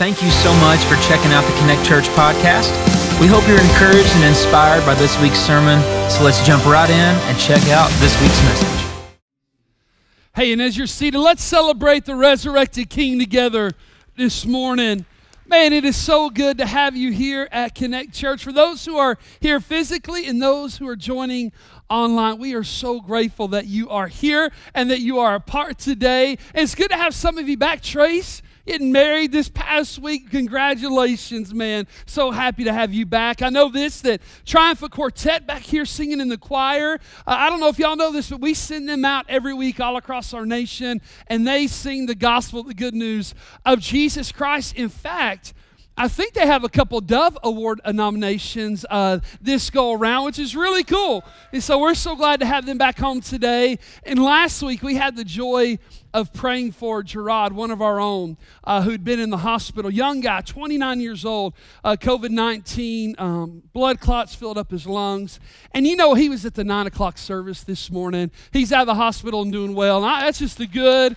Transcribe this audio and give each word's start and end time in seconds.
Thank 0.00 0.22
you 0.22 0.30
so 0.30 0.50
much 0.54 0.80
for 0.84 0.96
checking 1.06 1.30
out 1.30 1.44
the 1.44 1.52
Connect 1.58 1.86
Church 1.86 2.06
podcast. 2.16 2.72
We 3.20 3.26
hope 3.26 3.46
you're 3.46 3.60
encouraged 3.60 4.08
and 4.14 4.24
inspired 4.24 4.82
by 4.86 4.94
this 4.94 5.20
week's 5.20 5.38
sermon. 5.38 5.78
So 6.10 6.24
let's 6.24 6.42
jump 6.46 6.64
right 6.64 6.88
in 6.88 6.96
and 6.96 7.38
check 7.38 7.62
out 7.68 7.90
this 8.00 8.18
week's 8.22 8.42
message. 8.44 9.20
Hey, 10.34 10.54
and 10.54 10.62
as 10.62 10.78
you're 10.78 10.86
seated, 10.86 11.18
let's 11.18 11.44
celebrate 11.44 12.06
the 12.06 12.14
resurrected 12.14 12.88
King 12.88 13.18
together 13.18 13.72
this 14.16 14.46
morning. 14.46 15.04
Man, 15.46 15.74
it 15.74 15.84
is 15.84 15.96
so 15.96 16.30
good 16.30 16.56
to 16.56 16.64
have 16.64 16.96
you 16.96 17.12
here 17.12 17.46
at 17.52 17.74
Connect 17.74 18.14
Church. 18.14 18.42
For 18.42 18.52
those 18.52 18.86
who 18.86 18.96
are 18.96 19.18
here 19.40 19.60
physically 19.60 20.26
and 20.26 20.40
those 20.40 20.78
who 20.78 20.88
are 20.88 20.96
joining 20.96 21.52
online, 21.90 22.38
we 22.38 22.54
are 22.54 22.64
so 22.64 23.02
grateful 23.02 23.48
that 23.48 23.66
you 23.66 23.90
are 23.90 24.08
here 24.08 24.50
and 24.74 24.90
that 24.90 25.00
you 25.00 25.18
are 25.18 25.34
a 25.34 25.40
part 25.40 25.78
today. 25.78 26.38
And 26.54 26.62
it's 26.62 26.74
good 26.74 26.88
to 26.88 26.96
have 26.96 27.14
some 27.14 27.36
of 27.36 27.50
you 27.50 27.58
back. 27.58 27.82
Trace, 27.82 28.40
getting 28.70 28.92
married 28.92 29.32
this 29.32 29.48
past 29.48 29.98
week. 29.98 30.30
Congratulations, 30.30 31.52
man. 31.52 31.88
So 32.06 32.30
happy 32.30 32.62
to 32.62 32.72
have 32.72 32.94
you 32.94 33.04
back. 33.04 33.42
I 33.42 33.48
know 33.48 33.68
this 33.68 34.00
that 34.02 34.20
Triumphant 34.46 34.92
Quartet 34.92 35.44
back 35.44 35.62
here 35.62 35.84
singing 35.84 36.20
in 36.20 36.28
the 36.28 36.38
choir. 36.38 37.00
Uh, 37.26 37.34
I 37.36 37.50
don't 37.50 37.58
know 37.58 37.66
if 37.66 37.80
y'all 37.80 37.96
know 37.96 38.12
this, 38.12 38.30
but 38.30 38.40
we 38.40 38.54
send 38.54 38.88
them 38.88 39.04
out 39.04 39.26
every 39.28 39.54
week 39.54 39.80
all 39.80 39.96
across 39.96 40.32
our 40.32 40.46
nation, 40.46 41.00
and 41.26 41.44
they 41.44 41.66
sing 41.66 42.06
the 42.06 42.14
gospel, 42.14 42.62
the 42.62 42.72
good 42.72 42.94
news 42.94 43.34
of 43.66 43.80
Jesus 43.80 44.30
Christ. 44.30 44.76
In 44.76 44.88
fact, 44.88 45.52
I 46.00 46.08
think 46.08 46.32
they 46.32 46.46
have 46.46 46.64
a 46.64 46.70
couple 46.70 46.98
Dove 47.02 47.36
Award 47.42 47.82
nominations 47.92 48.86
uh, 48.88 49.18
this 49.42 49.68
go 49.68 49.92
around, 49.92 50.24
which 50.24 50.38
is 50.38 50.56
really 50.56 50.82
cool. 50.82 51.22
And 51.52 51.62
so 51.62 51.78
we're 51.78 51.92
so 51.92 52.16
glad 52.16 52.40
to 52.40 52.46
have 52.46 52.64
them 52.64 52.78
back 52.78 52.98
home 52.98 53.20
today. 53.20 53.78
And 54.04 54.18
last 54.18 54.62
week 54.62 54.82
we 54.82 54.94
had 54.94 55.14
the 55.14 55.24
joy 55.24 55.78
of 56.14 56.32
praying 56.32 56.72
for 56.72 57.02
Gerard, 57.02 57.52
one 57.52 57.70
of 57.70 57.82
our 57.82 58.00
own, 58.00 58.38
uh, 58.64 58.80
who'd 58.80 59.04
been 59.04 59.20
in 59.20 59.28
the 59.28 59.36
hospital. 59.36 59.90
Young 59.90 60.22
guy, 60.22 60.40
29 60.40 61.00
years 61.00 61.26
old, 61.26 61.52
uh, 61.84 61.96
COVID 62.00 62.30
19, 62.30 63.16
um, 63.18 63.62
blood 63.74 64.00
clots 64.00 64.34
filled 64.34 64.56
up 64.56 64.70
his 64.70 64.86
lungs. 64.86 65.38
And 65.74 65.86
you 65.86 65.96
know, 65.96 66.14
he 66.14 66.30
was 66.30 66.46
at 66.46 66.54
the 66.54 66.64
9 66.64 66.86
o'clock 66.86 67.18
service 67.18 67.62
this 67.62 67.90
morning. 67.90 68.30
He's 68.54 68.72
out 68.72 68.80
of 68.80 68.86
the 68.86 68.94
hospital 68.94 69.42
and 69.42 69.52
doing 69.52 69.74
well. 69.74 69.98
And 69.98 70.06
I, 70.06 70.24
that's 70.24 70.38
just 70.38 70.60
a 70.60 70.66
good. 70.66 71.14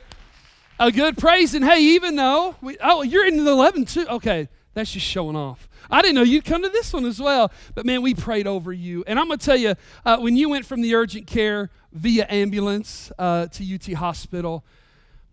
A 0.80 0.92
good 0.92 1.20
praise, 1.20 1.54
and 1.54 1.64
hey, 1.64 1.80
even 1.82 2.16
though 2.16 2.56
we, 2.60 2.78
oh, 2.82 3.04
you're 3.04 3.28
in 3.28 3.38
the 3.38 3.52
11 3.52 3.86
too. 3.86 4.08
Okay, 4.08 4.50
that's 4.74 4.92
just 4.92 5.06
showing 5.06 5.36
off. 5.36 5.70
I 5.90 6.02
didn't 6.02 6.16
know 6.16 6.24
you'd 6.24 6.46
come 6.46 6.64
to 6.64 6.70
this 6.70 6.94
one 6.94 7.06
as 7.06 7.20
well. 7.20 7.52
But 7.76 7.86
man, 7.86 8.02
we 8.02 8.14
prayed 8.14 8.48
over 8.48 8.74
you. 8.74 9.04
And 9.06 9.20
I'm 9.20 9.28
going 9.28 9.40
to 9.40 9.46
tell 9.46 9.58
you, 9.58 9.76
uh, 10.06 10.18
when 10.18 10.36
you 10.36 10.50
went 10.50 10.66
from 10.66 10.82
the 10.82 10.96
urgent 10.96 11.28
care 11.28 11.70
via 11.92 12.26
ambulance 12.30 13.12
uh, 13.20 13.48
to 13.48 13.76
UT 13.76 13.94
Hospital, 13.94 14.64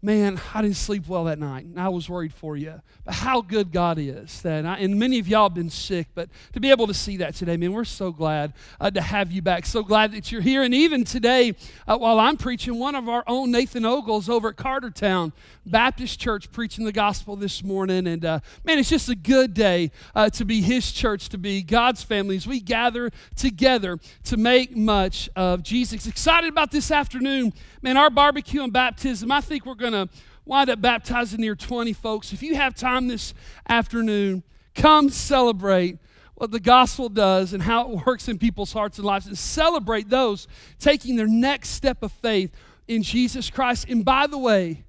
man, 0.02 0.40
I 0.54 0.62
didn't 0.62 0.76
sleep 0.76 1.06
well 1.06 1.24
that 1.24 1.38
night. 1.38 1.66
And 1.66 1.78
I 1.78 1.88
was 1.88 2.08
worried 2.08 2.32
for 2.32 2.56
you. 2.56 2.80
But 3.04 3.14
how 3.14 3.40
good 3.42 3.72
God 3.72 3.98
is. 3.98 4.42
That 4.42 4.64
I, 4.64 4.78
and 4.78 4.98
many 4.98 5.18
of 5.18 5.28
y'all 5.28 5.48
have 5.48 5.54
been 5.54 5.70
sick, 5.70 6.08
but 6.14 6.28
to 6.52 6.60
be 6.60 6.70
able 6.70 6.86
to 6.86 6.94
see 6.94 7.18
that 7.18 7.34
today, 7.34 7.56
man, 7.56 7.72
we're 7.72 7.84
so 7.84 8.12
glad 8.12 8.54
uh, 8.80 8.90
to 8.90 9.00
have 9.00 9.30
you 9.30 9.42
back. 9.42 9.66
So 9.66 9.82
glad 9.82 10.12
that 10.12 10.32
you're 10.32 10.40
here. 10.40 10.62
And 10.62 10.74
even 10.74 11.04
today, 11.04 11.54
uh, 11.86 11.98
while 11.98 12.18
I'm 12.18 12.36
preaching, 12.36 12.78
one 12.78 12.94
of 12.94 13.08
our 13.08 13.24
own 13.26 13.50
Nathan 13.50 13.84
Ogles 13.84 14.28
over 14.28 14.48
at 14.48 14.56
Cartertown 14.56 15.32
Baptist 15.66 16.18
Church 16.18 16.50
preaching 16.50 16.84
the 16.84 16.92
gospel 16.92 17.36
this 17.36 17.62
morning. 17.62 18.06
And 18.06 18.24
uh, 18.24 18.40
man, 18.64 18.78
it's 18.78 18.88
just 18.88 19.08
a 19.08 19.14
good 19.14 19.54
day 19.54 19.90
uh, 20.14 20.30
to 20.30 20.44
be 20.44 20.62
his 20.62 20.90
church, 20.92 21.28
to 21.30 21.38
be 21.38 21.62
God's 21.62 22.02
family 22.02 22.36
as 22.36 22.46
we 22.46 22.60
gather 22.60 23.10
together 23.36 23.98
to 24.24 24.36
make 24.36 24.74
much 24.76 25.28
of 25.36 25.62
Jesus. 25.62 26.06
Excited 26.06 26.48
about 26.48 26.70
this 26.70 26.90
afternoon. 26.90 27.52
Man, 27.82 27.96
our 27.96 28.10
barbecue 28.10 28.62
and 28.62 28.72
baptism, 28.72 29.30
I 29.30 29.40
think 29.40 29.66
we're 29.66 29.74
going 29.74 29.89
to 29.92 30.08
wind 30.44 30.70
up 30.70 30.80
baptizing 30.80 31.40
near 31.40 31.54
20 31.54 31.92
folks. 31.92 32.32
If 32.32 32.42
you 32.42 32.56
have 32.56 32.74
time 32.74 33.08
this 33.08 33.34
afternoon, 33.68 34.42
come 34.74 35.10
celebrate 35.10 35.98
what 36.34 36.50
the 36.50 36.60
gospel 36.60 37.08
does 37.08 37.52
and 37.52 37.62
how 37.62 37.92
it 37.92 38.06
works 38.06 38.26
in 38.26 38.38
people's 38.38 38.72
hearts 38.72 38.96
and 38.98 39.06
lives 39.06 39.26
and 39.26 39.36
celebrate 39.36 40.08
those 40.08 40.48
taking 40.78 41.16
their 41.16 41.28
next 41.28 41.70
step 41.70 42.02
of 42.02 42.10
faith 42.12 42.50
in 42.88 43.02
Jesus 43.02 43.50
Christ. 43.50 43.86
And 43.88 44.04
by 44.04 44.26
the 44.26 44.38
way, 44.38 44.84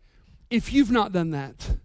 if 0.49 0.71
you've 0.71 0.91
not 0.91 1.11
done 1.11 1.31
that, 1.31 1.77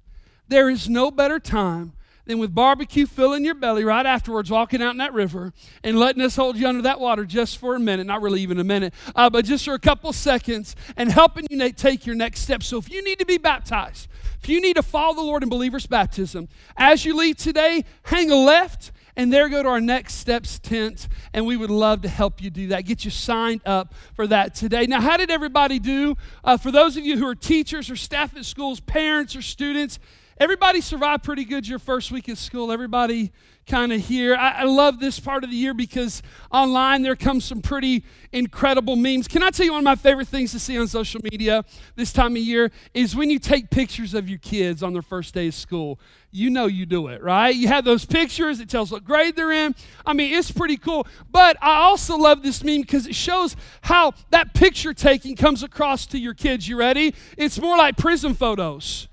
there 0.46 0.70
is 0.70 0.88
no 0.88 1.10
better 1.10 1.41
time 1.41 1.92
than 2.26 2.38
with 2.38 2.54
barbecue 2.54 3.06
filling 3.06 3.44
your 3.44 3.54
belly 3.54 3.84
right 3.84 4.04
afterwards, 4.04 4.50
walking 4.50 4.82
out 4.82 4.91
in 4.91 4.98
that 4.98 5.12
river 5.12 5.53
and 5.82 5.98
letting 5.98 6.22
us 6.22 6.37
hold 6.37 6.56
you 6.56 6.66
under 6.66 6.82
that 6.82 7.00
water 7.00 7.25
just 7.25 7.59
for 7.59 7.75
a 7.75 7.81
minute, 7.81 8.06
not 8.06 8.20
really 8.20 8.42
even 8.42 8.59
a 8.59 8.64
minute, 8.64 8.92
uh, 9.14 9.31
but 9.31 9.44
just 9.44 9.64
for 9.64 9.75
a 9.75 9.78
couple 9.78 10.12
seconds 10.12 10.76
and 10.97 11.10
helping 11.10 11.47
you 11.48 11.72
take 11.72 12.04
your 12.04 12.16
next 12.16 12.41
step. 12.41 12.62
So 12.62 12.78
if 12.78 12.91
you 12.91 13.03
need 13.03 13.19
to 13.20 13.26
be 13.26 13.38
baptized, 13.38 14.09
if 14.42 14.48
you 14.48 14.60
need 14.60 14.76
to 14.76 14.82
follow 14.82 15.15
the 15.15 15.22
Lord 15.22 15.42
in 15.42 15.48
believer's 15.48 15.86
baptism, 15.86 16.48
as 16.76 17.04
you 17.04 17.16
leave 17.16 17.36
today, 17.36 17.84
hang 18.03 18.31
a 18.31 18.36
left 18.36 18.92
and 19.16 19.32
there 19.32 19.48
go 19.48 19.62
to 19.62 19.69
our 19.69 19.81
next 19.81 20.15
steps 20.15 20.59
tent 20.59 21.09
and 21.32 21.47
we 21.47 21.56
would 21.56 21.70
love 21.70 22.03
to 22.03 22.09
help 22.09 22.42
you 22.42 22.50
do 22.50 22.69
that. 22.69 22.84
Get 22.84 23.04
you 23.04 23.10
signed 23.10 23.62
up 23.65 23.94
for 24.15 24.26
that 24.26 24.54
today. 24.54 24.86
Now 24.86 25.00
how 25.00 25.16
did 25.16 25.31
everybody 25.31 25.78
do? 25.78 26.16
Uh, 26.44 26.56
for 26.56 26.70
those 26.70 26.97
of 26.97 27.04
you 27.06 27.16
who 27.16 27.26
are 27.26 27.34
teachers 27.34 27.88
or 27.88 27.97
staff 27.97 28.36
at 28.36 28.44
schools 28.44 28.81
parents 28.81 29.34
or 29.34 29.42
students 29.42 29.98
Everybody 30.38 30.82
survived 30.82 31.24
pretty 31.24 31.47
good 31.47 31.66
your 31.66 31.78
first 31.78 32.12
week 32.12 32.28
at 32.28 32.36
school. 32.36 32.70
Everybody 32.70 33.32
kind 33.66 33.91
of 33.91 34.02
here. 34.02 34.36
I, 34.36 34.50
I, 34.50 34.62
love 34.64 35.00
this 35.00 35.19
part 35.19 35.44
of 35.44 35.50
the 35.50 35.56
year 35.56 35.72
because 35.72 36.22
online 36.52 37.00
there 37.00 37.16
comes 37.16 37.47
some 37.47 37.62
pretty 37.62 38.04
incredible 38.32 38.97
memes. 38.97 39.28
Can 39.28 39.42
I 39.42 39.48
tell 39.48 39.64
you 39.64 39.72
one 39.72 39.78
of 39.78 39.84
my 39.84 39.97
favorite 39.97 40.28
things 40.28 40.52
to 40.52 40.58
see 40.58 40.78
on 40.78 40.88
social 40.88 41.22
media 41.32 41.64
this 41.94 42.12
time 42.12 42.32
of 42.32 42.42
year 42.42 42.70
is 42.92 43.16
when 43.16 43.30
you 43.30 43.38
take 43.38 43.70
pictures 43.70 44.12
of 44.12 44.28
your 44.28 44.38
kids 44.38 44.82
on 44.82 44.92
their 44.92 45.00
first 45.00 45.32
day 45.32 45.48
of 45.48 45.54
school. 45.54 45.98
You 46.30 46.50
know 46.50 46.66
you 46.66 46.84
do 46.84 47.08
it, 47.08 47.22
right? 47.22 47.56
You 47.56 47.68
have 47.68 47.86
those 47.86 48.04
pictures, 48.04 48.60
it 48.60 48.68
tells 48.68 48.92
what 48.92 49.04
grade 49.04 49.36
they're 49.36 49.53
in. 49.53 49.74
I 50.04 50.12
mean, 50.12 50.34
it's 50.34 50.50
pretty 50.50 50.76
cool. 50.76 51.06
But 51.30 51.56
I 51.62 51.78
also 51.78 52.18
love 52.18 52.42
this 52.42 52.62
meme 52.62 52.82
because 52.82 53.06
it 53.06 53.14
shows 53.14 53.56
how 53.80 54.12
that 54.30 54.53
picture 54.53 54.92
taking 54.92 55.34
comes 55.34 55.62
across 55.62 56.04
to 56.08 56.18
your 56.18 56.34
kids. 56.34 56.68
You 56.68 56.76
ready? 56.76 57.14
It's 57.38 57.58
more 57.58 57.78
like 57.78 57.97
prison 57.97 58.34
photos 58.34 59.08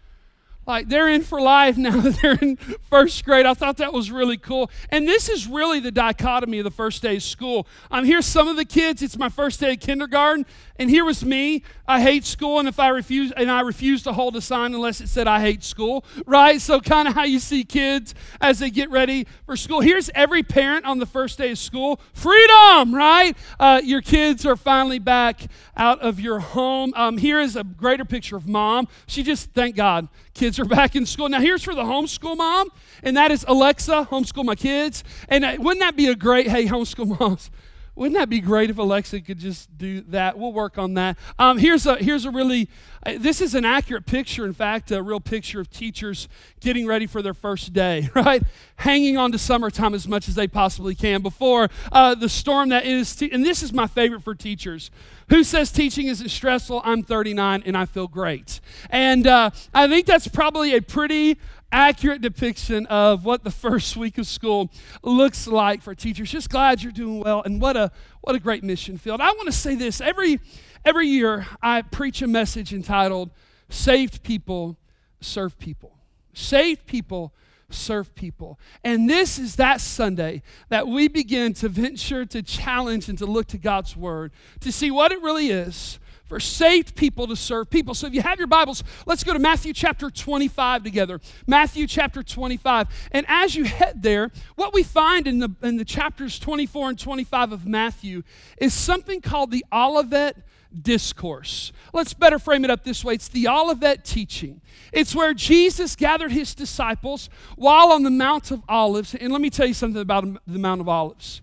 like 0.66 0.88
they're 0.90 1.10
in 1.10 1.22
for 1.22 1.42
life 1.42 1.78
now 1.78 2.00
that 2.02 2.18
they're 2.22 2.38
in 2.42 2.58
first 2.90 3.24
grade. 3.26 3.46
I 3.46 3.54
thought 3.54 3.78
that 3.78 3.94
was 3.94 4.12
really 4.12 4.38
cool. 4.38 4.70
And 4.90 5.08
this 5.08 5.30
is 5.30 5.48
really 5.48 5.80
the 5.80 5.92
dichotomy 5.92 6.60
of 6.60 6.64
the 6.64 6.72
first 6.72 7.02
day 7.02 7.18
of 7.18 7.24
school. 7.24 7.68
I'm 7.92 8.06
here, 8.06 8.22
some 8.22 8.48
of 8.48 8.56
the 8.56 8.66
kids, 8.66 9.02
it's 9.02 9.18
my 9.18 9.30
first 9.30 9.60
day 9.60 9.74
of 9.74 9.80
kindergarten, 9.80 10.46
and 10.78 10.90
here 10.90 11.06
was 11.06 11.24
me. 11.24 11.64
I 11.88 12.02
hate 12.02 12.26
school, 12.26 12.60
and 12.60 12.68
if 12.68 12.80
I 12.80 12.90
refuse, 12.90 13.32
and 13.34 13.52
I 13.52 13.62
refuse 13.62 14.04
to 14.04 14.14
hold 14.14 14.36
a 14.36 14.42
sign 14.42 14.74
unless 14.74 15.02
it 15.02 15.10
said 15.10 15.28
I 15.28 15.42
hate 15.42 15.64
school, 15.64 16.06
right? 16.26 16.60
So 16.60 16.80
kind 16.80 17.08
of 17.08 17.14
how 17.14 17.24
you 17.24 17.40
see 17.40 17.64
kids 17.64 18.16
as 18.42 18.60
they 18.60 18.70
get 18.70 18.90
ready 18.90 19.28
for 19.46 19.56
school. 19.56 19.82
Here's 19.82 20.10
every 20.16 20.44
parent 20.44 20.86
on 20.86 21.00
the 21.00 21.06
first 21.06 21.38
day 21.38 21.52
of 21.52 21.58
school: 21.58 22.00
freedom, 22.14 22.96
right? 22.96 23.36
Uh, 23.60 23.82
your 23.84 24.02
kids 24.02 24.46
are 24.46 24.56
finally 24.56 25.00
back 25.00 25.42
out 25.76 26.00
of 26.00 26.20
your 26.20 26.40
home. 26.40 26.94
Um, 26.96 27.18
here 27.18 27.40
is 27.40 27.56
a 27.56 27.64
greater 27.64 28.06
picture 28.06 28.38
of 28.38 28.48
mom. 28.48 28.88
She 29.08 29.24
just, 29.24 29.52
thank 29.52 29.76
God, 29.76 30.08
kids 30.34 30.53
are 30.60 30.66
back 30.66 30.96
in 30.96 31.06
school. 31.06 31.30
Now 31.30 31.40
here's 31.40 31.64
for 31.64 31.76
the 31.76 31.84
homeschool 31.84 32.38
mom, 32.38 32.72
and 33.02 33.16
that 33.18 33.32
is 33.32 33.46
Alexa, 33.48 34.08
homeschool 34.12 34.46
my 34.46 34.56
kids. 34.56 35.04
And 35.30 35.46
uh, 35.46 35.56
wouldn't 35.60 35.80
that 35.82 35.96
be 35.96 36.08
a 36.08 36.16
great, 36.16 36.48
hey, 36.48 36.66
homeschool 36.66 37.20
moms? 37.20 37.50
Wouldn't 37.96 38.18
that 38.18 38.28
be 38.28 38.40
great 38.40 38.72
if 38.72 38.78
Alexa 38.80 39.22
could 39.22 39.38
just 39.38 39.78
do 39.78 40.02
that? 40.02 40.38
We'll 40.38 40.52
work 40.52 40.80
on 40.80 40.96
that. 40.96 41.16
Um, 41.38 41.60
here's 41.60 41.86
a 41.86 41.98
here's 41.98 42.26
a 42.26 42.32
really 42.32 42.68
uh, 43.06 43.14
this 43.20 43.40
is 43.40 43.54
an 43.54 43.66
accurate 43.66 44.08
picture. 44.08 44.46
In 44.46 44.54
fact, 44.54 44.90
a 44.92 45.04
real 45.04 45.20
picture 45.20 45.60
of 45.60 45.70
teachers 45.70 46.28
getting 46.60 46.88
ready 46.88 47.06
for 47.06 47.22
their 47.22 47.34
first 47.34 47.74
day. 47.74 48.10
Right, 48.24 48.44
hanging 48.78 49.18
on 49.18 49.32
to 49.34 49.38
summertime 49.38 49.94
as 49.94 50.08
much 50.08 50.30
as 50.30 50.36
they 50.36 50.48
possibly 50.48 50.96
can 50.96 51.22
before 51.22 51.68
uh, 51.92 52.16
the 52.16 52.30
storm 52.30 52.70
that 52.70 52.86
is. 52.86 53.14
Te- 53.16 53.32
and 53.32 53.44
this 53.44 53.62
is 53.62 53.74
my 53.74 53.86
favorite 53.86 54.24
for 54.24 54.34
teachers. 54.34 54.92
Who 55.30 55.44
says 55.44 55.72
teaching 55.72 56.08
isn't 56.08 56.30
stressful? 56.30 56.82
I'm 56.86 57.04
39 57.04 57.64
and 57.66 57.76
I 57.76 57.86
feel 57.86 58.08
great. 58.08 58.62
And 58.90 59.28
uh, 59.28 59.50
I 59.74 59.88
think 59.88 60.06
that's 60.06 60.28
probably 60.28 60.76
a 60.76 60.82
pretty 60.82 61.38
accurate 61.74 62.22
depiction 62.22 62.86
of 62.86 63.26
what 63.26 63.44
the 63.44 63.52
first 63.52 63.98
week 63.98 64.18
of 64.18 64.28
school 64.28 64.72
looks 65.02 65.48
like 65.48 65.82
for 65.82 65.94
teachers. 65.94 66.32
Just 66.32 66.50
glad 66.50 66.82
you're 66.82 66.94
doing 66.94 67.20
well, 67.20 67.42
and 67.42 67.60
what 67.60 67.76
a 67.76 67.92
what 68.22 68.36
a 68.36 68.40
great 68.40 68.64
mission 68.64 68.98
field. 68.98 69.20
I 69.20 69.32
want 69.32 69.48
to 69.48 69.52
say 69.52 69.76
this 69.76 70.00
every 70.00 70.40
every 70.86 71.08
year 71.08 71.48
I 71.62 71.82
preach 71.82 72.22
a 72.22 72.28
message 72.28 72.74
entitled 72.74 73.32
"Saved 73.70 74.24
People 74.24 74.78
Serve 75.20 75.58
People." 75.58 75.98
Saved 76.34 76.86
people 76.86 77.34
serve 77.70 78.14
people. 78.16 78.60
And 78.84 79.10
this 79.10 79.40
is 79.40 79.56
that 79.56 79.82
Sunday 79.82 80.44
that 80.70 80.88
we 80.88 81.08
begin 81.08 81.54
to 81.56 81.70
venture 81.70 82.26
to 82.26 82.44
challenge 82.44 83.10
and 83.10 83.18
to 83.18 83.26
look 83.26 83.48
to 83.48 83.58
God's 83.58 83.96
Word 83.96 84.32
to 84.62 84.72
see 84.72 84.92
what 84.92 85.12
it 85.12 85.22
really 85.22 85.50
is 85.50 86.00
for 86.26 86.40
saved 86.40 86.96
people 86.96 87.28
to 87.28 87.36
serve 87.36 87.70
people. 87.70 87.94
So 87.94 88.08
if 88.08 88.14
you 88.14 88.22
have 88.22 88.38
your 88.38 88.48
Bibles, 88.48 88.84
let's 89.06 89.24
go 89.24 89.34
to 89.34 89.40
Matthew 89.40 89.74
chapter 89.74 90.10
25 90.10 90.84
together. 90.84 91.20
Matthew 91.48 91.88
chapter 91.88 92.24
25. 92.24 92.88
And 93.12 93.26
as 93.30 93.56
you 93.56 93.66
head 93.66 94.02
there, 94.02 94.32
what 94.56 94.74
we 94.74 94.84
find 94.84 95.28
in 95.28 95.40
the, 95.40 95.50
in 95.62 95.78
the 95.78 95.86
chapters 95.86 96.40
24 96.40 96.90
and 96.90 97.00
25 97.00 97.52
of 97.52 97.68
Matthew 97.68 98.24
is 98.58 98.74
something 98.74 99.22
called 99.22 99.52
the 99.52 99.66
Olivet 99.72 100.38
discourse. 100.82 101.72
Let's 101.94 102.14
better 102.14 102.40
frame 102.40 102.66
it 102.66 102.72
up 102.72 102.84
this 102.84 103.04
way 103.04 103.14
it's 103.14 103.28
the 103.28 103.48
Olivet 103.48 104.04
teaching. 104.04 104.62
It's 104.92 105.14
where 105.14 105.34
Jesus 105.34 105.96
gathered 105.96 106.32
his 106.32 106.56
disciples 106.56 107.30
while 107.56 107.92
on 107.92 108.04
the 108.04 108.10
Mount 108.10 108.52
of 108.52 108.64
Olives. 108.68 109.14
And 109.14 109.32
let 109.32 109.42
me 109.42 109.50
tell 109.50 109.68
you 109.68 109.74
something 109.74 110.02
about 110.02 110.26
the 110.48 110.60
Mount 110.60 110.82
of 110.82 110.90
Olives. 110.90 111.42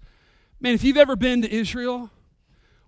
Man, 0.60 0.74
if 0.74 0.84
you've 0.84 0.96
ever 0.96 1.16
been 1.16 1.42
to 1.42 1.50
Israel, 1.50 2.10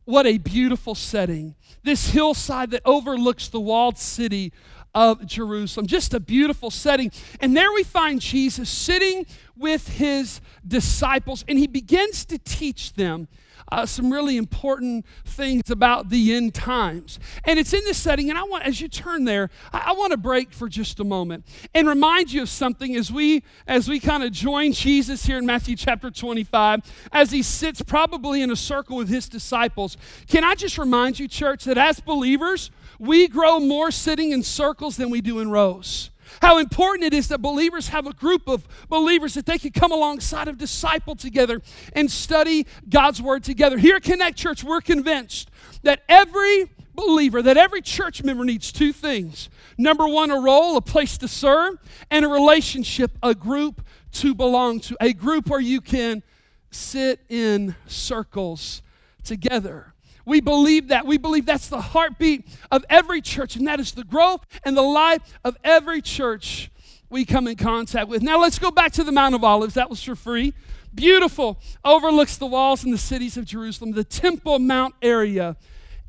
what 0.05 0.27
a 0.27 0.39
beautiful 0.39 0.95
setting. 0.95 1.55
This 1.83 2.11
hillside 2.11 2.71
that 2.73 2.83
overlooks 2.85 3.49
the 3.49 3.61
walled 3.61 3.99
city 3.99 4.53
of 4.95 5.27
Jerusalem. 5.27 5.87
Just 5.87 6.15
a 6.15 6.21
beautiful 6.21 6.71
setting. 6.71 7.11
And 7.41 7.57
there 7.57 7.73
we 7.73 7.83
find 7.83 8.21
Jesus 8.21 8.69
sitting 8.69 9.27
with 9.57 9.89
his 9.89 10.41
disciples, 10.67 11.45
and 11.49 11.59
he 11.59 11.67
begins 11.67 12.25
to 12.27 12.39
teach 12.39 12.95
them 12.95 13.29
uh, 13.73 13.87
some 13.87 14.13
really 14.13 14.37
important 14.37 15.07
things 15.25 15.71
about 15.71 16.11
the 16.11 16.35
end 16.35 16.53
times. 16.53 17.19
And 17.45 17.59
it's 17.59 17.73
in 17.73 17.83
this 17.85 17.97
setting, 17.97 18.29
and 18.29 18.39
I 18.39 18.43
want, 18.43 18.65
as 18.65 18.81
you 18.83 18.89
turn 18.89 19.25
there, 19.25 19.49
I, 19.73 19.85
I 19.87 19.93
want 19.95 20.11
to 20.11 20.19
break 20.19 20.53
for 20.53 20.69
just 20.69 21.01
a 21.01 21.05
moment 21.05 21.47
and 21.75 21.89
remind 21.89 22.33
you 22.33 22.43
of 22.43 22.51
something 22.51 22.95
as 22.95 23.11
we 23.11 23.43
as 23.67 23.89
we 23.89 23.99
kind 23.99 24.23
of 24.23 24.31
join 24.31 24.73
Jesus 24.73 25.25
here 25.25 25.39
in 25.39 25.47
Matthew 25.47 25.75
chapter 25.75 26.11
25, 26.11 26.81
as 27.13 27.31
he 27.31 27.43
sits 27.43 27.81
probably 27.81 28.43
in 28.43 28.51
a 28.51 28.57
circle 28.57 28.97
with 28.97 29.09
his 29.09 29.27
disciples. 29.29 29.97
Can 30.29 30.45
I 30.45 30.55
just 30.55 30.77
remind 30.77 31.19
you, 31.19 31.27
church, 31.27 31.65
that 31.65 31.79
as 31.79 31.99
believers, 31.99 32.71
we 32.99 33.27
grow 33.27 33.59
more 33.59 33.91
sitting 33.91 34.33
in 34.33 34.43
circles 34.43 34.97
than 34.99 35.09
we 35.09 35.23
do 35.23 35.41
in 35.41 35.51
rows. 35.51 36.12
How 36.41 36.59
important 36.59 37.05
it 37.05 37.15
is 37.15 37.29
that 37.29 37.43
believers 37.43 37.89
have 37.89 38.07
a 38.07 38.13
group 38.13 38.49
of 38.49 38.67
believers 38.89 39.35
that 39.35 39.47
they 39.47 39.59
can 39.59 39.73
come 39.73 39.93
alongside 39.93 40.49
of 40.49 40.59
disciple 40.59 41.15
together 41.15 41.61
and 41.95 42.11
study 42.11 42.67
God's 42.89 43.21
word 43.21 43.45
together. 43.45 43.79
Here 43.79 43.97
at 43.97 44.03
Connect 44.03 44.37
Church, 44.37 44.65
we're 44.65 44.81
convinced 44.81 45.51
that 45.83 46.03
every 46.09 46.71
believer, 46.95 47.43
that 47.43 47.57
every 47.57 47.83
church 47.83 48.23
member 48.23 48.45
needs 48.45 48.73
two 48.73 48.93
things. 48.93 49.49
Number 49.79 50.07
one, 50.07 50.31
a 50.31 50.41
role, 50.41 50.77
a 50.77 50.83
place 50.83 51.19
to 51.19 51.29
serve, 51.29 51.79
and 52.11 52.25
a 52.25 52.29
relationship, 52.29 53.17
a 53.23 53.35
group 53.35 53.85
to 54.13 54.35
belong 54.35 54.81
to, 54.81 54.97
a 55.01 55.13
group 55.13 55.49
where 55.49 55.61
you 55.61 55.81
can 55.81 56.23
sit 56.71 57.21
in 57.29 57.75
circles 57.87 58.83
together. 59.25 59.92
We 60.25 60.41
believe 60.41 60.89
that. 60.89 61.07
We 61.07 61.19
believe 61.19 61.47
that's 61.47 61.69
the 61.69 61.81
heartbeat 61.81 62.47
of 62.71 62.85
every 62.89 63.21
church, 63.21 63.57
and 63.57 63.67
that 63.67 63.81
is 63.81 63.93
the 63.93 64.05
growth 64.05 64.47
and 64.65 64.77
the 64.77 64.83
life 64.83 65.23
of 65.45 65.57
every 65.65 66.03
church 66.03 66.71
we 67.11 67.25
come 67.25 67.47
in 67.47 67.57
contact 67.57 68.09
with. 68.09 68.23
Now, 68.23 68.41
let's 68.41 68.59
go 68.59 68.71
back 68.71 68.93
to 68.93 69.05
the 69.05 69.13
Mount 69.13 69.35
of 69.35 69.45
Olives. 69.45 69.75
That 69.75 69.91
was 69.91 70.03
for 70.03 70.17
free. 70.17 70.55
Beautiful. 70.95 71.59
Overlooks 71.85 72.37
the 72.37 72.47
walls 72.47 72.85
and 72.85 72.93
the 72.93 72.99
cities 72.99 73.37
of 73.37 73.45
Jerusalem, 73.45 73.93
the 73.93 74.05
Temple 74.05 74.59
Mount 74.59 74.95
area 75.03 75.57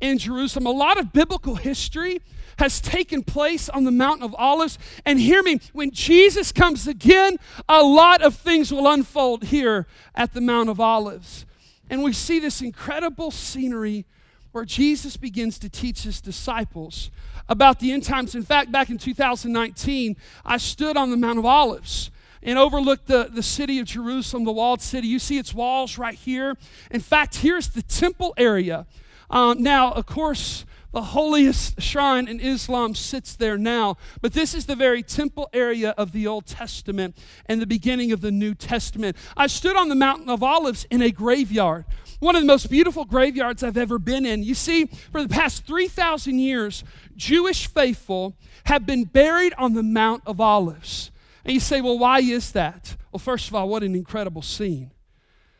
in 0.00 0.18
Jerusalem. 0.18 0.66
A 0.66 0.70
lot 0.70 0.98
of 0.98 1.12
biblical 1.12 1.56
history 1.56 2.20
has 2.58 2.80
taken 2.80 3.22
place 3.22 3.68
on 3.68 3.84
the 3.84 3.90
Mount 3.90 4.22
of 4.22 4.34
Olives. 4.36 4.78
And 5.04 5.18
hear 5.18 5.42
me, 5.42 5.60
when 5.72 5.90
Jesus 5.90 6.52
comes 6.52 6.86
again, 6.86 7.38
a 7.68 7.82
lot 7.82 8.22
of 8.22 8.34
things 8.34 8.72
will 8.72 8.88
unfold 8.88 9.44
here 9.44 9.86
at 10.14 10.34
the 10.34 10.40
Mount 10.40 10.68
of 10.68 10.80
Olives. 10.80 11.46
And 11.90 12.02
we 12.02 12.12
see 12.12 12.38
this 12.38 12.60
incredible 12.60 13.30
scenery 13.30 14.06
where 14.52 14.64
Jesus 14.64 15.16
begins 15.16 15.58
to 15.58 15.68
teach 15.68 16.02
his 16.02 16.20
disciples 16.20 17.10
about 17.48 17.80
the 17.80 17.92
end 17.92 18.04
times. 18.04 18.34
In 18.34 18.42
fact, 18.42 18.70
back 18.70 18.88
in 18.88 18.98
2019, 18.98 20.16
I 20.44 20.56
stood 20.58 20.96
on 20.96 21.10
the 21.10 21.16
Mount 21.16 21.38
of 21.38 21.44
Olives 21.44 22.10
and 22.42 22.58
overlooked 22.58 23.06
the, 23.06 23.28
the 23.32 23.42
city 23.42 23.78
of 23.80 23.86
Jerusalem, 23.86 24.44
the 24.44 24.52
walled 24.52 24.80
city. 24.80 25.08
You 25.08 25.18
see 25.18 25.38
its 25.38 25.52
walls 25.52 25.98
right 25.98 26.14
here. 26.14 26.56
In 26.90 27.00
fact, 27.00 27.36
here's 27.36 27.68
the 27.68 27.82
temple 27.82 28.34
area. 28.36 28.86
Um, 29.30 29.62
now, 29.62 29.90
of 29.92 30.06
course, 30.06 30.64
the 30.94 31.02
holiest 31.02 31.82
shrine 31.82 32.28
in 32.28 32.38
Islam 32.38 32.94
sits 32.94 33.34
there 33.34 33.58
now. 33.58 33.96
But 34.22 34.32
this 34.32 34.54
is 34.54 34.66
the 34.66 34.76
very 34.76 35.02
temple 35.02 35.50
area 35.52 35.90
of 35.98 36.12
the 36.12 36.28
Old 36.28 36.46
Testament 36.46 37.18
and 37.46 37.60
the 37.60 37.66
beginning 37.66 38.12
of 38.12 38.20
the 38.20 38.30
New 38.30 38.54
Testament. 38.54 39.16
I 39.36 39.48
stood 39.48 39.76
on 39.76 39.88
the 39.88 39.96
Mountain 39.96 40.30
of 40.30 40.44
Olives 40.44 40.86
in 40.92 41.02
a 41.02 41.10
graveyard, 41.10 41.84
one 42.20 42.36
of 42.36 42.42
the 42.42 42.46
most 42.46 42.70
beautiful 42.70 43.04
graveyards 43.04 43.64
I've 43.64 43.76
ever 43.76 43.98
been 43.98 44.24
in. 44.24 44.44
You 44.44 44.54
see, 44.54 44.86
for 45.10 45.20
the 45.20 45.28
past 45.28 45.66
3,000 45.66 46.38
years, 46.38 46.84
Jewish 47.16 47.66
faithful 47.66 48.36
have 48.66 48.86
been 48.86 49.02
buried 49.02 49.52
on 49.58 49.74
the 49.74 49.82
Mount 49.82 50.22
of 50.26 50.40
Olives. 50.40 51.10
And 51.44 51.52
you 51.52 51.60
say, 51.60 51.80
well, 51.80 51.98
why 51.98 52.20
is 52.20 52.52
that? 52.52 52.96
Well, 53.10 53.18
first 53.18 53.48
of 53.48 53.56
all, 53.56 53.68
what 53.68 53.82
an 53.82 53.96
incredible 53.96 54.42
scene. 54.42 54.92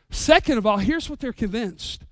Second 0.09 0.57
of 0.57 0.65
all, 0.65 0.77
here's 0.77 1.09
what 1.09 1.19
they're 1.19 1.33
convinced 1.33 2.05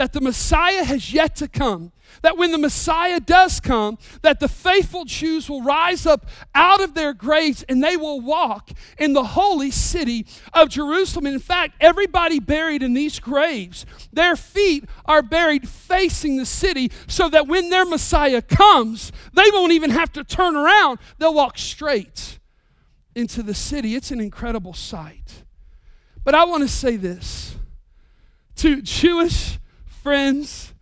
that 0.00 0.14
the 0.14 0.20
Messiah 0.22 0.82
has 0.82 1.12
yet 1.12 1.36
to 1.36 1.46
come. 1.46 1.92
That 2.22 2.38
when 2.38 2.52
the 2.52 2.58
Messiah 2.58 3.20
does 3.20 3.60
come, 3.60 3.98
that 4.22 4.40
the 4.40 4.48
faithful 4.48 5.04
Jews 5.04 5.50
will 5.50 5.60
rise 5.60 6.06
up 6.06 6.24
out 6.54 6.80
of 6.80 6.94
their 6.94 7.12
graves 7.12 7.66
and 7.68 7.84
they 7.84 7.98
will 7.98 8.18
walk 8.18 8.70
in 8.96 9.12
the 9.12 9.22
holy 9.22 9.70
city 9.70 10.24
of 10.54 10.70
Jerusalem. 10.70 11.26
And 11.26 11.34
in 11.34 11.40
fact, 11.40 11.74
everybody 11.82 12.40
buried 12.40 12.82
in 12.82 12.94
these 12.94 13.20
graves, 13.20 13.84
their 14.10 14.36
feet 14.36 14.86
are 15.04 15.20
buried 15.20 15.68
facing 15.68 16.38
the 16.38 16.46
city 16.46 16.90
so 17.06 17.28
that 17.28 17.46
when 17.46 17.68
their 17.68 17.84
Messiah 17.84 18.40
comes, 18.40 19.12
they 19.34 19.50
won't 19.52 19.72
even 19.72 19.90
have 19.90 20.10
to 20.14 20.24
turn 20.24 20.56
around. 20.56 20.98
They'll 21.18 21.34
walk 21.34 21.58
straight 21.58 22.38
into 23.14 23.42
the 23.42 23.52
city. 23.52 23.94
It's 23.96 24.10
an 24.10 24.20
incredible 24.22 24.72
sight. 24.72 25.44
But 26.24 26.34
I 26.34 26.46
want 26.46 26.62
to 26.62 26.68
say 26.70 26.96
this 26.96 27.54
to 28.56 28.80
Jewish 28.80 29.58
friends, 30.02 30.72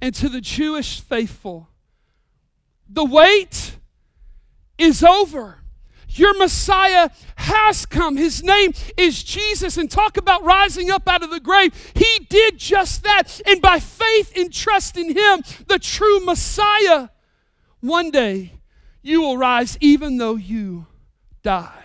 and 0.00 0.14
to 0.14 0.28
the 0.28 0.40
Jewish 0.40 1.00
faithful. 1.00 1.68
The 2.88 3.04
wait 3.04 3.76
is 4.78 5.02
over. 5.02 5.58
Your 6.08 6.36
Messiah 6.38 7.10
has 7.36 7.84
come. 7.84 8.16
His 8.16 8.42
name 8.42 8.72
is 8.96 9.22
Jesus. 9.22 9.76
And 9.76 9.90
talk 9.90 10.16
about 10.16 10.44
rising 10.44 10.90
up 10.90 11.08
out 11.08 11.22
of 11.22 11.30
the 11.30 11.40
grave. 11.40 11.92
He 11.94 12.26
did 12.28 12.58
just 12.58 13.02
that. 13.02 13.40
And 13.46 13.60
by 13.60 13.78
faith 13.78 14.36
and 14.36 14.52
trust 14.52 14.96
in 14.96 15.16
Him, 15.16 15.42
the 15.66 15.78
true 15.78 16.20
Messiah, 16.20 17.08
one 17.80 18.10
day 18.10 18.54
you 19.02 19.20
will 19.20 19.36
rise 19.36 19.76
even 19.80 20.18
though 20.18 20.36
you 20.36 20.86
die 21.42 21.82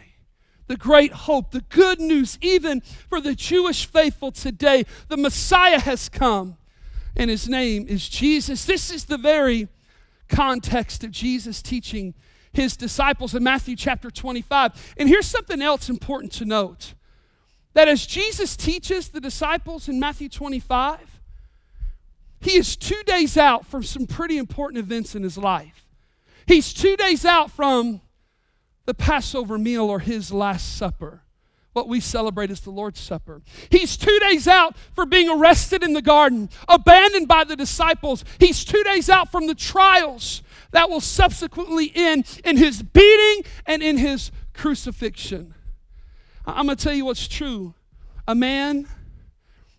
the 0.72 0.78
great 0.78 1.12
hope, 1.12 1.52
the 1.52 1.66
good 1.68 2.00
news, 2.00 2.38
even 2.42 2.80
for 2.80 3.20
the 3.20 3.36
Jewish 3.36 3.86
faithful 3.86 4.32
today. 4.32 4.86
The 5.10 5.18
Messiah 5.18 5.82
has 5.82 6.08
come 6.08 6.56
and 7.16 7.30
his 7.30 7.48
name 7.48 7.86
is 7.88 8.08
Jesus. 8.08 8.66
This 8.66 8.92
is 8.92 9.06
the 9.06 9.18
very 9.18 9.68
context 10.30 11.04
of 11.04 11.12
Jesus 11.12 11.62
teaching 11.62 12.14
his 12.54 12.76
disciples 12.76 13.36
in 13.36 13.44
Matthew 13.44 13.76
chapter 13.76 14.10
25. 14.10 14.96
And 14.98 15.08
here's 15.08 15.28
something 15.28 15.62
else 15.62 15.90
important 15.90 16.32
to 16.34 16.46
note 16.46 16.94
that 17.74 17.88
as 17.88 18.06
Jesus 18.06 18.58
teaches 18.58 19.10
the 19.10 19.22
disciples 19.22 19.88
in 19.88 20.00
Matthew 20.00 20.30
25, 20.30 21.22
he 22.42 22.58
is 22.58 22.76
two 22.76 23.02
days 23.06 23.38
out 23.38 23.66
from 23.66 23.84
some 23.84 24.08
pretty 24.08 24.38
important 24.38 24.80
events 24.80 25.16
in 25.16 25.24
his 25.24 25.38
life. 25.38 25.86
He's 26.48 26.74
two 26.74 26.98
days 26.98 27.24
out 27.24 27.52
from 27.52 28.02
the 28.86 28.94
Passover 28.94 29.58
meal 29.58 29.90
or 29.90 30.00
his 30.00 30.32
Last 30.34 30.76
Supper 30.76 31.22
what 31.74 31.88
we 31.88 32.00
celebrate 32.00 32.52
is 32.52 32.62
the 32.62 32.70
Lord's 32.70 33.00
Supper. 33.00 33.42
He's 33.70 33.96
two 33.96 34.18
days 34.20 34.48
out 34.48 34.76
for 34.94 35.06
being 35.06 35.30
arrested 35.30 35.84
in 35.84 35.94
the 35.94 36.02
garden, 36.02 36.50
abandoned 36.68 37.28
by 37.28 37.44
the 37.44 37.56
disciples. 37.56 38.26
He's 38.40 38.66
two 38.66 38.84
days 38.84 39.10
out 39.10 39.32
from 39.32 39.48
the 39.48 39.56
trials 39.56 40.44
that 40.72 40.90
will 40.90 41.02
subsequently 41.02 41.92
end 41.96 42.42
in 42.44 42.58
his 42.58 42.82
beating 42.82 43.44
and 43.66 43.82
in 43.82 43.98
his 43.98 44.32
crucifixion. 44.54 45.54
I'm 46.46 46.66
going 46.66 46.78
to 46.78 46.84
tell 46.84 46.94
you 46.94 47.06
what's 47.06 47.28
true. 47.28 47.74
A 48.28 48.36
man 48.36 48.88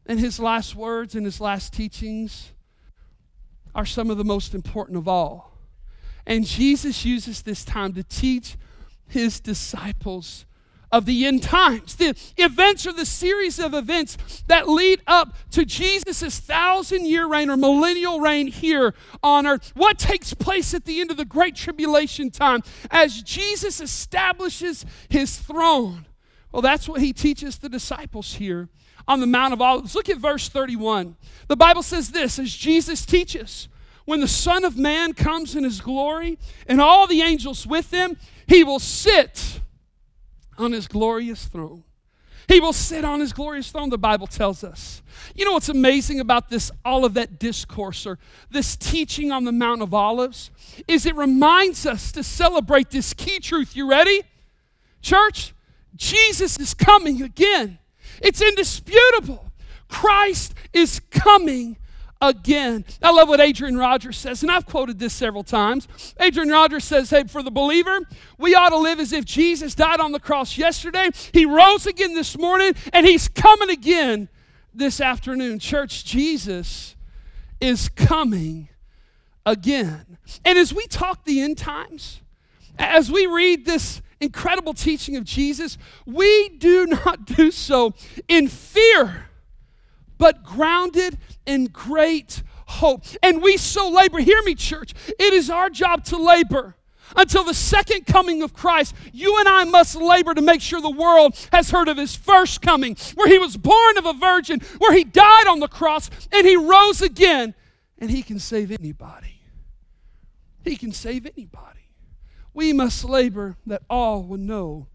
and 0.06 0.18
his 0.18 0.38
last 0.38 0.74
words 0.74 1.14
and 1.14 1.24
his 1.24 1.40
last 1.40 1.72
teachings 1.72 2.52
are 3.74 3.86
some 3.86 4.10
of 4.10 4.18
the 4.18 4.24
most 4.24 4.54
important 4.54 4.98
of 4.98 5.08
all. 5.08 5.52
And 6.26 6.46
Jesus 6.46 7.04
uses 7.04 7.42
this 7.42 7.64
time 7.64 7.94
to 7.94 8.02
teach 8.02 8.56
his 9.08 9.40
disciples 9.40 10.46
of 10.92 11.06
the 11.06 11.26
end 11.26 11.42
times. 11.42 11.96
The 11.96 12.14
events 12.36 12.86
are 12.86 12.92
the 12.92 13.06
series 13.06 13.58
of 13.58 13.72
events 13.72 14.44
that 14.46 14.68
lead 14.68 15.00
up 15.06 15.34
to 15.52 15.64
Jesus' 15.64 16.38
thousand 16.38 17.06
year 17.06 17.26
reign 17.26 17.50
or 17.50 17.56
millennial 17.56 18.20
reign 18.20 18.46
here 18.46 18.94
on 19.22 19.46
earth. 19.46 19.72
What 19.74 19.98
takes 19.98 20.34
place 20.34 20.74
at 20.74 20.84
the 20.84 21.00
end 21.00 21.10
of 21.10 21.16
the 21.16 21.24
Great 21.24 21.56
Tribulation 21.56 22.30
time 22.30 22.62
as 22.90 23.22
Jesus 23.22 23.80
establishes 23.80 24.84
his 25.08 25.38
throne? 25.38 26.06
Well, 26.52 26.62
that's 26.62 26.86
what 26.86 27.00
he 27.00 27.14
teaches 27.14 27.58
the 27.58 27.70
disciples 27.70 28.34
here 28.34 28.68
on 29.08 29.20
the 29.20 29.26
Mount 29.26 29.54
of 29.54 29.62
Olives. 29.62 29.94
Look 29.94 30.10
at 30.10 30.18
verse 30.18 30.50
31. 30.50 31.16
The 31.48 31.56
Bible 31.56 31.82
says 31.82 32.10
this 32.10 32.38
as 32.38 32.54
Jesus 32.54 33.06
teaches, 33.06 33.68
when 34.04 34.20
the 34.20 34.28
Son 34.28 34.64
of 34.64 34.76
Man 34.76 35.14
comes 35.14 35.56
in 35.56 35.64
his 35.64 35.80
glory 35.80 36.38
and 36.66 36.80
all 36.80 37.06
the 37.06 37.22
angels 37.22 37.66
with 37.66 37.90
him, 37.92 38.18
he 38.46 38.62
will 38.62 38.80
sit 38.80 39.60
on 40.58 40.72
his 40.72 40.86
glorious 40.86 41.46
throne. 41.46 41.84
He 42.48 42.60
will 42.60 42.72
sit 42.72 43.04
on 43.04 43.20
his 43.20 43.32
glorious 43.32 43.70
throne, 43.70 43.90
the 43.90 43.98
Bible 43.98 44.26
tells 44.26 44.64
us. 44.64 45.02
You 45.34 45.44
know 45.44 45.52
what's 45.52 45.68
amazing 45.68 46.20
about 46.20 46.50
this 46.50 46.70
Olivet 46.84 47.38
discourse 47.38 48.06
or 48.06 48.18
this 48.50 48.76
teaching 48.76 49.30
on 49.30 49.44
the 49.44 49.52
Mount 49.52 49.80
of 49.80 49.94
Olives? 49.94 50.50
Is 50.88 51.06
it 51.06 51.14
reminds 51.14 51.86
us 51.86 52.10
to 52.12 52.22
celebrate 52.22 52.90
this 52.90 53.14
key 53.14 53.38
truth. 53.38 53.76
You 53.76 53.88
ready? 53.88 54.22
Church, 55.00 55.54
Jesus 55.96 56.58
is 56.58 56.74
coming 56.74 57.22
again. 57.22 57.78
It's 58.20 58.42
indisputable. 58.42 59.52
Christ 59.88 60.54
is 60.72 61.00
coming 61.10 61.76
again. 62.22 62.84
I 63.02 63.10
love 63.10 63.28
what 63.28 63.40
Adrian 63.40 63.76
Rogers 63.76 64.16
says, 64.16 64.42
and 64.42 64.50
I've 64.50 64.64
quoted 64.64 64.98
this 64.98 65.12
several 65.12 65.42
times. 65.42 65.88
Adrian 66.20 66.48
Rogers 66.48 66.84
says, 66.84 67.10
Hey, 67.10 67.24
for 67.24 67.42
the 67.42 67.50
believer, 67.50 67.98
we 68.38 68.54
ought 68.54 68.70
to 68.70 68.78
live 68.78 69.00
as 69.00 69.12
if 69.12 69.24
Jesus 69.26 69.74
died 69.74 70.00
on 70.00 70.12
the 70.12 70.20
cross 70.20 70.56
yesterday, 70.56 71.10
he 71.32 71.44
rose 71.44 71.86
again 71.86 72.14
this 72.14 72.38
morning, 72.38 72.74
and 72.92 73.04
he's 73.04 73.28
coming 73.28 73.68
again 73.68 74.28
this 74.72 75.00
afternoon. 75.00 75.58
Church, 75.58 76.04
Jesus 76.04 76.96
is 77.60 77.88
coming 77.90 78.68
again. 79.44 80.18
And 80.44 80.56
as 80.56 80.72
we 80.72 80.86
talk 80.86 81.24
the 81.24 81.42
end 81.42 81.58
times, 81.58 82.20
as 82.78 83.10
we 83.10 83.26
read 83.26 83.66
this 83.66 84.00
incredible 84.20 84.72
teaching 84.72 85.16
of 85.16 85.24
Jesus, 85.24 85.76
we 86.06 86.50
do 86.50 86.86
not 86.86 87.24
do 87.24 87.50
so 87.50 87.94
in 88.28 88.46
fear, 88.48 89.26
but 90.22 90.44
grounded 90.44 91.18
in 91.46 91.64
great 91.64 92.44
hope. 92.66 93.02
And 93.24 93.42
we 93.42 93.56
so 93.56 93.88
labor. 93.88 94.20
Hear 94.20 94.40
me, 94.44 94.54
church. 94.54 94.94
It 95.18 95.34
is 95.34 95.50
our 95.50 95.68
job 95.68 96.04
to 96.04 96.16
labor 96.16 96.76
until 97.16 97.42
the 97.42 97.52
second 97.52 98.06
coming 98.06 98.40
of 98.40 98.54
Christ, 98.54 98.94
you 99.12 99.36
and 99.40 99.48
I 99.48 99.64
must 99.64 99.96
labor 99.96 100.32
to 100.32 100.40
make 100.40 100.60
sure 100.60 100.80
the 100.80 100.88
world 100.88 101.34
has 101.50 101.70
heard 101.70 101.88
of 101.88 101.96
his 101.96 102.14
first 102.14 102.62
coming, 102.62 102.96
where 103.16 103.26
he 103.26 103.40
was 103.40 103.56
born 103.56 103.98
of 103.98 104.06
a 104.06 104.12
virgin, 104.12 104.60
where 104.78 104.94
he 104.94 105.02
died 105.02 105.48
on 105.48 105.58
the 105.58 105.66
cross, 105.66 106.08
and 106.30 106.46
he 106.46 106.54
rose 106.56 107.02
again, 107.02 107.56
and 107.98 108.08
he 108.08 108.22
can 108.22 108.38
save 108.38 108.70
anybody. 108.70 109.40
He 110.62 110.76
can 110.76 110.92
save 110.92 111.26
anybody 111.26 111.80
we 112.54 112.72
must 112.72 113.04
labor 113.04 113.56
that 113.66 113.82
all 113.90 114.22
will 114.22 114.38
know 114.38 114.86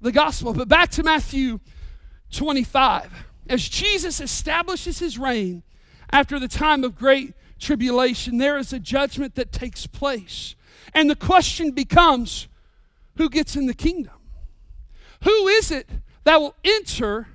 the 0.00 0.10
gospel. 0.10 0.52
But 0.52 0.66
back 0.66 0.90
to 0.90 1.04
Matthew 1.04 1.60
25. 2.32 3.12
As 3.48 3.68
Jesus 3.68 4.20
establishes 4.20 4.98
his 4.98 5.18
reign 5.18 5.62
after 6.10 6.38
the 6.38 6.48
time 6.48 6.84
of 6.84 6.96
great 6.96 7.34
tribulation, 7.58 8.38
there 8.38 8.56
is 8.56 8.72
a 8.72 8.78
judgment 8.78 9.34
that 9.34 9.52
takes 9.52 9.86
place. 9.86 10.54
And 10.92 11.10
the 11.10 11.16
question 11.16 11.72
becomes 11.72 12.48
who 13.16 13.28
gets 13.28 13.56
in 13.56 13.66
the 13.66 13.74
kingdom? 13.74 14.14
Who 15.22 15.48
is 15.48 15.70
it 15.70 15.88
that 16.24 16.40
will 16.40 16.54
enter 16.64 17.28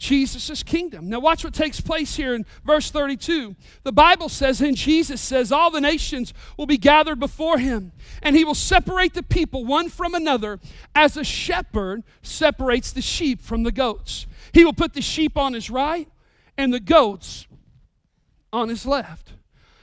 Jesus' 0.00 0.62
kingdom. 0.62 1.10
Now, 1.10 1.20
watch 1.20 1.44
what 1.44 1.52
takes 1.52 1.78
place 1.78 2.16
here 2.16 2.34
in 2.34 2.46
verse 2.64 2.90
32. 2.90 3.54
The 3.82 3.92
Bible 3.92 4.30
says, 4.30 4.62
and 4.62 4.74
Jesus 4.74 5.20
says, 5.20 5.52
All 5.52 5.70
the 5.70 5.80
nations 5.80 6.32
will 6.56 6.64
be 6.64 6.78
gathered 6.78 7.20
before 7.20 7.58
him, 7.58 7.92
and 8.22 8.34
he 8.34 8.42
will 8.42 8.54
separate 8.54 9.12
the 9.12 9.22
people 9.22 9.66
one 9.66 9.90
from 9.90 10.14
another 10.14 10.58
as 10.94 11.18
a 11.18 11.22
shepherd 11.22 12.02
separates 12.22 12.92
the 12.92 13.02
sheep 13.02 13.42
from 13.42 13.62
the 13.62 13.70
goats. 13.70 14.26
He 14.52 14.64
will 14.64 14.72
put 14.72 14.94
the 14.94 15.02
sheep 15.02 15.36
on 15.36 15.52
his 15.52 15.70
right 15.70 16.08
and 16.56 16.72
the 16.72 16.80
goats 16.80 17.46
on 18.52 18.68
his 18.68 18.86
left. 18.86 19.32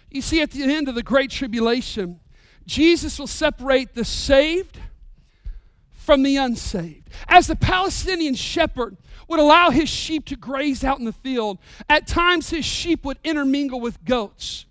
You 0.10 0.22
see, 0.22 0.42
at 0.42 0.52
the 0.52 0.64
end 0.64 0.88
of 0.88 0.96
the 0.96 1.04
Great 1.04 1.32
Tribulation, 1.32 2.20
Jesus 2.66 3.20
will 3.20 3.28
separate 3.28 3.96
the 3.96 4.06
saved 4.06 4.80
from 5.92 6.24
the 6.24 6.38
unsaved. 6.38 7.10
As 7.28 7.48
the 7.48 7.56
Palestinian 7.56 8.36
shepherd, 8.36 8.98
would 9.28 9.40
allow 9.40 9.70
his 9.72 9.90
sheep 9.90 10.26
to 10.26 10.36
graze 10.36 10.84
out 10.84 11.00
in 11.00 11.06
the 11.06 11.14
field. 11.14 11.60
At 11.90 12.08
times, 12.08 12.50
his 12.50 12.66
sheep 12.66 13.04
would 13.06 13.20
intermingle 13.24 13.82
with 13.82 14.04
goats. 14.06 14.66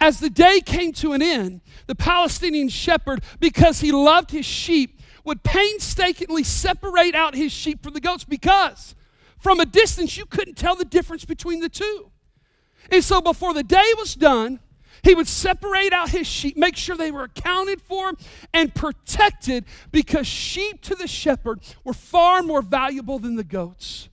As 0.00 0.18
the 0.18 0.30
day 0.30 0.60
came 0.60 0.92
to 0.94 1.12
an 1.12 1.22
end, 1.22 1.60
the 1.86 1.94
Palestinian 1.94 2.68
shepherd, 2.68 3.22
because 3.38 3.80
he 3.80 3.92
loved 3.92 4.32
his 4.32 4.44
sheep, 4.44 5.00
would 5.24 5.44
painstakingly 5.44 6.42
separate 6.42 7.14
out 7.14 7.36
his 7.36 7.52
sheep 7.52 7.82
from 7.82 7.94
the 7.94 8.00
goats 8.00 8.24
because 8.24 8.96
from 9.42 9.58
a 9.58 9.66
distance 9.66 10.16
you 10.16 10.24
couldn't 10.24 10.54
tell 10.54 10.76
the 10.76 10.84
difference 10.84 11.24
between 11.24 11.60
the 11.60 11.68
two. 11.68 12.10
And 12.90 13.02
so 13.02 13.20
before 13.20 13.52
the 13.52 13.64
day 13.64 13.92
was 13.98 14.14
done, 14.14 14.60
he 15.02 15.14
would 15.14 15.26
separate 15.26 15.92
out 15.92 16.10
his 16.10 16.28
sheep, 16.28 16.56
make 16.56 16.76
sure 16.76 16.96
they 16.96 17.10
were 17.10 17.24
accounted 17.24 17.82
for 17.82 18.12
and 18.54 18.72
protected 18.72 19.64
because 19.90 20.28
sheep 20.28 20.80
to 20.82 20.94
the 20.94 21.08
shepherd 21.08 21.60
were 21.82 21.92
far 21.92 22.42
more 22.44 22.62
valuable 22.62 23.18
than 23.18 23.34
the 23.34 23.42
goats. 23.42 24.08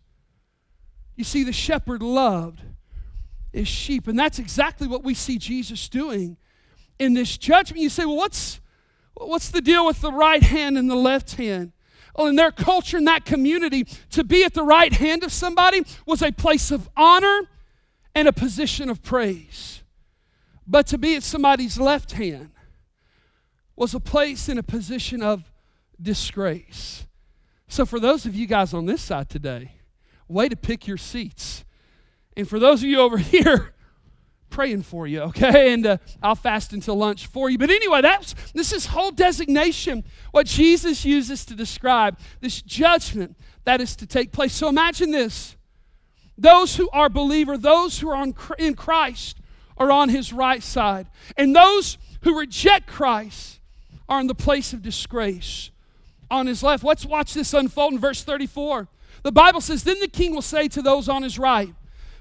You 1.15 1.23
see, 1.23 1.43
the 1.43 1.53
shepherd 1.53 2.01
loved 2.01 2.61
his 3.53 3.67
sheep, 3.67 4.07
and 4.07 4.17
that's 4.17 4.39
exactly 4.39 4.87
what 4.87 5.03
we 5.03 5.13
see 5.13 5.37
Jesus 5.37 5.89
doing 5.89 6.37
in 6.97 7.13
this 7.13 7.37
judgment. 7.37 7.83
You 7.83 7.89
say, 7.89 8.05
well, 8.05 8.17
what's, 8.17 8.59
what's 9.13 9.49
the 9.51 9.61
deal 9.61 9.85
with 9.85 10.01
the 10.01 10.11
right 10.11 10.41
hand 10.41 10.75
and 10.75 10.89
the 10.89 10.95
left 10.95 11.35
hand? 11.35 11.73
Well, 12.19 12.27
in 12.27 12.35
their 12.35 12.51
culture, 12.51 12.97
in 12.97 13.05
that 13.05 13.23
community, 13.23 13.85
to 14.09 14.25
be 14.25 14.43
at 14.43 14.53
the 14.53 14.61
right 14.61 14.91
hand 14.91 15.23
of 15.23 15.31
somebody 15.31 15.83
was 16.05 16.21
a 16.21 16.33
place 16.33 16.69
of 16.69 16.89
honor 16.97 17.43
and 18.13 18.27
a 18.27 18.33
position 18.33 18.89
of 18.89 19.01
praise. 19.01 19.83
But 20.67 20.85
to 20.87 20.97
be 20.97 21.15
at 21.15 21.23
somebody's 21.23 21.79
left 21.79 22.11
hand 22.11 22.51
was 23.77 23.93
a 23.93 24.01
place 24.01 24.49
in 24.49 24.57
a 24.57 24.63
position 24.63 25.23
of 25.23 25.49
disgrace. 26.01 27.07
So, 27.69 27.85
for 27.85 28.01
those 28.01 28.25
of 28.25 28.35
you 28.35 28.47
guys 28.47 28.73
on 28.73 28.85
this 28.85 29.01
side 29.01 29.29
today, 29.29 29.75
way 30.27 30.49
to 30.49 30.57
pick 30.57 30.87
your 30.87 30.97
seats. 30.97 31.63
And 32.35 32.49
for 32.49 32.59
those 32.59 32.83
of 32.83 32.89
you 32.89 32.99
over 32.99 33.17
here, 33.17 33.73
praying 34.49 34.83
for 34.83 35.07
you, 35.07 35.21
okay? 35.21 35.73
And 35.73 35.85
uh, 35.85 35.97
I'll 36.21 36.35
fast 36.35 36.73
until 36.73 36.95
lunch 36.95 37.27
for 37.27 37.49
you. 37.49 37.57
But 37.57 37.69
anyway, 37.69 38.01
that's 38.01 38.35
this 38.53 38.73
is 38.73 38.87
whole 38.87 39.11
designation 39.11 40.03
what 40.31 40.45
Jesus 40.45 41.05
uses 41.05 41.45
to 41.45 41.55
describe 41.55 42.17
this 42.41 42.61
judgment 42.61 43.35
that 43.65 43.81
is 43.81 43.95
to 43.97 44.07
take 44.07 44.31
place. 44.31 44.53
So 44.53 44.69
imagine 44.69 45.11
this: 45.11 45.55
those 46.37 46.75
who 46.75 46.89
are 46.91 47.09
believer, 47.09 47.57
those 47.57 47.99
who 47.99 48.09
are 48.09 48.27
in 48.57 48.73
Christ, 48.75 49.39
are 49.77 49.91
on 49.91 50.09
his 50.09 50.33
right 50.33 50.61
side. 50.61 51.07
And 51.37 51.55
those 51.55 51.97
who 52.21 52.37
reject 52.37 52.87
Christ 52.87 53.59
are 54.07 54.19
in 54.19 54.27
the 54.27 54.35
place 54.35 54.73
of 54.73 54.81
disgrace 54.81 55.71
on 56.29 56.47
his 56.47 56.61
left. 56.61 56.83
Let's 56.83 57.05
watch 57.05 57.33
this 57.33 57.53
unfold 57.53 57.93
in 57.93 57.99
verse 57.99 58.23
34. 58.23 58.87
The 59.23 59.31
Bible 59.31 59.61
says, 59.61 59.83
Then 59.83 59.99
the 59.99 60.07
king 60.07 60.33
will 60.33 60.41
say 60.41 60.67
to 60.69 60.81
those 60.81 61.09
on 61.09 61.23
his 61.23 61.39
right, 61.39 61.73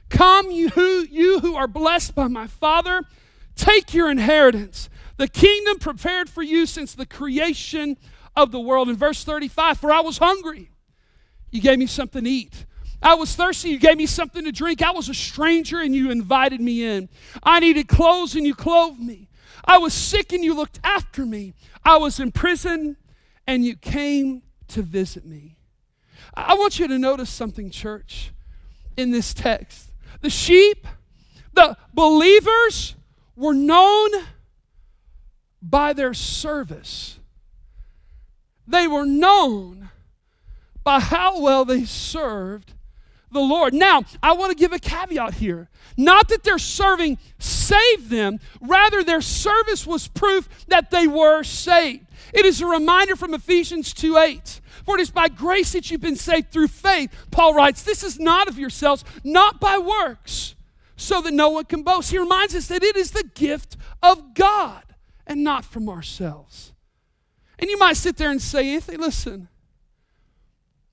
Come, 0.08 0.50
you 0.50 0.70
who, 0.70 1.06
you 1.10 1.40
who 1.40 1.54
are 1.54 1.66
blessed 1.66 2.14
by 2.14 2.28
my 2.28 2.46
Father, 2.46 3.04
take 3.56 3.92
your 3.92 4.10
inheritance, 4.10 4.88
the 5.16 5.28
kingdom 5.28 5.78
prepared 5.78 6.30
for 6.30 6.42
you 6.42 6.64
since 6.66 6.94
the 6.94 7.06
creation 7.06 7.96
of 8.36 8.52
the 8.52 8.60
world. 8.60 8.88
In 8.88 8.96
verse 8.96 9.24
35, 9.24 9.78
For 9.78 9.92
I 9.92 10.00
was 10.00 10.18
hungry, 10.18 10.70
you 11.50 11.60
gave 11.60 11.78
me 11.78 11.86
something 11.86 12.24
to 12.24 12.30
eat. 12.30 12.66
I 13.00 13.14
was 13.14 13.34
thirsty, 13.36 13.70
you 13.70 13.78
gave 13.78 13.96
me 13.96 14.06
something 14.06 14.44
to 14.44 14.52
drink. 14.52 14.82
I 14.82 14.90
was 14.90 15.08
a 15.08 15.14
stranger 15.14 15.80
and 15.80 15.94
you 15.94 16.10
invited 16.10 16.60
me 16.60 16.84
in. 16.84 17.08
I 17.42 17.60
needed 17.60 17.86
clothes 17.86 18.34
and 18.34 18.46
you 18.46 18.54
clothed 18.54 18.98
me. 18.98 19.28
I 19.64 19.78
was 19.78 19.92
sick 19.92 20.32
and 20.32 20.42
you 20.42 20.54
looked 20.54 20.80
after 20.82 21.24
me. 21.24 21.54
I 21.84 21.96
was 21.98 22.18
in 22.18 22.32
prison 22.32 22.96
and 23.46 23.64
you 23.64 23.76
came 23.76 24.42
to 24.68 24.82
visit 24.82 25.24
me. 25.24 25.56
I 26.34 26.54
want 26.54 26.78
you 26.78 26.88
to 26.88 26.98
notice 26.98 27.30
something, 27.30 27.70
church, 27.70 28.32
in 28.96 29.10
this 29.10 29.32
text. 29.32 29.87
The 30.20 30.30
sheep, 30.30 30.86
the 31.52 31.76
believers, 31.94 32.94
were 33.36 33.54
known 33.54 34.10
by 35.62 35.92
their 35.92 36.14
service, 36.14 37.18
they 38.66 38.86
were 38.86 39.06
known 39.06 39.90
by 40.84 41.00
how 41.00 41.40
well 41.40 41.64
they 41.64 41.84
served 41.84 42.74
the 43.30 43.40
Lord. 43.40 43.74
Now, 43.74 44.04
I 44.22 44.32
want 44.32 44.52
to 44.52 44.56
give 44.56 44.72
a 44.72 44.78
caveat 44.78 45.34
here. 45.34 45.68
Not 45.96 46.28
that 46.28 46.44
their 46.44 46.58
serving 46.58 47.18
saved 47.38 48.10
them, 48.10 48.40
rather, 48.60 49.02
their 49.02 49.20
service 49.20 49.86
was 49.86 50.08
proof 50.08 50.48
that 50.68 50.90
they 50.90 51.06
were 51.06 51.42
saved. 51.42 52.06
It 52.32 52.46
is 52.46 52.60
a 52.60 52.66
reminder 52.66 53.16
from 53.16 53.34
Ephesians 53.34 53.92
2 53.92 54.16
8. 54.16 54.60
For 54.88 54.96
it 54.96 55.02
is 55.02 55.10
by 55.10 55.28
grace 55.28 55.72
that 55.72 55.90
you've 55.90 56.00
been 56.00 56.16
saved 56.16 56.50
through 56.50 56.68
faith. 56.68 57.12
Paul 57.30 57.52
writes, 57.52 57.82
This 57.82 58.02
is 58.02 58.18
not 58.18 58.48
of 58.48 58.58
yourselves, 58.58 59.04
not 59.22 59.60
by 59.60 59.76
works, 59.76 60.54
so 60.96 61.20
that 61.20 61.34
no 61.34 61.50
one 61.50 61.66
can 61.66 61.82
boast. 61.82 62.10
He 62.10 62.16
reminds 62.16 62.54
us 62.54 62.68
that 62.68 62.82
it 62.82 62.96
is 62.96 63.10
the 63.10 63.28
gift 63.34 63.76
of 64.02 64.32
God 64.32 64.82
and 65.26 65.44
not 65.44 65.66
from 65.66 65.90
ourselves. 65.90 66.72
And 67.58 67.68
you 67.68 67.76
might 67.76 67.98
sit 67.98 68.16
there 68.16 68.30
and 68.30 68.40
say, 68.40 68.76
Anthony, 68.76 68.96
listen, 68.96 69.48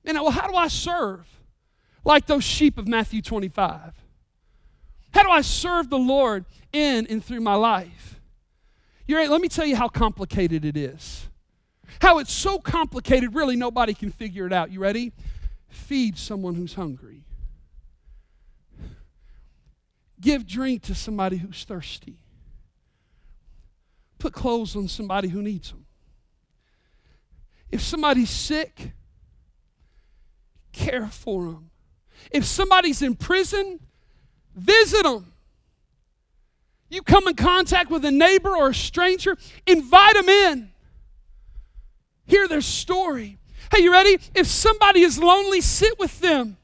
know, 0.04 0.24
well, 0.24 0.32
how 0.34 0.50
do 0.50 0.56
I 0.56 0.68
serve? 0.68 1.26
like 2.04 2.26
those 2.26 2.44
sheep 2.44 2.78
of 2.78 2.90
Matthew 2.90 3.22
25? 3.22 3.94
How 5.12 5.24
do 5.24 5.30
I 5.30 5.40
serve 5.40 5.90
the 5.90 5.98
Lord 5.98 6.44
in 6.74 7.08
and 7.08 7.24
through 7.24 7.40
my 7.40 7.56
life? 7.56 8.20
You're, 9.08 9.26
let 9.30 9.40
me 9.40 9.48
tell 9.48 9.66
you 9.66 9.78
how 9.78 9.88
complicated 9.88 10.66
it 10.66 10.76
is. 10.76 11.30
How 12.02 12.20
it's 12.20 12.34
so 12.34 12.60
complicated, 12.60 13.36
really, 13.36 13.56
nobody 13.56 13.94
can 13.94 14.12
figure 14.12 14.46
it 14.46 14.54
out. 14.54 14.72
You 14.72 14.80
ready? 14.80 15.14
feed 15.76 16.18
someone 16.18 16.56
who's 16.56 16.74
hungry. 16.74 17.22
Give 20.20 20.48
drink 20.48 20.84
to 20.84 20.96
somebody 20.96 21.38
who's 21.38 21.64
thirsty. 21.64 22.18
Put 24.18 24.34
clothes 24.34 24.76
on 24.76 24.88
somebody 24.88 25.28
who 25.28 25.42
needs 25.42 25.70
them. 25.70 25.86
If 27.70 27.82
somebody's 27.82 28.30
sick, 28.30 28.94
care 30.72 31.08
for 31.08 31.44
them. 31.46 31.70
If 32.32 32.46
somebody's 32.46 33.02
in 33.02 33.16
prison, 33.16 33.80
visit 34.56 35.04
them. 35.04 35.34
You 36.90 37.02
come 37.02 37.28
in 37.28 37.36
contact 37.36 37.92
with 37.92 38.06
a 38.06 38.12
neighbor 38.12 38.56
or 38.56 38.70
a 38.70 38.74
stranger, 38.74 39.38
invite 39.68 40.14
them 40.14 40.30
in. 40.30 40.72
Hear 42.26 42.48
their 42.48 42.62
story. 42.62 43.38
Hey, 43.72 43.84
you 43.84 43.92
ready? 43.92 44.18
If 44.34 44.48
somebody 44.48 45.02
is 45.02 45.20
lonely, 45.20 45.62
sit 45.62 45.98
with 46.00 46.20
them. 46.20 46.58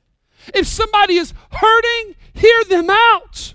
If 0.53 0.67
somebody 0.67 1.15
is 1.15 1.33
hurting, 1.51 2.15
hear 2.33 2.63
them 2.67 2.89
out. 2.89 3.53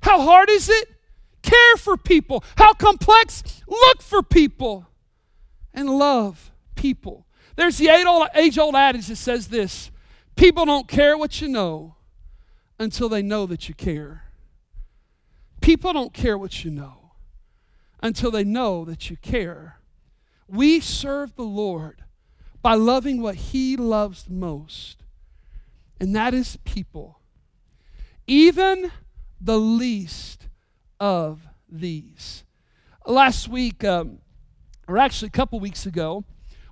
How 0.00 0.20
hard 0.20 0.50
is 0.50 0.68
it? 0.68 0.88
Care 1.42 1.76
for 1.76 1.96
people. 1.96 2.42
How 2.56 2.72
complex? 2.72 3.62
Look 3.66 4.02
for 4.02 4.22
people 4.22 4.86
and 5.72 5.88
love 5.88 6.50
people. 6.74 7.26
There's 7.56 7.78
the 7.78 7.88
age 7.88 8.58
old 8.58 8.74
adage 8.74 9.06
that 9.06 9.16
says 9.16 9.48
this 9.48 9.90
people 10.36 10.64
don't 10.64 10.88
care 10.88 11.16
what 11.16 11.40
you 11.40 11.48
know 11.48 11.94
until 12.78 13.08
they 13.08 13.22
know 13.22 13.46
that 13.46 13.68
you 13.68 13.74
care. 13.74 14.24
People 15.60 15.92
don't 15.92 16.12
care 16.12 16.36
what 16.36 16.64
you 16.64 16.70
know 16.70 17.12
until 18.02 18.30
they 18.30 18.44
know 18.44 18.84
that 18.84 19.08
you 19.08 19.16
care. 19.16 19.78
We 20.48 20.80
serve 20.80 21.36
the 21.36 21.42
Lord 21.42 22.02
by 22.62 22.74
loving 22.74 23.20
what 23.20 23.36
He 23.36 23.76
loves 23.76 24.28
most, 24.28 25.02
and 26.00 26.14
that 26.14 26.34
is 26.34 26.58
people. 26.64 27.20
Even 28.26 28.90
the 29.40 29.58
least 29.58 30.48
of 30.98 31.46
these. 31.68 32.44
Last 33.06 33.48
week, 33.48 33.84
um, 33.84 34.18
or 34.88 34.98
actually 34.98 35.28
a 35.28 35.32
couple 35.32 35.60
weeks 35.60 35.84
ago, 35.84 36.24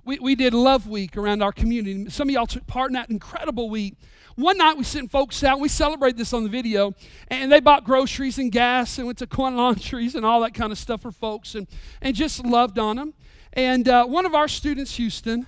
we, 0.05 0.19
we 0.19 0.35
did 0.35 0.53
Love 0.53 0.87
Week 0.87 1.15
around 1.15 1.41
our 1.41 1.51
community. 1.51 2.09
Some 2.09 2.29
of 2.29 2.33
y'all 2.33 2.47
took 2.47 2.67
part 2.67 2.89
in 2.89 2.93
that 2.93 3.09
incredible 3.09 3.69
week. 3.69 3.95
One 4.35 4.57
night 4.57 4.77
we 4.77 4.83
sent 4.83 5.11
folks 5.11 5.43
out, 5.43 5.59
we 5.59 5.69
celebrated 5.69 6.17
this 6.17 6.33
on 6.33 6.43
the 6.43 6.49
video, 6.49 6.93
and 7.27 7.51
they 7.51 7.59
bought 7.59 7.83
groceries 7.83 8.39
and 8.39 8.51
gas 8.51 8.97
and 8.97 9.05
went 9.05 9.19
to 9.19 9.27
coin 9.27 9.55
laundries 9.55 10.15
and 10.15 10.25
all 10.25 10.41
that 10.41 10.53
kind 10.53 10.71
of 10.71 10.77
stuff 10.77 11.03
for 11.03 11.11
folks 11.11 11.55
and, 11.55 11.67
and 12.01 12.15
just 12.15 12.43
loved 12.43 12.79
on 12.79 12.95
them. 12.95 13.13
And 13.53 13.87
uh, 13.87 14.05
one 14.05 14.25
of 14.25 14.33
our 14.33 14.47
students, 14.47 14.95
Houston, 14.95 15.45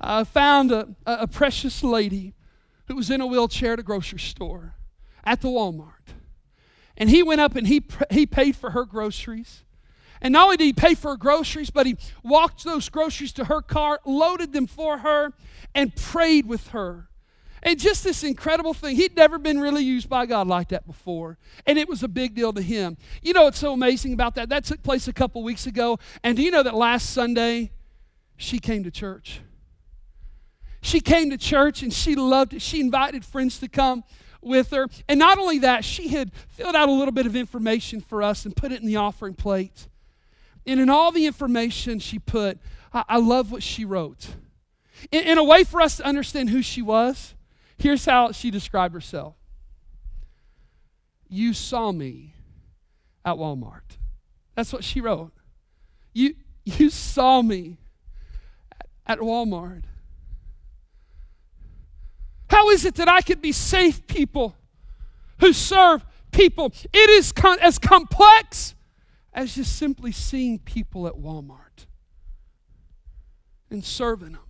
uh, 0.00 0.24
found 0.24 0.70
a, 0.70 0.88
a 1.06 1.26
precious 1.26 1.82
lady 1.82 2.34
who 2.86 2.96
was 2.96 3.10
in 3.10 3.20
a 3.20 3.26
wheelchair 3.26 3.72
at 3.72 3.78
a 3.78 3.82
grocery 3.82 4.18
store 4.18 4.74
at 5.24 5.40
the 5.40 5.48
Walmart. 5.48 6.12
And 6.96 7.08
he 7.08 7.22
went 7.22 7.40
up 7.40 7.56
and 7.56 7.66
he, 7.66 7.82
he 8.10 8.26
paid 8.26 8.56
for 8.56 8.70
her 8.70 8.84
groceries. 8.84 9.64
And 10.20 10.32
not 10.32 10.44
only 10.44 10.56
did 10.58 10.64
he 10.64 10.72
pay 10.72 10.94
for 10.94 11.12
her 11.12 11.16
groceries, 11.16 11.70
but 11.70 11.86
he 11.86 11.96
walked 12.22 12.64
those 12.64 12.88
groceries 12.88 13.32
to 13.32 13.46
her 13.46 13.62
car, 13.62 14.00
loaded 14.04 14.52
them 14.52 14.66
for 14.66 14.98
her, 14.98 15.32
and 15.74 15.96
prayed 15.96 16.46
with 16.46 16.68
her. 16.68 17.08
And 17.64 17.80
just 17.80 18.04
this 18.04 18.22
incredible 18.22 18.74
thing. 18.74 18.94
He'd 18.96 19.16
never 19.16 19.38
been 19.38 19.58
really 19.58 19.82
used 19.82 20.08
by 20.08 20.26
God 20.26 20.46
like 20.46 20.68
that 20.68 20.86
before. 20.86 21.38
And 21.66 21.78
it 21.78 21.88
was 21.88 22.02
a 22.02 22.08
big 22.08 22.34
deal 22.34 22.52
to 22.52 22.60
him. 22.60 22.98
You 23.22 23.32
know 23.32 23.44
what's 23.44 23.58
so 23.58 23.72
amazing 23.72 24.12
about 24.12 24.34
that? 24.34 24.50
That 24.50 24.64
took 24.64 24.82
place 24.82 25.08
a 25.08 25.14
couple 25.14 25.42
weeks 25.42 25.66
ago. 25.66 25.98
And 26.22 26.36
do 26.36 26.42
you 26.42 26.50
know 26.50 26.62
that 26.62 26.74
last 26.74 27.10
Sunday, 27.10 27.72
she 28.36 28.58
came 28.58 28.84
to 28.84 28.90
church? 28.90 29.40
She 30.82 31.00
came 31.00 31.30
to 31.30 31.38
church 31.38 31.82
and 31.82 31.90
she 31.90 32.14
loved 32.14 32.52
it. 32.52 32.60
She 32.60 32.80
invited 32.80 33.24
friends 33.24 33.58
to 33.60 33.68
come 33.68 34.04
with 34.42 34.70
her. 34.72 34.86
And 35.08 35.18
not 35.18 35.38
only 35.38 35.58
that, 35.60 35.86
she 35.86 36.08
had 36.08 36.32
filled 36.48 36.76
out 36.76 36.90
a 36.90 36.92
little 36.92 37.12
bit 37.12 37.24
of 37.24 37.34
information 37.34 38.02
for 38.02 38.22
us 38.22 38.44
and 38.44 38.54
put 38.54 38.72
it 38.72 38.82
in 38.82 38.86
the 38.86 38.96
offering 38.96 39.32
plate. 39.32 39.88
And 40.66 40.78
in 40.78 40.90
all 40.90 41.12
the 41.12 41.24
information 41.24 41.98
she 41.98 42.18
put, 42.18 42.58
I, 42.92 43.04
I 43.08 43.16
love 43.16 43.50
what 43.50 43.62
she 43.62 43.86
wrote. 43.86 44.28
In, 45.10 45.24
in 45.24 45.38
a 45.38 45.44
way 45.44 45.64
for 45.64 45.80
us 45.80 45.96
to 45.96 46.04
understand 46.04 46.50
who 46.50 46.60
she 46.60 46.82
was, 46.82 47.34
here's 47.84 48.06
how 48.06 48.32
she 48.32 48.50
described 48.50 48.94
herself 48.94 49.34
You 51.28 51.52
saw 51.52 51.92
me 51.92 52.34
at 53.24 53.36
Walmart. 53.36 53.98
That's 54.54 54.72
what 54.72 54.82
she 54.82 55.02
wrote. 55.02 55.32
You, 56.14 56.34
you 56.64 56.88
saw 56.88 57.42
me 57.42 57.76
at 59.06 59.18
Walmart. 59.18 59.82
How 62.48 62.70
is 62.70 62.86
it 62.86 62.94
that 62.94 63.08
I 63.08 63.20
could 63.20 63.42
be 63.42 63.52
safe 63.52 64.06
people 64.06 64.56
who 65.40 65.52
serve 65.52 66.06
people? 66.30 66.72
It 66.92 67.10
is 67.10 67.34
as 67.60 67.78
complex 67.78 68.74
as 69.34 69.56
just 69.56 69.76
simply 69.76 70.12
seeing 70.12 70.58
people 70.58 71.06
at 71.06 71.14
Walmart 71.14 71.84
and 73.68 73.84
serving 73.84 74.32
them 74.32 74.43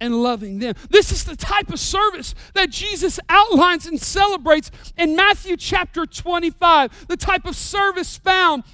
and 0.00 0.22
loving 0.22 0.58
them. 0.58 0.74
This 0.90 1.12
is 1.12 1.24
the 1.24 1.36
type 1.36 1.70
of 1.70 1.80
service 1.80 2.34
that 2.54 2.70
Jesus 2.70 3.18
outlines 3.28 3.86
and 3.86 4.00
celebrates 4.00 4.70
in 4.96 5.16
Matthew 5.16 5.56
chapter 5.56 6.06
25, 6.06 7.08
the 7.08 7.16
type 7.16 7.46
of 7.46 7.56
service 7.56 8.16
found 8.16 8.64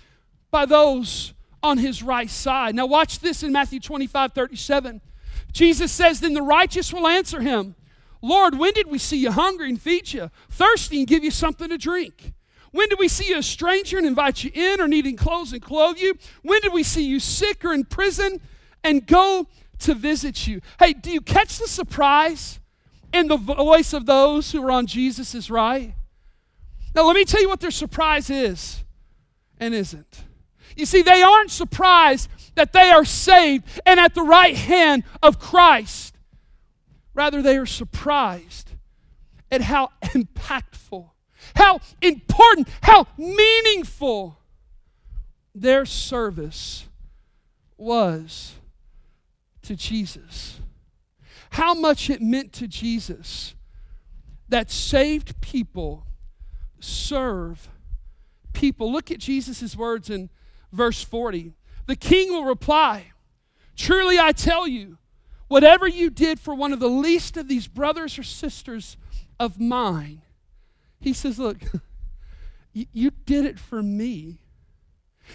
by 0.51 0.67
those 0.67 1.35
on 1.63 1.79
his 1.79 2.03
right 2.03 2.31
side. 2.31 2.75
Now, 2.75 2.87
watch 2.87 3.21
this 3.21 3.43
in 3.43 3.53
Matthew 3.53 3.81
25 3.81 4.33
37. 4.33 5.01
Jesus 5.53 5.91
says, 5.91 6.21
Then 6.21 6.35
the 6.35 6.43
righteous 6.43 6.93
will 6.93 7.07
answer 7.07 7.41
him. 7.41 7.75
Lord, 8.21 8.59
when 8.59 8.73
did 8.73 8.91
we 8.91 8.99
see 8.99 9.19
you 9.19 9.31
hungry 9.31 9.69
and 9.69 9.81
feed 9.81 10.13
you, 10.13 10.31
thirsty 10.51 10.99
and 10.99 11.07
give 11.07 11.25
you 11.25 11.31
something 11.31 11.69
to 11.69 11.79
drink? 11.79 12.33
When 12.71 12.89
did 12.89 12.99
we 12.99 13.09
see 13.09 13.29
you 13.29 13.39
a 13.39 13.43
stranger 13.43 13.99
and 13.99 14.07
invite 14.07 14.43
you 14.43 14.51
in 14.53 14.81
or 14.81 14.89
needing 14.89 15.17
clothes 15.17 15.53
and 15.53 15.63
clothe 15.63 15.99
you? 15.99 16.19
When 16.43 16.61
did 16.61 16.73
we 16.73 16.83
see 16.83 17.05
you 17.05 17.21
sick 17.21 17.65
or 17.65 17.73
in 17.73 17.85
prison 17.85 18.41
and 18.83 19.07
go 19.07 19.47
to 19.81 19.95
visit 19.95 20.47
you? 20.47 20.61
Hey, 20.79 20.93
do 20.93 21.11
you 21.11 21.21
catch 21.21 21.59
the 21.59 21.69
surprise 21.69 22.61
in 23.13 23.29
the 23.29 23.37
voice 23.37 23.93
of 23.93 24.07
those 24.07 24.53
who 24.53 24.63
are 24.63 24.71
on 24.71 24.87
Jesus' 24.87 25.51
right? 25.51 25.95
Now, 26.95 27.07
let 27.07 27.17
me 27.17 27.25
tell 27.25 27.41
you 27.41 27.49
what 27.49 27.61
their 27.61 27.71
surprise 27.71 28.31
is 28.31 28.85
and 29.59 29.75
isn't. 29.75 30.25
You 30.77 30.87
see, 30.87 31.03
they 31.03 31.23
aren't 31.23 31.51
surprised 31.51 32.31
that 32.55 32.73
they 32.73 32.91
are 32.91 33.05
saved 33.05 33.81
and 33.85 33.99
at 33.99 34.15
the 34.15 34.23
right 34.23 34.57
hand 34.57 35.05
of 35.23 35.39
Christ. 35.39 36.17
Rather, 37.15 37.43
they 37.43 37.57
are 37.57 37.67
surprised 37.67 38.71
at 39.51 39.63
how 39.63 39.91
impactful, 40.03 41.11
how 41.57 41.81
important, 42.03 42.69
how 42.83 43.07
meaningful 43.17 44.39
their 45.55 45.85
service 45.85 46.87
was 47.77 48.55
to 49.65 49.77
Jesus. 49.77 50.61
How 51.51 51.75
much 51.75 52.11
it 52.11 52.21
meant 52.21 52.53
to 52.55 52.69
Jesus 52.69 53.55
that 54.49 54.71
saved 54.71 55.41
people 55.41 56.07
serve 56.81 57.69
people. 58.53 58.93
Look 58.93 59.11
at 59.11 59.19
Jesus' 59.19 59.77
words 59.77 60.11
in 60.11 60.31
verse 60.73 61.03
40. 61.03 61.55
The 61.87 61.97
king 61.97 62.31
will 62.31 62.45
reply, 62.45 63.13
Truly 63.77 64.19
I 64.19 64.33
tell 64.33 64.69
you, 64.69 64.99
Whatever 65.49 65.87
you 65.87 66.11
did 66.11 66.41
for 66.41 66.55
one 66.55 66.73
of 66.73 66.81
the 66.81 66.89
least 66.89 67.37
of 67.37 67.49
these 67.49 67.67
brothers 67.69 68.19
or 68.19 68.23
sisters 68.23 68.97
of 69.39 69.61
mine, 69.61 70.23
he 71.01 71.13
says, 71.13 71.39
Look, 71.39 71.59
you 72.73 73.11
did 73.27 73.45
it 73.45 73.59
for 73.59 73.83
me. 73.83 74.41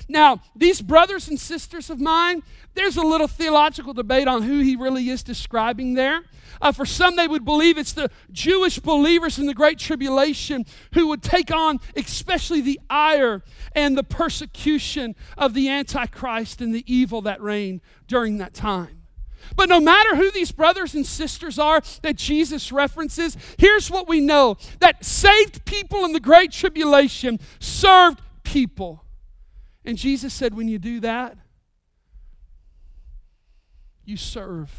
Now, 0.08 0.42
these 0.56 0.82
brothers 0.82 1.28
and 1.28 1.40
sisters 1.40 1.90
of 1.90 2.00
mine, 2.00 2.44
there's 2.74 2.98
a 2.98 3.02
little 3.02 3.28
theological 3.28 3.94
debate 3.94 4.28
on 4.28 4.44
who 4.44 4.60
he 4.60 4.76
really 4.76 5.10
is 5.10 5.24
describing 5.24 5.94
there. 5.94 6.24
Uh, 6.62 6.72
for 6.72 6.86
some, 6.86 7.16
they 7.16 7.28
would 7.28 7.46
believe 7.46 7.78
it's 7.78 7.94
the 7.94 8.10
Jewish 8.32 8.80
believers 8.80 9.40
in 9.40 9.46
the 9.46 9.54
Great 9.54 9.80
Tribulation 9.80 10.66
who 10.94 11.08
would 11.08 11.24
take 11.24 11.52
on, 11.52 11.80
especially 11.96 12.62
the 12.62 12.80
ire 12.90 13.44
and 13.76 13.98
the 13.98 14.04
persecution 14.04 15.16
of 15.38 15.54
the 15.54 15.70
Antichrist 15.70 16.62
and 16.62 16.74
the 16.74 16.84
evil 16.92 17.22
that 17.22 17.42
reigned 17.42 17.82
during 18.08 18.38
that 18.40 18.54
time. 18.54 19.00
But 19.56 19.70
no 19.70 19.80
matter 19.80 20.16
who 20.16 20.32
these 20.32 20.52
brothers 20.52 20.94
and 20.94 21.06
sisters 21.06 21.58
are 21.58 21.82
that 22.02 22.16
Jesus 22.16 22.72
references, 22.72 23.38
here's 23.58 23.90
what 23.90 24.08
we 24.08 24.20
know 24.20 24.58
that 24.80 25.04
saved 25.04 25.66
people 25.66 26.06
in 26.06 26.14
the 26.14 26.20
Great 26.20 26.52
Tribulation 26.52 27.40
served 27.60 28.22
people. 28.44 29.04
And 29.86 29.98
Jesus 29.98 30.34
said, 30.34 30.56
when 30.56 30.68
you 30.68 30.78
do 30.78 31.00
that, 31.00 31.38
you 34.06 34.18
serve. 34.18 34.72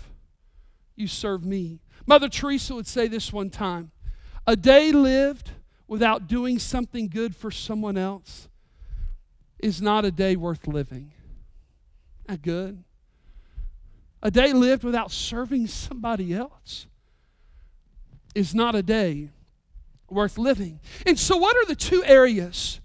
You 0.96 1.06
serve 1.06 1.44
me. 1.44 1.80
Mother 2.06 2.28
Teresa 2.28 2.74
would 2.74 2.86
say 2.86 3.08
this 3.08 3.32
one 3.32 3.50
time 3.50 3.92
a 4.46 4.56
day 4.56 4.92
lived 4.92 5.52
without 5.86 6.26
doing 6.26 6.58
something 6.58 7.08
good 7.08 7.34
for 7.34 7.50
someone 7.50 7.96
else 7.96 8.48
is 9.58 9.80
not 9.80 10.04
a 10.04 10.10
day 10.10 10.36
worth 10.36 10.66
living. 10.66 11.12
Not 12.28 12.42
good. 12.42 12.82
A 14.22 14.30
day 14.30 14.52
lived 14.52 14.84
without 14.84 15.10
serving 15.10 15.66
somebody 15.66 16.34
else 16.34 16.86
is 18.34 18.54
not 18.54 18.74
a 18.74 18.82
day 18.82 19.30
worth 20.08 20.38
living. 20.38 20.80
And 21.06 21.18
so, 21.18 21.36
what 21.36 21.56
are 21.56 21.66
the 21.66 21.76
two 21.76 22.04
areas 22.04 22.79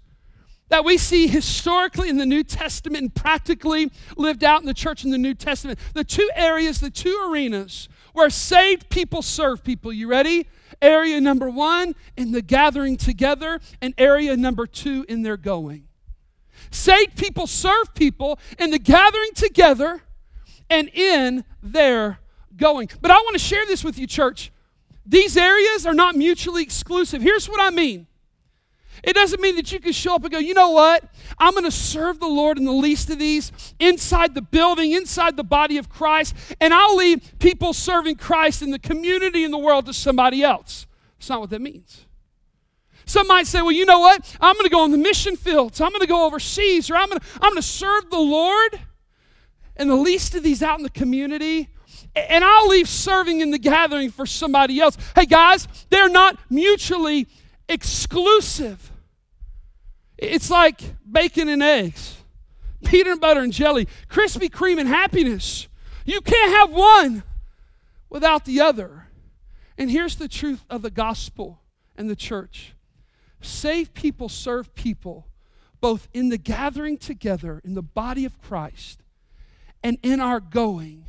that 0.68 0.84
we 0.84 0.98
see 0.98 1.26
historically 1.28 2.08
in 2.08 2.16
the 2.16 2.26
New 2.26 2.42
Testament 2.42 3.02
and 3.02 3.14
practically 3.14 3.90
lived 4.16 4.42
out 4.42 4.60
in 4.60 4.66
the 4.66 4.74
church 4.74 5.04
in 5.04 5.10
the 5.10 5.18
New 5.18 5.34
Testament? 5.34 5.78
The 5.94 6.04
two 6.04 6.28
areas, 6.34 6.80
the 6.80 6.90
two 6.90 7.28
arenas 7.28 7.88
where 8.12 8.30
saved 8.30 8.88
people 8.88 9.22
serve 9.22 9.62
people. 9.62 9.92
You 9.92 10.08
ready? 10.08 10.48
Area 10.80 11.20
number 11.20 11.48
one 11.48 11.94
in 12.16 12.32
the 12.32 12.42
gathering 12.42 12.96
together, 12.96 13.60
and 13.80 13.94
area 13.98 14.36
number 14.36 14.66
two 14.66 15.04
in 15.08 15.22
their 15.22 15.36
going. 15.36 15.86
Saved 16.70 17.16
people 17.16 17.46
serve 17.46 17.94
people 17.94 18.38
in 18.58 18.70
the 18.70 18.78
gathering 18.78 19.30
together 19.34 20.02
and 20.68 20.88
in 20.88 21.44
their 21.62 22.18
going. 22.56 22.88
But 23.00 23.10
I 23.10 23.16
want 23.16 23.34
to 23.34 23.38
share 23.38 23.64
this 23.66 23.84
with 23.84 23.98
you, 23.98 24.06
church. 24.06 24.50
These 25.04 25.36
areas 25.36 25.86
are 25.86 25.94
not 25.94 26.16
mutually 26.16 26.62
exclusive. 26.62 27.22
Here's 27.22 27.48
what 27.48 27.60
I 27.60 27.70
mean. 27.70 28.06
It 29.02 29.14
doesn't 29.14 29.40
mean 29.40 29.56
that 29.56 29.70
you 29.72 29.80
can 29.80 29.92
show 29.92 30.14
up 30.14 30.22
and 30.22 30.32
go, 30.32 30.38
you 30.38 30.54
know 30.54 30.70
what? 30.70 31.04
I'm 31.38 31.52
going 31.52 31.64
to 31.64 31.70
serve 31.70 32.20
the 32.20 32.26
Lord 32.26 32.58
in 32.58 32.64
the 32.64 32.72
least 32.72 33.10
of 33.10 33.18
these 33.18 33.52
inside 33.78 34.34
the 34.34 34.42
building, 34.42 34.92
inside 34.92 35.36
the 35.36 35.44
body 35.44 35.78
of 35.78 35.88
Christ, 35.88 36.34
and 36.60 36.72
I'll 36.72 36.96
leave 36.96 37.38
people 37.38 37.72
serving 37.72 38.16
Christ 38.16 38.62
in 38.62 38.70
the 38.70 38.78
community 38.78 39.44
in 39.44 39.50
the 39.50 39.58
world 39.58 39.86
to 39.86 39.92
somebody 39.92 40.42
else. 40.42 40.86
That's 41.18 41.28
not 41.28 41.40
what 41.40 41.50
that 41.50 41.60
means. 41.60 42.06
Some 43.04 43.28
might 43.28 43.46
say, 43.46 43.62
well, 43.62 43.72
you 43.72 43.84
know 43.84 44.00
what? 44.00 44.36
I'm 44.40 44.54
going 44.54 44.64
to 44.64 44.70
go 44.70 44.82
on 44.82 44.90
the 44.90 44.98
mission 44.98 45.36
fields. 45.36 45.80
I'm 45.80 45.90
going 45.90 46.00
to 46.00 46.06
go 46.06 46.26
overseas, 46.26 46.90
or 46.90 46.96
I'm 46.96 47.08
going 47.08 47.20
to, 47.20 47.26
I'm 47.34 47.52
going 47.52 47.56
to 47.56 47.62
serve 47.62 48.10
the 48.10 48.18
Lord 48.18 48.80
and 49.76 49.88
the 49.88 49.94
least 49.94 50.34
of 50.34 50.42
these 50.42 50.62
out 50.62 50.78
in 50.78 50.82
the 50.82 50.90
community 50.90 51.68
and 52.16 52.42
I'll 52.42 52.68
leave 52.68 52.88
serving 52.88 53.40
in 53.40 53.50
the 53.50 53.58
gathering 53.58 54.10
for 54.10 54.26
somebody 54.26 54.80
else. 54.80 54.96
Hey, 55.14 55.26
guys, 55.26 55.68
they're 55.90 56.08
not 56.08 56.38
mutually 56.50 57.26
exclusive. 57.68 58.90
It's 60.18 60.50
like 60.50 60.80
bacon 61.10 61.48
and 61.48 61.62
eggs, 61.62 62.16
peanut 62.84 63.20
butter 63.20 63.40
and 63.40 63.52
jelly, 63.52 63.86
Krispy 64.08 64.48
Kreme 64.48 64.80
and 64.80 64.88
happiness. 64.88 65.68
You 66.04 66.20
can't 66.20 66.52
have 66.52 66.70
one 66.70 67.22
without 68.08 68.44
the 68.44 68.60
other. 68.60 69.08
And 69.76 69.90
here's 69.90 70.16
the 70.16 70.28
truth 70.28 70.64
of 70.70 70.82
the 70.82 70.90
gospel 70.90 71.60
and 71.96 72.08
the 72.08 72.16
church 72.16 72.72
save 73.42 73.94
people 73.94 74.28
serve 74.28 74.74
people, 74.74 75.26
both 75.80 76.08
in 76.12 76.30
the 76.30 76.38
gathering 76.38 76.96
together 76.96 77.60
in 77.64 77.74
the 77.74 77.82
body 77.82 78.24
of 78.24 78.40
Christ 78.40 79.02
and 79.82 79.98
in 80.02 80.20
our 80.20 80.40
going 80.40 81.04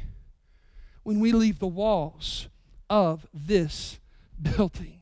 when 1.03 1.19
we 1.19 1.31
leave 1.31 1.59
the 1.59 1.67
walls 1.67 2.49
of 2.89 3.25
this 3.33 3.99
building. 4.41 4.96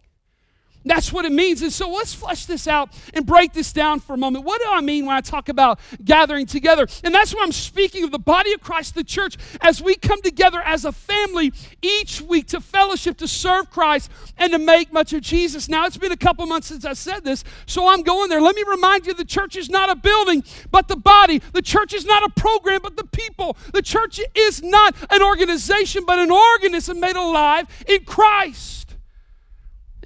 That's 0.85 1.11
what 1.11 1.25
it 1.25 1.31
means. 1.31 1.63
And 1.63 1.73
so 1.73 1.89
let's 1.89 2.13
flesh 2.13 2.45
this 2.45 2.67
out 2.67 2.89
and 3.13 3.25
break 3.25 3.53
this 3.53 3.73
down 3.73 3.99
for 3.99 4.13
a 4.13 4.17
moment. 4.17 4.45
What 4.45 4.61
do 4.61 4.67
I 4.69 4.81
mean 4.81 5.07
when 5.07 5.15
I 5.15 5.21
talk 5.21 5.49
about 5.49 5.79
gathering 6.03 6.45
together? 6.45 6.87
And 7.03 7.13
that's 7.13 7.33
why 7.33 7.41
I'm 7.43 7.51
speaking 7.51 8.03
of 8.03 8.11
the 8.11 8.19
body 8.19 8.53
of 8.53 8.61
Christ, 8.61 8.93
the 8.93 9.03
church, 9.03 9.35
as 9.61 9.81
we 9.81 9.95
come 9.95 10.21
together 10.21 10.61
as 10.61 10.85
a 10.85 10.91
family 10.91 11.51
each 11.81 12.21
week 12.21 12.47
to 12.47 12.61
fellowship, 12.61 13.17
to 13.17 13.27
serve 13.27 13.71
Christ, 13.71 14.11
and 14.37 14.51
to 14.53 14.59
make 14.59 14.93
much 14.93 15.11
of 15.13 15.21
Jesus. 15.21 15.67
Now, 15.67 15.87
it's 15.87 15.97
been 15.97 16.11
a 16.11 16.17
couple 16.17 16.45
months 16.45 16.67
since 16.67 16.85
I 16.85 16.93
said 16.93 17.23
this, 17.23 17.43
so 17.65 17.87
I'm 17.87 18.03
going 18.03 18.29
there. 18.29 18.41
Let 18.41 18.55
me 18.55 18.63
remind 18.67 19.07
you 19.07 19.13
the 19.15 19.25
church 19.25 19.55
is 19.55 19.69
not 19.69 19.89
a 19.89 19.95
building, 19.95 20.43
but 20.69 20.87
the 20.87 20.95
body. 20.95 21.39
The 21.53 21.61
church 21.63 21.93
is 21.93 22.05
not 22.05 22.23
a 22.23 22.29
program, 22.39 22.81
but 22.83 22.95
the 22.95 23.05
people. 23.07 23.57
The 23.73 23.81
church 23.81 24.19
is 24.35 24.61
not 24.61 24.95
an 25.09 25.23
organization, 25.23 26.03
but 26.05 26.19
an 26.19 26.31
organism 26.31 26.99
made 26.99 27.15
alive 27.15 27.67
in 27.87 28.05
Christ. 28.05 28.94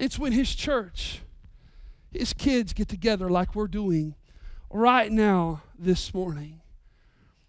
It's 0.00 0.18
when 0.18 0.32
his 0.32 0.54
church, 0.54 1.20
his 2.10 2.32
kids 2.32 2.72
get 2.72 2.88
together 2.88 3.28
like 3.28 3.54
we're 3.54 3.68
doing 3.68 4.14
right 4.70 5.12
now 5.12 5.60
this 5.78 6.14
morning. 6.14 6.62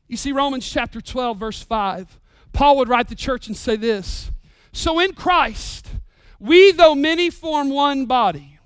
You 0.09 0.17
see, 0.17 0.33
Romans 0.33 0.69
chapter 0.69 0.99
12, 0.99 1.37
verse 1.37 1.63
5, 1.63 2.19
Paul 2.51 2.75
would 2.77 2.89
write 2.89 3.07
the 3.07 3.15
church 3.15 3.47
and 3.47 3.55
say 3.55 3.77
this 3.77 4.31
So 4.73 4.99
in 4.99 5.13
Christ, 5.13 5.87
we, 6.39 6.73
though 6.73 6.93
many, 6.93 7.29
form 7.29 7.69
one 7.69 8.05
body, 8.05 8.59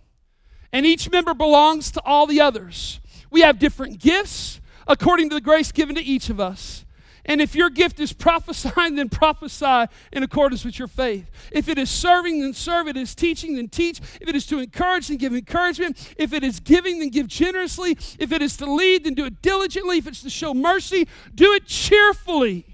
and 0.73 0.83
each 0.83 1.11
member 1.11 1.35
belongs 1.35 1.91
to 1.91 2.01
all 2.03 2.25
the 2.25 2.41
others. 2.41 2.99
We 3.29 3.41
have 3.41 3.59
different 3.59 3.99
gifts 3.99 4.59
according 4.87 5.29
to 5.29 5.35
the 5.35 5.41
grace 5.41 5.71
given 5.71 5.93
to 5.93 6.01
each 6.01 6.31
of 6.31 6.39
us. 6.39 6.84
And 7.25 7.41
if 7.41 7.55
your 7.55 7.69
gift 7.69 7.99
is 7.99 8.13
prophesying, 8.13 8.95
then 8.95 9.09
prophesy 9.09 9.91
in 10.11 10.21
accordance 10.21 10.63
with 10.63 10.77
your 10.77 10.87
faith. 10.87 11.29
If 11.51 11.67
it 11.67 11.79
is 11.79 11.89
serving, 11.89 12.41
then 12.41 12.53
serve. 12.53 12.87
If 12.87 12.95
it 12.95 13.01
is 13.01 13.15
teaching, 13.15 13.55
then 13.55 13.67
teach. 13.67 13.99
If 14.21 14.29
it 14.29 14.35
is 14.35 14.45
to 14.47 14.59
encourage, 14.59 15.07
then 15.07 15.17
give 15.17 15.33
encouragement. 15.33 16.13
If 16.17 16.33
it 16.33 16.43
is 16.43 16.59
giving, 16.59 16.99
then 16.99 17.09
give 17.09 17.27
generously. 17.27 17.97
If 18.19 18.31
it 18.31 18.41
is 18.41 18.57
to 18.57 18.71
lead, 18.71 19.05
then 19.05 19.15
do 19.15 19.25
it 19.25 19.41
diligently. 19.41 19.97
If 19.97 20.07
it's 20.07 20.21
to 20.21 20.29
show 20.29 20.53
mercy, 20.53 21.07
do 21.33 21.53
it 21.53 21.65
cheerfully. 21.65 22.65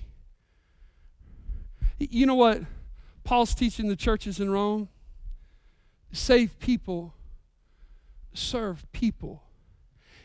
You 1.98 2.26
know 2.26 2.36
what 2.36 2.62
Paul's 3.24 3.56
teaching 3.56 3.88
the 3.88 3.96
churches 3.96 4.40
in 4.40 4.50
Rome? 4.50 4.90
Save 6.12 6.60
people, 6.60 7.14
serve 8.34 8.92
people. 8.92 9.44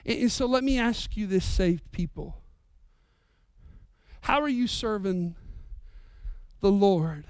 And 0.04 0.32
so 0.32 0.46
let 0.46 0.64
me 0.64 0.78
ask 0.78 1.16
you 1.16 1.26
this, 1.26 1.44
saved 1.44 1.92
people. 1.92 2.42
How 4.26 4.40
are 4.40 4.48
you 4.48 4.66
serving 4.66 5.36
the 6.60 6.72
Lord 6.72 7.26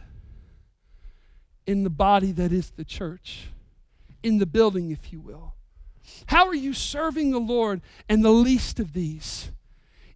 in 1.67 1.85
the 1.85 1.91
body 1.91 2.33
that 2.33 2.53
is 2.53 2.71
the 2.71 2.87
church, 2.87 3.49
in 4.23 4.39
the 4.39 4.47
building, 4.47 4.91
if 4.91 5.13
you 5.13 5.21
will? 5.21 5.53
How 6.25 6.47
are 6.47 6.55
you 6.55 6.73
serving 6.73 7.33
the 7.33 7.39
Lord 7.39 7.83
and 8.09 8.25
the 8.25 8.31
least 8.31 8.81
of 8.81 8.95
these 8.95 9.51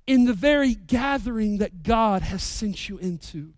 in 0.06 0.24
the 0.24 0.32
very 0.32 0.74
gathering 0.74 1.58
that 1.58 1.82
God 1.82 2.22
has 2.22 2.42
sent 2.42 2.88
you 2.88 2.96
into? 2.96 3.52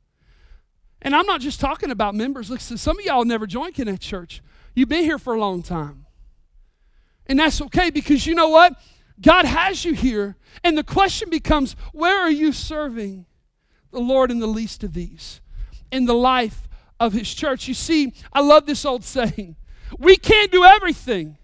And 1.00 1.14
I'm 1.14 1.26
not 1.26 1.40
just 1.40 1.60
talking 1.60 1.92
about 1.92 2.16
members. 2.16 2.50
Listen, 2.50 2.76
some 2.76 2.98
of 2.98 3.04
y'all 3.04 3.24
never 3.24 3.46
joined 3.46 3.76
Connect 3.76 4.02
Church. 4.02 4.42
You've 4.74 4.88
been 4.88 5.04
here 5.04 5.20
for 5.20 5.32
a 5.32 5.38
long 5.38 5.62
time. 5.62 6.06
And 7.26 7.38
that's 7.38 7.62
okay 7.62 7.90
because 7.90 8.26
you 8.26 8.34
know 8.34 8.48
what? 8.48 8.74
God 9.20 9.44
has 9.44 9.84
you 9.84 9.94
here. 9.94 10.36
And 10.64 10.76
the 10.76 10.84
question 10.84 11.30
becomes 11.30 11.76
where 11.92 12.20
are 12.20 12.30
you 12.30 12.52
serving 12.52 13.26
the 13.90 14.00
Lord 14.00 14.30
in 14.30 14.38
the 14.38 14.46
least 14.46 14.82
of 14.84 14.92
these? 14.94 15.40
In 15.90 16.06
the 16.06 16.14
life 16.14 16.68
of 16.98 17.12
His 17.12 17.32
church. 17.32 17.68
You 17.68 17.74
see, 17.74 18.14
I 18.32 18.40
love 18.40 18.66
this 18.66 18.84
old 18.84 19.04
saying 19.04 19.56
we 19.98 20.16
can't 20.16 20.50
do 20.50 20.64
everything, 20.64 21.36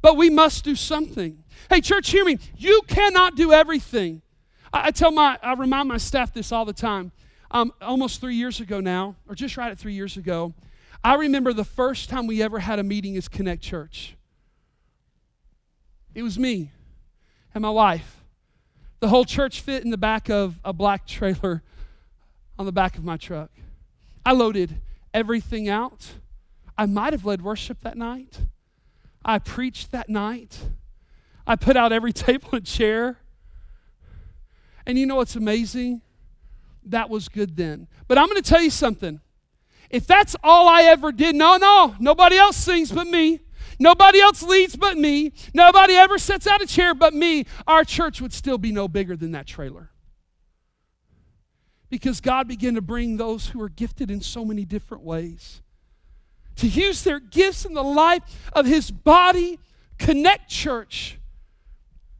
but 0.00 0.16
we 0.16 0.30
must 0.30 0.64
do 0.64 0.74
something. 0.74 1.44
Hey, 1.68 1.80
church, 1.80 2.10
hear 2.10 2.24
me. 2.24 2.38
You 2.56 2.82
cannot 2.86 3.36
do 3.36 3.52
everything. 3.52 4.22
I, 4.72 4.88
I 4.88 4.90
tell 4.90 5.10
my, 5.10 5.38
I 5.42 5.54
remind 5.54 5.88
my 5.88 5.98
staff 5.98 6.32
this 6.32 6.52
all 6.52 6.64
the 6.64 6.72
time. 6.72 7.12
Um, 7.50 7.72
almost 7.80 8.20
three 8.20 8.34
years 8.34 8.60
ago 8.60 8.80
now, 8.80 9.16
or 9.26 9.34
just 9.34 9.56
right 9.56 9.70
at 9.70 9.78
three 9.78 9.94
years 9.94 10.16
ago, 10.18 10.54
I 11.02 11.14
remember 11.14 11.52
the 11.52 11.64
first 11.64 12.10
time 12.10 12.26
we 12.26 12.42
ever 12.42 12.58
had 12.58 12.78
a 12.78 12.82
meeting 12.82 13.16
as 13.16 13.28
Connect 13.28 13.62
Church. 13.62 14.16
It 16.14 16.22
was 16.22 16.38
me 16.38 16.72
and 17.58 17.62
my 17.64 17.70
wife. 17.70 18.22
The 19.00 19.08
whole 19.08 19.24
church 19.24 19.62
fit 19.62 19.82
in 19.82 19.90
the 19.90 19.98
back 19.98 20.30
of 20.30 20.60
a 20.64 20.72
black 20.72 21.08
trailer 21.08 21.64
on 22.56 22.66
the 22.66 22.72
back 22.72 22.96
of 22.96 23.02
my 23.02 23.16
truck. 23.16 23.50
I 24.24 24.30
loaded 24.30 24.80
everything 25.12 25.68
out. 25.68 26.06
I 26.76 26.86
might 26.86 27.12
have 27.12 27.24
led 27.24 27.42
worship 27.42 27.80
that 27.80 27.98
night. 27.98 28.42
I 29.24 29.40
preached 29.40 29.90
that 29.90 30.08
night. 30.08 30.66
I 31.48 31.56
put 31.56 31.76
out 31.76 31.90
every 31.90 32.12
table 32.28 32.50
and 32.52 32.64
chair. 32.64 33.18
And 34.86 34.96
you 34.96 35.04
know 35.04 35.16
what's 35.16 35.34
amazing? 35.34 36.02
That 36.84 37.10
was 37.10 37.28
good 37.28 37.56
then. 37.56 37.88
But 38.06 38.18
I'm 38.18 38.28
going 38.28 38.40
to 38.40 38.48
tell 38.48 38.62
you 38.62 38.70
something. 38.70 39.20
If 39.90 40.06
that's 40.06 40.36
all 40.44 40.68
I 40.68 40.82
ever 40.82 41.10
did, 41.10 41.34
no, 41.34 41.56
no, 41.56 41.96
nobody 41.98 42.36
else 42.36 42.56
sings 42.56 42.92
but 42.92 43.08
me. 43.08 43.40
Nobody 43.78 44.20
else 44.20 44.42
leads 44.42 44.76
but 44.76 44.96
me. 44.96 45.32
Nobody 45.54 45.94
ever 45.94 46.18
sets 46.18 46.46
out 46.46 46.60
a 46.60 46.66
chair 46.66 46.94
but 46.94 47.14
me. 47.14 47.44
Our 47.66 47.84
church 47.84 48.20
would 48.20 48.32
still 48.32 48.58
be 48.58 48.72
no 48.72 48.88
bigger 48.88 49.16
than 49.16 49.32
that 49.32 49.46
trailer. 49.46 49.90
Because 51.88 52.20
God 52.20 52.48
began 52.48 52.74
to 52.74 52.82
bring 52.82 53.16
those 53.16 53.48
who 53.48 53.62
are 53.62 53.68
gifted 53.68 54.10
in 54.10 54.20
so 54.20 54.44
many 54.44 54.64
different 54.64 55.04
ways 55.04 55.62
to 56.58 56.66
use 56.66 57.04
their 57.04 57.20
gifts 57.20 57.64
in 57.64 57.72
the 57.72 57.84
life 57.84 58.50
of 58.52 58.66
His 58.66 58.90
body, 58.90 59.60
connect 59.96 60.50
church, 60.50 61.18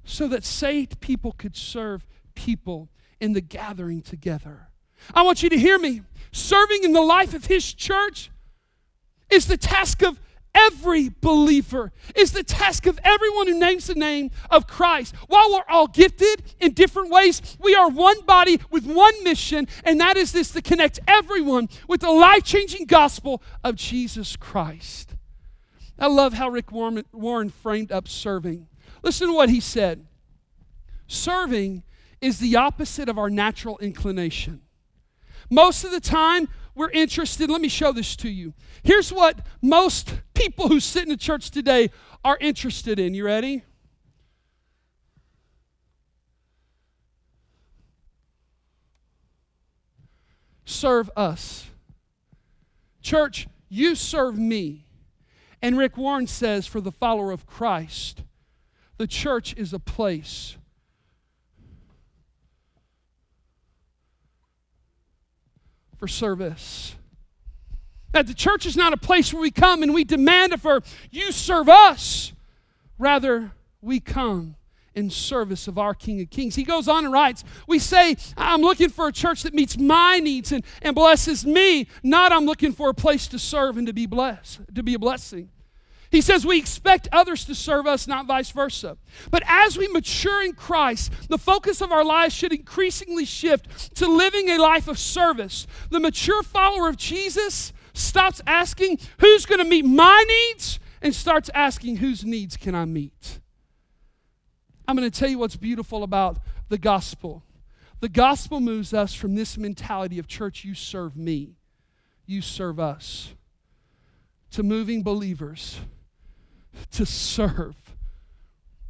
so 0.04 0.28
that 0.28 0.44
saved 0.44 1.00
people 1.00 1.32
could 1.32 1.56
serve 1.56 2.06
people 2.34 2.88
in 3.20 3.32
the 3.32 3.40
gathering 3.40 4.00
together. 4.00 4.68
I 5.12 5.22
want 5.22 5.42
you 5.42 5.50
to 5.50 5.58
hear 5.58 5.78
me. 5.78 6.02
Serving 6.30 6.84
in 6.84 6.92
the 6.92 7.02
life 7.02 7.34
of 7.34 7.46
His 7.46 7.74
church 7.74 8.30
is 9.28 9.46
the 9.46 9.56
task 9.56 10.02
of 10.02 10.20
every 10.66 11.10
believer 11.20 11.92
is 12.14 12.32
the 12.32 12.42
task 12.42 12.86
of 12.86 12.98
everyone 13.04 13.46
who 13.46 13.58
names 13.58 13.86
the 13.86 13.94
name 13.94 14.30
of 14.50 14.66
Christ. 14.66 15.14
While 15.26 15.52
we're 15.52 15.70
all 15.72 15.86
gifted 15.86 16.42
in 16.60 16.72
different 16.72 17.10
ways, 17.10 17.56
we 17.60 17.74
are 17.74 17.88
one 17.88 18.20
body 18.24 18.60
with 18.70 18.86
one 18.86 19.24
mission, 19.24 19.68
and 19.84 20.00
that 20.00 20.16
is 20.16 20.32
this 20.32 20.52
to 20.52 20.62
connect 20.62 21.00
everyone 21.06 21.68
with 21.86 22.00
the 22.00 22.10
life 22.10 22.44
changing 22.44 22.86
gospel 22.86 23.42
of 23.62 23.76
Jesus 23.76 24.36
Christ. 24.36 25.14
I 25.98 26.06
love 26.06 26.34
how 26.34 26.48
Rick 26.48 26.70
Warren 26.72 27.50
framed 27.50 27.90
up 27.90 28.06
serving. 28.06 28.68
Listen 29.02 29.28
to 29.28 29.34
what 29.34 29.50
he 29.50 29.60
said 29.60 30.06
Serving 31.06 31.82
is 32.20 32.38
the 32.38 32.56
opposite 32.56 33.08
of 33.08 33.18
our 33.18 33.30
natural 33.30 33.78
inclination. 33.78 34.60
Most 35.50 35.84
of 35.84 35.90
the 35.90 36.00
time, 36.00 36.48
we're 36.78 36.90
interested. 36.90 37.50
Let 37.50 37.60
me 37.60 37.68
show 37.68 37.90
this 37.90 38.14
to 38.16 38.30
you. 38.30 38.54
Here's 38.84 39.12
what 39.12 39.44
most 39.60 40.14
people 40.32 40.68
who 40.68 40.78
sit 40.78 41.02
in 41.02 41.08
the 41.08 41.16
church 41.16 41.50
today 41.50 41.90
are 42.24 42.38
interested 42.40 43.00
in. 43.00 43.14
You 43.14 43.24
ready? 43.24 43.64
Serve 50.64 51.10
us. 51.16 51.66
Church, 53.02 53.48
you 53.68 53.96
serve 53.96 54.38
me. 54.38 54.84
And 55.60 55.76
Rick 55.76 55.96
Warren 55.96 56.28
says 56.28 56.68
for 56.68 56.80
the 56.80 56.92
follower 56.92 57.32
of 57.32 57.44
Christ, 57.44 58.22
the 58.98 59.08
church 59.08 59.52
is 59.56 59.72
a 59.72 59.80
place 59.80 60.57
for 65.98 66.08
service. 66.08 66.94
That 68.12 68.26
the 68.26 68.34
church 68.34 68.64
is 68.64 68.76
not 68.76 68.92
a 68.92 68.96
place 68.96 69.32
where 69.32 69.42
we 69.42 69.50
come 69.50 69.82
and 69.82 69.92
we 69.92 70.04
demand 70.04 70.54
of 70.54 70.62
her, 70.62 70.80
you 71.10 71.32
serve 71.32 71.68
us. 71.68 72.32
Rather, 72.98 73.52
we 73.82 74.00
come 74.00 74.56
in 74.94 75.10
service 75.10 75.68
of 75.68 75.78
our 75.78 75.94
King 75.94 76.20
of 76.20 76.30
Kings. 76.30 76.56
He 76.56 76.64
goes 76.64 76.88
on 76.88 77.04
and 77.04 77.12
writes, 77.12 77.44
We 77.66 77.78
say, 77.78 78.16
I'm 78.36 78.62
looking 78.62 78.88
for 78.88 79.08
a 79.08 79.12
church 79.12 79.42
that 79.42 79.54
meets 79.54 79.78
my 79.78 80.18
needs 80.18 80.50
and, 80.50 80.64
and 80.82 80.94
blesses 80.94 81.46
me, 81.46 81.86
not 82.02 82.32
I'm 82.32 82.46
looking 82.46 82.72
for 82.72 82.88
a 82.88 82.94
place 82.94 83.28
to 83.28 83.38
serve 83.38 83.76
and 83.76 83.86
to 83.86 83.92
be 83.92 84.06
blessed, 84.06 84.60
to 84.74 84.82
be 84.82 84.94
a 84.94 84.98
blessing. 84.98 85.50
He 86.10 86.20
says 86.20 86.46
we 86.46 86.58
expect 86.58 87.08
others 87.12 87.44
to 87.44 87.54
serve 87.54 87.86
us, 87.86 88.06
not 88.06 88.26
vice 88.26 88.50
versa. 88.50 88.96
But 89.30 89.42
as 89.46 89.76
we 89.76 89.88
mature 89.88 90.42
in 90.42 90.54
Christ, 90.54 91.12
the 91.28 91.38
focus 91.38 91.80
of 91.82 91.92
our 91.92 92.04
lives 92.04 92.34
should 92.34 92.52
increasingly 92.52 93.26
shift 93.26 93.94
to 93.96 94.08
living 94.08 94.48
a 94.48 94.58
life 94.58 94.88
of 94.88 94.98
service. 94.98 95.66
The 95.90 96.00
mature 96.00 96.42
follower 96.42 96.88
of 96.88 96.96
Jesus 96.96 97.72
stops 97.92 98.40
asking, 98.46 99.00
Who's 99.18 99.44
going 99.44 99.58
to 99.58 99.68
meet 99.68 99.84
my 99.84 100.24
needs? 100.26 100.80
and 101.00 101.14
starts 101.14 101.50
asking, 101.54 101.96
Whose 101.96 102.24
needs 102.24 102.56
can 102.56 102.74
I 102.74 102.84
meet? 102.84 103.40
I'm 104.86 104.96
going 104.96 105.10
to 105.10 105.18
tell 105.18 105.28
you 105.28 105.38
what's 105.38 105.56
beautiful 105.56 106.02
about 106.02 106.38
the 106.68 106.78
gospel. 106.78 107.42
The 108.00 108.08
gospel 108.08 108.60
moves 108.60 108.94
us 108.94 109.14
from 109.14 109.34
this 109.34 109.58
mentality 109.58 110.18
of 110.18 110.26
church, 110.26 110.64
you 110.64 110.74
serve 110.74 111.16
me, 111.16 111.56
you 112.26 112.40
serve 112.40 112.78
us, 112.78 113.34
to 114.52 114.62
moving 114.62 115.02
believers 115.02 115.80
to 116.92 117.06
serve 117.06 117.76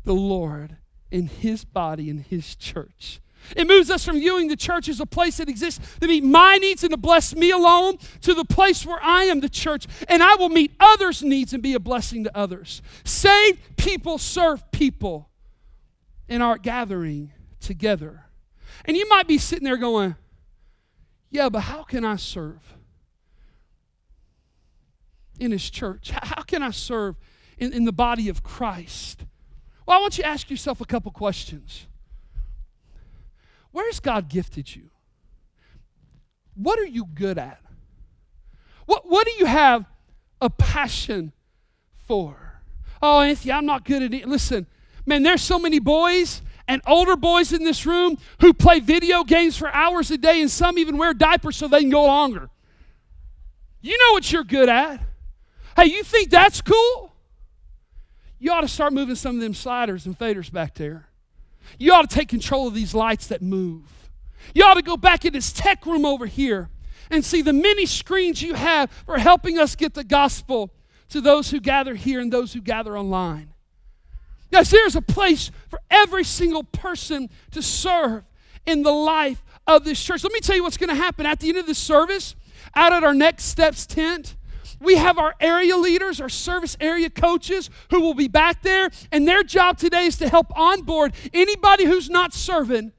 the 0.05 0.15
Lord 0.15 0.77
in 1.11 1.27
His 1.27 1.65
body, 1.65 2.11
in 2.11 2.19
His 2.19 2.55
church. 2.55 3.21
It 3.57 3.67
moves 3.67 3.91
us 3.91 4.05
from 4.05 4.19
viewing 4.19 4.49
the 4.49 4.57
church 4.57 4.89
as 4.89 5.01
a 5.01 5.07
place 5.07 5.39
that 5.39 5.49
exists 5.49 5.99
to 6.01 6.07
meet 6.07 6.25
my 6.25 6.57
needs 6.57 6.83
and 6.83 6.91
to 6.91 6.97
bless 6.97 7.35
me 7.35 7.51
alone 7.51 7.99
to 8.23 8.35
the 8.35 8.45
place 8.45 8.85
where 8.85 9.03
I 9.03 9.25
am 9.25 9.41
the 9.41 9.49
church 9.49 9.87
and 10.09 10.23
I 10.23 10.35
will 10.35 10.49
meet 10.49 10.73
others' 10.79 11.23
needs 11.23 11.55
and 11.55 11.63
be 11.63 11.75
a 11.75 11.81
blessing 11.81 12.25
to 12.25 12.37
others. 12.37 12.83
Save 13.05 13.59
people, 13.77 14.19
serve 14.19 14.71
people 14.71 15.31
in 16.29 16.43
our 16.43 16.59
gathering 16.59 17.33
together. 17.61 18.25
And 18.85 18.97
you 18.97 19.09
might 19.09 19.27
be 19.27 19.39
sitting 19.39 19.65
there 19.65 19.77
going, 19.77 20.17
Yeah, 21.31 21.49
but 21.49 21.61
how 21.61 21.85
can 21.85 22.05
I 22.05 22.17
serve 22.17 22.75
in 25.39 25.53
His 25.53 25.69
church? 25.71 26.11
How 26.11 26.43
can 26.43 26.63
I 26.63 26.71
serve 26.71 27.17
in, 27.59 27.73
in 27.73 27.85
the 27.85 27.93
body 27.93 28.29
of 28.29 28.43
Christ? 28.43 29.25
Well, 29.87 29.99
I 29.99 30.01
want 30.01 30.19
you 30.19 30.25
to 30.25 30.29
ask 30.29 30.51
yourself 30.51 30.81
a 30.81 30.85
couple 30.85 31.11
questions. 31.13 31.87
Where's 33.71 34.01
God 34.01 34.29
gifted 34.29 34.75
you? 34.75 34.91
What 36.55 36.79
are 36.79 36.87
you 36.87 37.07
good 37.07 37.39
at? 37.39 37.61
What, 38.87 39.09
what 39.09 39.27
do 39.27 39.33
you 39.39 39.47
have 39.47 39.85
a 40.41 40.51
passion 40.51 41.33
for? 42.07 42.61
Oh, 43.01 43.21
Anthony, 43.21 43.53
I'm 43.53 43.67
not 43.67 43.85
good 43.85 44.03
at 44.03 44.13
it. 44.13 44.27
Listen, 44.27 44.67
man, 45.07 45.23
there's 45.23 45.43
so 45.43 45.59
many 45.59 45.79
boys 45.79 46.43
and 46.67 46.83
older 46.87 47.17
boys 47.17 47.53
in 47.53 47.65
this 47.65 47.87
room 47.87 48.19
who 48.41 48.53
play 48.53 48.81
video 48.81 49.25
games 49.25 49.57
for 49.57 49.69
hours 49.69 50.11
a 50.11 50.19
day, 50.19 50.41
and 50.41 50.51
some 50.51 50.79
even 50.79 50.99
wear 50.99 51.15
diapers 51.15 51.57
so 51.57 51.69
they 51.69 51.81
can 51.81 51.91
go 51.91 52.05
longer. 52.05 52.51
You 53.81 53.97
know 53.97 54.13
what 54.13 54.31
you're 54.31 54.45
good 54.45 54.69
at. 54.69 55.01
Hey, 55.77 55.87
you 55.87 56.03
think 56.03 56.31
that's 56.31 56.61
cool? 56.61 57.08
You 58.39 58.53
ought 58.53 58.61
to 58.61 58.69
start 58.69 58.93
moving 58.93 59.17
some 59.17 59.37
of 59.37 59.41
them 59.41 59.55
sliders 59.55 60.07
and 60.07 60.19
faders 60.19 60.51
back 60.51 60.75
there. 60.75 61.09
You 61.79 61.93
ought 61.93 62.09
to 62.09 62.15
take 62.15 62.29
control 62.29 62.67
of 62.67 62.75
these 62.75 62.95
lights 62.95 63.27
that 63.27 63.43
move. 63.43 63.83
You 64.55 64.65
ought 64.65 64.75
to 64.75 64.83
go 64.83 64.97
back 64.97 65.25
in 65.25 65.33
this 65.33 65.53
tech 65.53 65.85
room 65.85 66.05
over 66.05 66.27
here 66.27 66.71
and 67.11 67.25
see 67.25 67.43
the 67.43 67.53
many 67.53 67.87
screens 67.87 68.41
you 68.43 68.55
have 68.55 68.91
for 69.07 69.19
helping 69.19 69.59
us 69.59 69.75
get 69.75 69.95
the 69.95 70.05
gospel 70.05 70.71
to 71.11 71.21
those 71.21 71.51
who 71.51 71.61
gather 71.61 71.95
here 71.95 72.21
and 72.21 72.33
those 72.33 72.53
who 72.53 72.61
gather 72.61 72.97
online. 72.97 73.53
Yes, 74.51 74.71
there's 74.71 74.97
a 74.97 75.03
place 75.03 75.51
for 75.69 75.81
every 75.91 76.25
single 76.25 76.65
person 76.65 77.29
to 77.51 77.63
serve 77.63 78.25
in 78.67 78.83
the 78.83 78.93
life 78.93 79.43
of 79.67 79.85
this 79.85 80.03
church. 80.03 80.25
Let 80.25 80.33
me 80.33 80.41
tell 80.41 80.57
you 80.57 80.63
what's 80.63 80.77
going 80.77 80.89
to 80.89 80.95
happen 80.95 81.27
at 81.27 81.41
the 81.41 81.49
end 81.49 81.59
of 81.59 81.67
this 81.67 81.79
service, 81.79 82.35
out 82.75 82.93
at 82.93 83.05
our 83.05 83.15
next 83.15 83.45
steps 83.45 83.87
tent. 83.87 84.37
We 84.81 84.97
have 84.97 85.19
our 85.19 85.35
area 85.41 85.77
leaders, 85.77 86.21
our 86.21 86.29
service 86.29 86.77
area 86.81 87.11
coaches 87.11 87.71
who 87.91 88.01
will 88.01 88.15
be 88.15 88.29
back 88.29 88.63
there, 88.63 88.91
and 89.11 89.27
their 89.27 89.43
job 89.43 89.79
today 89.79 90.07
is 90.07 90.17
to 90.19 90.29
help 90.29 90.47
onboard 90.57 91.15
anybody 91.35 91.85
who's 91.85 92.09
not 92.09 92.33
serving 92.33 92.93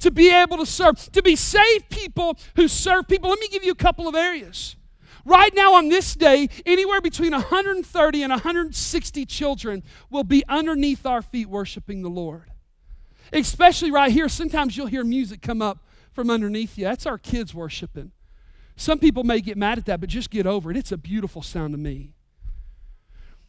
to 0.00 0.10
be 0.10 0.30
able 0.30 0.58
to 0.58 0.66
serve, 0.66 1.10
to 1.12 1.22
be 1.22 1.36
saved 1.36 1.88
people 1.90 2.38
who 2.54 2.68
serve 2.68 3.08
people. 3.08 3.30
Let 3.30 3.40
me 3.40 3.48
give 3.48 3.64
you 3.64 3.72
a 3.72 3.76
couple 3.76 4.06
of 4.06 4.14
areas. 4.14 4.76
Right 5.24 5.52
now, 5.56 5.74
on 5.74 5.88
this 5.88 6.14
day, 6.14 6.48
anywhere 6.64 7.00
between 7.00 7.32
130 7.32 8.22
and 8.22 8.30
160 8.30 9.26
children 9.26 9.82
will 10.08 10.22
be 10.22 10.44
underneath 10.48 11.04
our 11.04 11.20
feet 11.20 11.48
worshiping 11.48 12.02
the 12.02 12.08
Lord. 12.08 12.50
Especially 13.32 13.90
right 13.90 14.12
here, 14.12 14.28
sometimes 14.28 14.76
you'll 14.76 14.86
hear 14.86 15.02
music 15.02 15.42
come 15.42 15.60
up 15.60 15.78
from 16.12 16.30
underneath 16.30 16.78
you. 16.78 16.84
That's 16.84 17.06
our 17.06 17.18
kids 17.18 17.52
worshiping. 17.52 18.12
Some 18.76 18.98
people 18.98 19.24
may 19.24 19.40
get 19.40 19.56
mad 19.56 19.78
at 19.78 19.86
that, 19.86 20.00
but 20.00 20.08
just 20.08 20.30
get 20.30 20.46
over 20.46 20.70
it. 20.70 20.76
It's 20.76 20.92
a 20.92 20.98
beautiful 20.98 21.42
sound 21.42 21.72
to 21.72 21.78
me. 21.78 22.12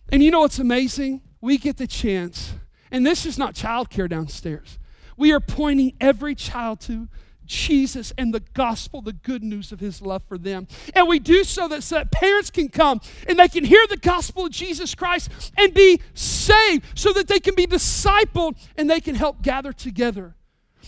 And 0.09 0.23
you 0.23 0.31
know 0.31 0.39
what's 0.39 0.59
amazing? 0.59 1.21
We 1.41 1.57
get 1.57 1.77
the 1.77 1.87
chance, 1.87 2.53
and 2.91 3.05
this 3.05 3.25
is 3.25 3.37
not 3.37 3.53
childcare 3.53 4.09
downstairs. 4.09 4.79
We 5.17 5.33
are 5.33 5.39
pointing 5.39 5.93
every 5.99 6.33
child 6.33 6.79
to 6.81 7.09
Jesus 7.45 8.13
and 8.17 8.33
the 8.33 8.41
gospel, 8.53 9.01
the 9.01 9.13
good 9.13 9.43
news 9.43 9.71
of 9.71 9.79
his 9.79 10.01
love 10.01 10.21
for 10.27 10.37
them. 10.37 10.67
And 10.93 11.07
we 11.07 11.19
do 11.19 11.43
so 11.43 11.67
that, 11.69 11.81
so 11.81 11.95
that 11.95 12.11
parents 12.11 12.49
can 12.49 12.69
come 12.69 13.01
and 13.27 13.39
they 13.39 13.47
can 13.47 13.63
hear 13.63 13.85
the 13.87 13.97
gospel 13.97 14.45
of 14.45 14.51
Jesus 14.51 14.93
Christ 14.93 15.31
and 15.57 15.73
be 15.73 16.01
saved 16.13 16.85
so 16.93 17.13
that 17.13 17.27
they 17.27 17.39
can 17.39 17.55
be 17.55 17.65
discipled 17.65 18.57
and 18.77 18.89
they 18.89 18.99
can 18.99 19.15
help 19.15 19.41
gather 19.41 19.73
together. 19.73 20.35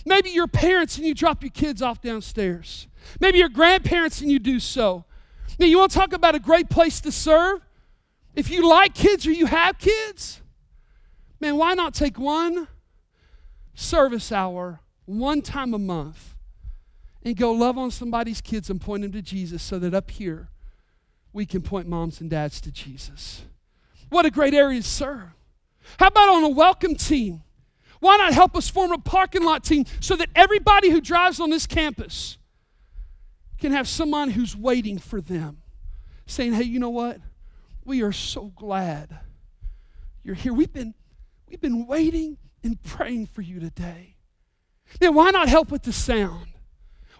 Maybe 0.06 0.30
you're 0.30 0.46
parents 0.46 0.96
and 0.96 1.06
you 1.06 1.14
drop 1.14 1.42
your 1.42 1.50
kids 1.50 1.82
off 1.82 2.00
downstairs. 2.00 2.86
Maybe 3.20 3.38
your 3.38 3.48
grandparents 3.48 4.20
and 4.20 4.30
you 4.30 4.38
do 4.38 4.60
so. 4.60 5.04
Now, 5.58 5.66
you 5.66 5.78
want 5.78 5.92
to 5.92 5.98
talk 5.98 6.12
about 6.12 6.34
a 6.34 6.38
great 6.38 6.70
place 6.70 7.00
to 7.00 7.12
serve? 7.12 7.60
If 8.34 8.50
you 8.50 8.66
like 8.68 8.94
kids 8.94 9.26
or 9.26 9.32
you 9.32 9.46
have 9.46 9.78
kids, 9.78 10.40
man, 11.40 11.56
why 11.56 11.74
not 11.74 11.94
take 11.94 12.18
one 12.18 12.68
service 13.74 14.30
hour 14.30 14.80
one 15.04 15.42
time 15.42 15.74
a 15.74 15.78
month 15.78 16.34
and 17.24 17.36
go 17.36 17.52
love 17.52 17.76
on 17.76 17.90
somebody's 17.90 18.40
kids 18.40 18.70
and 18.70 18.80
point 18.80 19.02
them 19.02 19.12
to 19.12 19.22
Jesus 19.22 19.62
so 19.62 19.78
that 19.78 19.92
up 19.92 20.10
here 20.10 20.48
we 21.32 21.44
can 21.44 21.60
point 21.60 21.86
moms 21.86 22.20
and 22.20 22.30
dads 22.30 22.60
to 22.62 22.70
Jesus? 22.70 23.42
What 24.08 24.26
a 24.26 24.30
great 24.30 24.54
area 24.54 24.80
to 24.80 24.86
serve. 24.86 25.30
How 25.98 26.06
about 26.06 26.28
on 26.28 26.44
a 26.44 26.48
welcome 26.48 26.94
team? 26.94 27.42
Why 28.00 28.16
not 28.16 28.32
help 28.32 28.56
us 28.56 28.68
form 28.68 28.92
a 28.92 28.98
parking 28.98 29.44
lot 29.44 29.62
team 29.62 29.84
so 30.00 30.16
that 30.16 30.28
everybody 30.34 30.90
who 30.90 31.00
drives 31.00 31.38
on 31.38 31.50
this 31.50 31.66
campus 31.66 32.38
can 33.58 33.72
have 33.72 33.86
someone 33.86 34.30
who's 34.30 34.56
waiting 34.56 34.98
for 34.98 35.20
them, 35.20 35.58
saying, 36.26 36.54
Hey, 36.54 36.64
you 36.64 36.80
know 36.80 36.90
what? 36.90 37.18
We 37.84 38.02
are 38.02 38.12
so 38.12 38.52
glad 38.56 39.18
you're 40.22 40.34
here. 40.34 40.52
We've 40.52 40.72
been, 40.72 40.94
we've 41.48 41.60
been 41.60 41.86
waiting 41.86 42.36
and 42.62 42.82
praying 42.82 43.26
for 43.26 43.42
you 43.42 43.60
today. 43.60 44.16
Then 44.98 45.14
why 45.14 45.30
not 45.30 45.48
help 45.48 45.70
with 45.70 45.82
the 45.82 45.92
sound? 45.92 46.48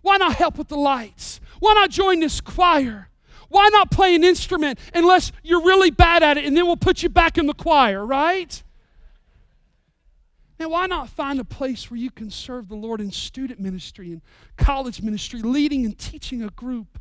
Why 0.02 0.16
not 0.16 0.34
help 0.34 0.58
with 0.58 0.68
the 0.68 0.76
lights? 0.76 1.40
Why 1.60 1.74
not 1.74 1.90
join 1.90 2.20
this 2.20 2.40
choir? 2.40 3.08
Why 3.48 3.68
not 3.72 3.90
play 3.90 4.14
an 4.14 4.24
instrument 4.24 4.78
unless 4.94 5.32
you're 5.42 5.62
really 5.62 5.90
bad 5.90 6.22
at 6.22 6.38
it 6.38 6.44
and 6.44 6.56
then 6.56 6.66
we'll 6.66 6.76
put 6.76 7.02
you 7.02 7.08
back 7.08 7.36
in 7.36 7.46
the 7.46 7.54
choir, 7.54 8.04
right? 8.04 8.62
Now, 10.60 10.68
why 10.68 10.86
not 10.86 11.08
find 11.08 11.40
a 11.40 11.44
place 11.44 11.90
where 11.90 11.98
you 11.98 12.10
can 12.10 12.30
serve 12.30 12.68
the 12.68 12.74
Lord 12.74 13.00
in 13.00 13.10
student 13.12 13.60
ministry 13.60 14.12
and 14.12 14.20
college 14.58 15.00
ministry, 15.00 15.40
leading 15.40 15.86
and 15.86 15.98
teaching 15.98 16.42
a 16.42 16.50
group, 16.50 17.00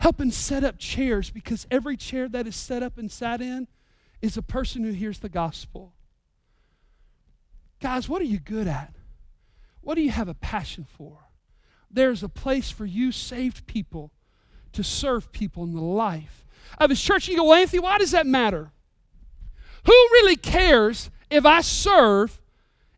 helping 0.00 0.30
set 0.30 0.62
up 0.62 0.76
chairs 0.76 1.30
because 1.30 1.66
every 1.70 1.96
chair 1.96 2.28
that 2.28 2.46
is 2.46 2.54
set 2.54 2.82
up 2.82 2.98
and 2.98 3.10
sat 3.10 3.40
in 3.40 3.68
is 4.20 4.36
a 4.36 4.42
person 4.42 4.84
who 4.84 4.92
hears 4.92 5.20
the 5.20 5.30
gospel. 5.30 5.94
Guys, 7.80 8.06
what 8.06 8.20
are 8.20 8.26
you 8.26 8.38
good 8.38 8.68
at? 8.68 8.96
What 9.80 9.94
do 9.94 10.02
you 10.02 10.10
have 10.10 10.28
a 10.28 10.34
passion 10.34 10.84
for? 10.84 11.30
There's 11.90 12.22
a 12.22 12.28
place 12.28 12.70
for 12.70 12.84
you, 12.84 13.12
saved 13.12 13.66
people, 13.66 14.12
to 14.74 14.84
serve 14.84 15.32
people 15.32 15.64
in 15.64 15.72
the 15.72 15.80
life 15.80 16.44
of 16.76 16.90
his 16.90 17.00
church. 17.00 17.28
You 17.28 17.38
go, 17.38 17.44
well, 17.44 17.58
Anthony, 17.58 17.80
why 17.80 17.96
does 17.96 18.10
that 18.10 18.26
matter? 18.26 18.72
Who 19.86 19.92
really 20.12 20.36
cares 20.36 21.10
if 21.30 21.46
I 21.46 21.62
serve 21.62 22.40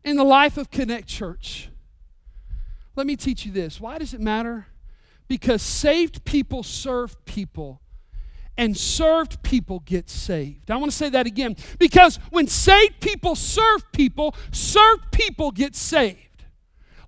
in 0.05 0.15
the 0.15 0.23
life 0.23 0.57
of 0.57 0.69
Connect 0.71 1.07
Church. 1.07 1.69
Let 2.95 3.07
me 3.07 3.17
teach 3.17 3.45
you 3.45 3.51
this. 3.51 3.81
Why 3.81 3.97
does 3.97 4.13
it 4.13 4.21
matter? 4.21 4.67
Because 5.27 5.61
saved 5.61 6.23
people 6.23 6.63
serve 6.63 7.25
people, 7.25 7.81
and 8.57 8.77
served 8.77 9.43
people 9.43 9.79
get 9.79 10.09
saved. 10.09 10.71
I 10.71 10.77
want 10.77 10.91
to 10.91 10.97
say 10.97 11.09
that 11.09 11.25
again. 11.25 11.57
Because 11.77 12.17
when 12.29 12.47
saved 12.47 13.01
people 13.01 13.35
serve 13.35 13.91
people, 13.91 14.35
served 14.51 15.11
people 15.11 15.51
get 15.51 15.75
saved. 15.75 16.45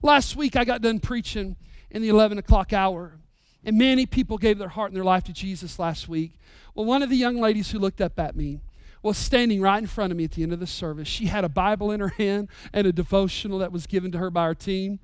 Last 0.01 0.35
week, 0.35 0.55
I 0.55 0.65
got 0.65 0.81
done 0.81 0.99
preaching 0.99 1.55
in 1.89 2.01
the 2.01 2.09
11 2.09 2.37
o'clock 2.37 2.73
hour, 2.73 3.19
and 3.63 3.77
many 3.77 4.05
people 4.05 4.37
gave 4.37 4.57
their 4.57 4.67
heart 4.67 4.89
and 4.89 4.97
their 4.97 5.05
life 5.05 5.23
to 5.25 5.33
Jesus 5.33 5.79
last 5.79 6.09
week. 6.09 6.33
Well, 6.73 6.85
one 6.85 7.01
of 7.01 7.09
the 7.09 7.15
young 7.15 7.39
ladies 7.39 7.71
who 7.71 7.79
looked 7.79 8.01
up 8.01 8.19
at 8.19 8.35
me, 8.35 8.59
was 9.01 9.17
standing 9.17 9.61
right 9.61 9.79
in 9.79 9.87
front 9.87 10.11
of 10.11 10.17
me 10.17 10.25
at 10.25 10.31
the 10.31 10.43
end 10.43 10.53
of 10.53 10.59
the 10.59 10.67
service. 10.67 11.07
She 11.07 11.25
had 11.25 11.43
a 11.43 11.49
Bible 11.49 11.91
in 11.91 11.99
her 11.99 12.09
hand 12.09 12.49
and 12.73 12.87
a 12.87 12.91
devotional 12.91 13.59
that 13.59 13.71
was 13.71 13.87
given 13.87 14.11
to 14.11 14.17
her 14.17 14.29
by 14.29 14.41
our 14.41 14.55
team. 14.55 14.99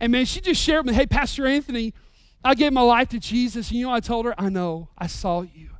And 0.00 0.12
man, 0.12 0.24
she 0.24 0.40
just 0.40 0.60
shared 0.60 0.84
with 0.84 0.94
me, 0.94 0.98
hey, 0.98 1.06
Pastor 1.06 1.46
Anthony, 1.46 1.94
I 2.44 2.54
gave 2.54 2.72
my 2.72 2.82
life 2.82 3.08
to 3.10 3.18
Jesus. 3.18 3.70
And 3.70 3.78
you 3.78 3.86
know, 3.86 3.92
I 3.92 4.00
told 4.00 4.26
her, 4.26 4.34
I 4.38 4.48
know, 4.48 4.88
I 4.98 5.06
saw 5.06 5.42
you. 5.42 5.70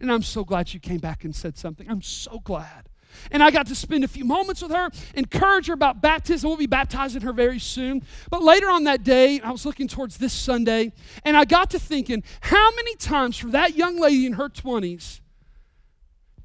And 0.00 0.12
I'm 0.12 0.22
so 0.22 0.44
glad 0.44 0.72
you 0.72 0.80
came 0.80 0.98
back 0.98 1.24
and 1.24 1.34
said 1.34 1.56
something. 1.56 1.88
I'm 1.90 2.02
so 2.02 2.38
glad. 2.38 2.88
And 3.32 3.42
I 3.42 3.50
got 3.50 3.66
to 3.66 3.74
spend 3.74 4.04
a 4.04 4.08
few 4.08 4.24
moments 4.24 4.62
with 4.62 4.70
her, 4.70 4.90
encourage 5.14 5.66
her 5.66 5.74
about 5.74 6.00
baptism. 6.00 6.48
We'll 6.48 6.56
be 6.56 6.66
baptizing 6.66 7.22
her 7.22 7.32
very 7.32 7.58
soon. 7.58 8.02
But 8.30 8.42
later 8.42 8.70
on 8.70 8.84
that 8.84 9.02
day, 9.02 9.40
I 9.40 9.50
was 9.50 9.66
looking 9.66 9.88
towards 9.88 10.18
this 10.18 10.32
Sunday, 10.32 10.92
and 11.24 11.36
I 11.36 11.44
got 11.44 11.70
to 11.70 11.78
thinking, 11.78 12.22
how 12.40 12.70
many 12.76 12.94
times 12.96 13.36
for 13.36 13.48
that 13.48 13.76
young 13.76 13.98
lady 13.98 14.26
in 14.26 14.34
her 14.34 14.48
20s 14.48 15.20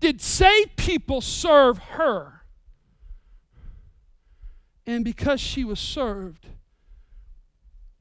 did 0.04 0.22
saved 0.22 0.76
people 0.76 1.22
serve 1.22 1.78
her? 1.78 2.42
And 4.86 5.06
because 5.06 5.39
she 5.39 5.63
was 5.63 5.80
served, 5.80 6.46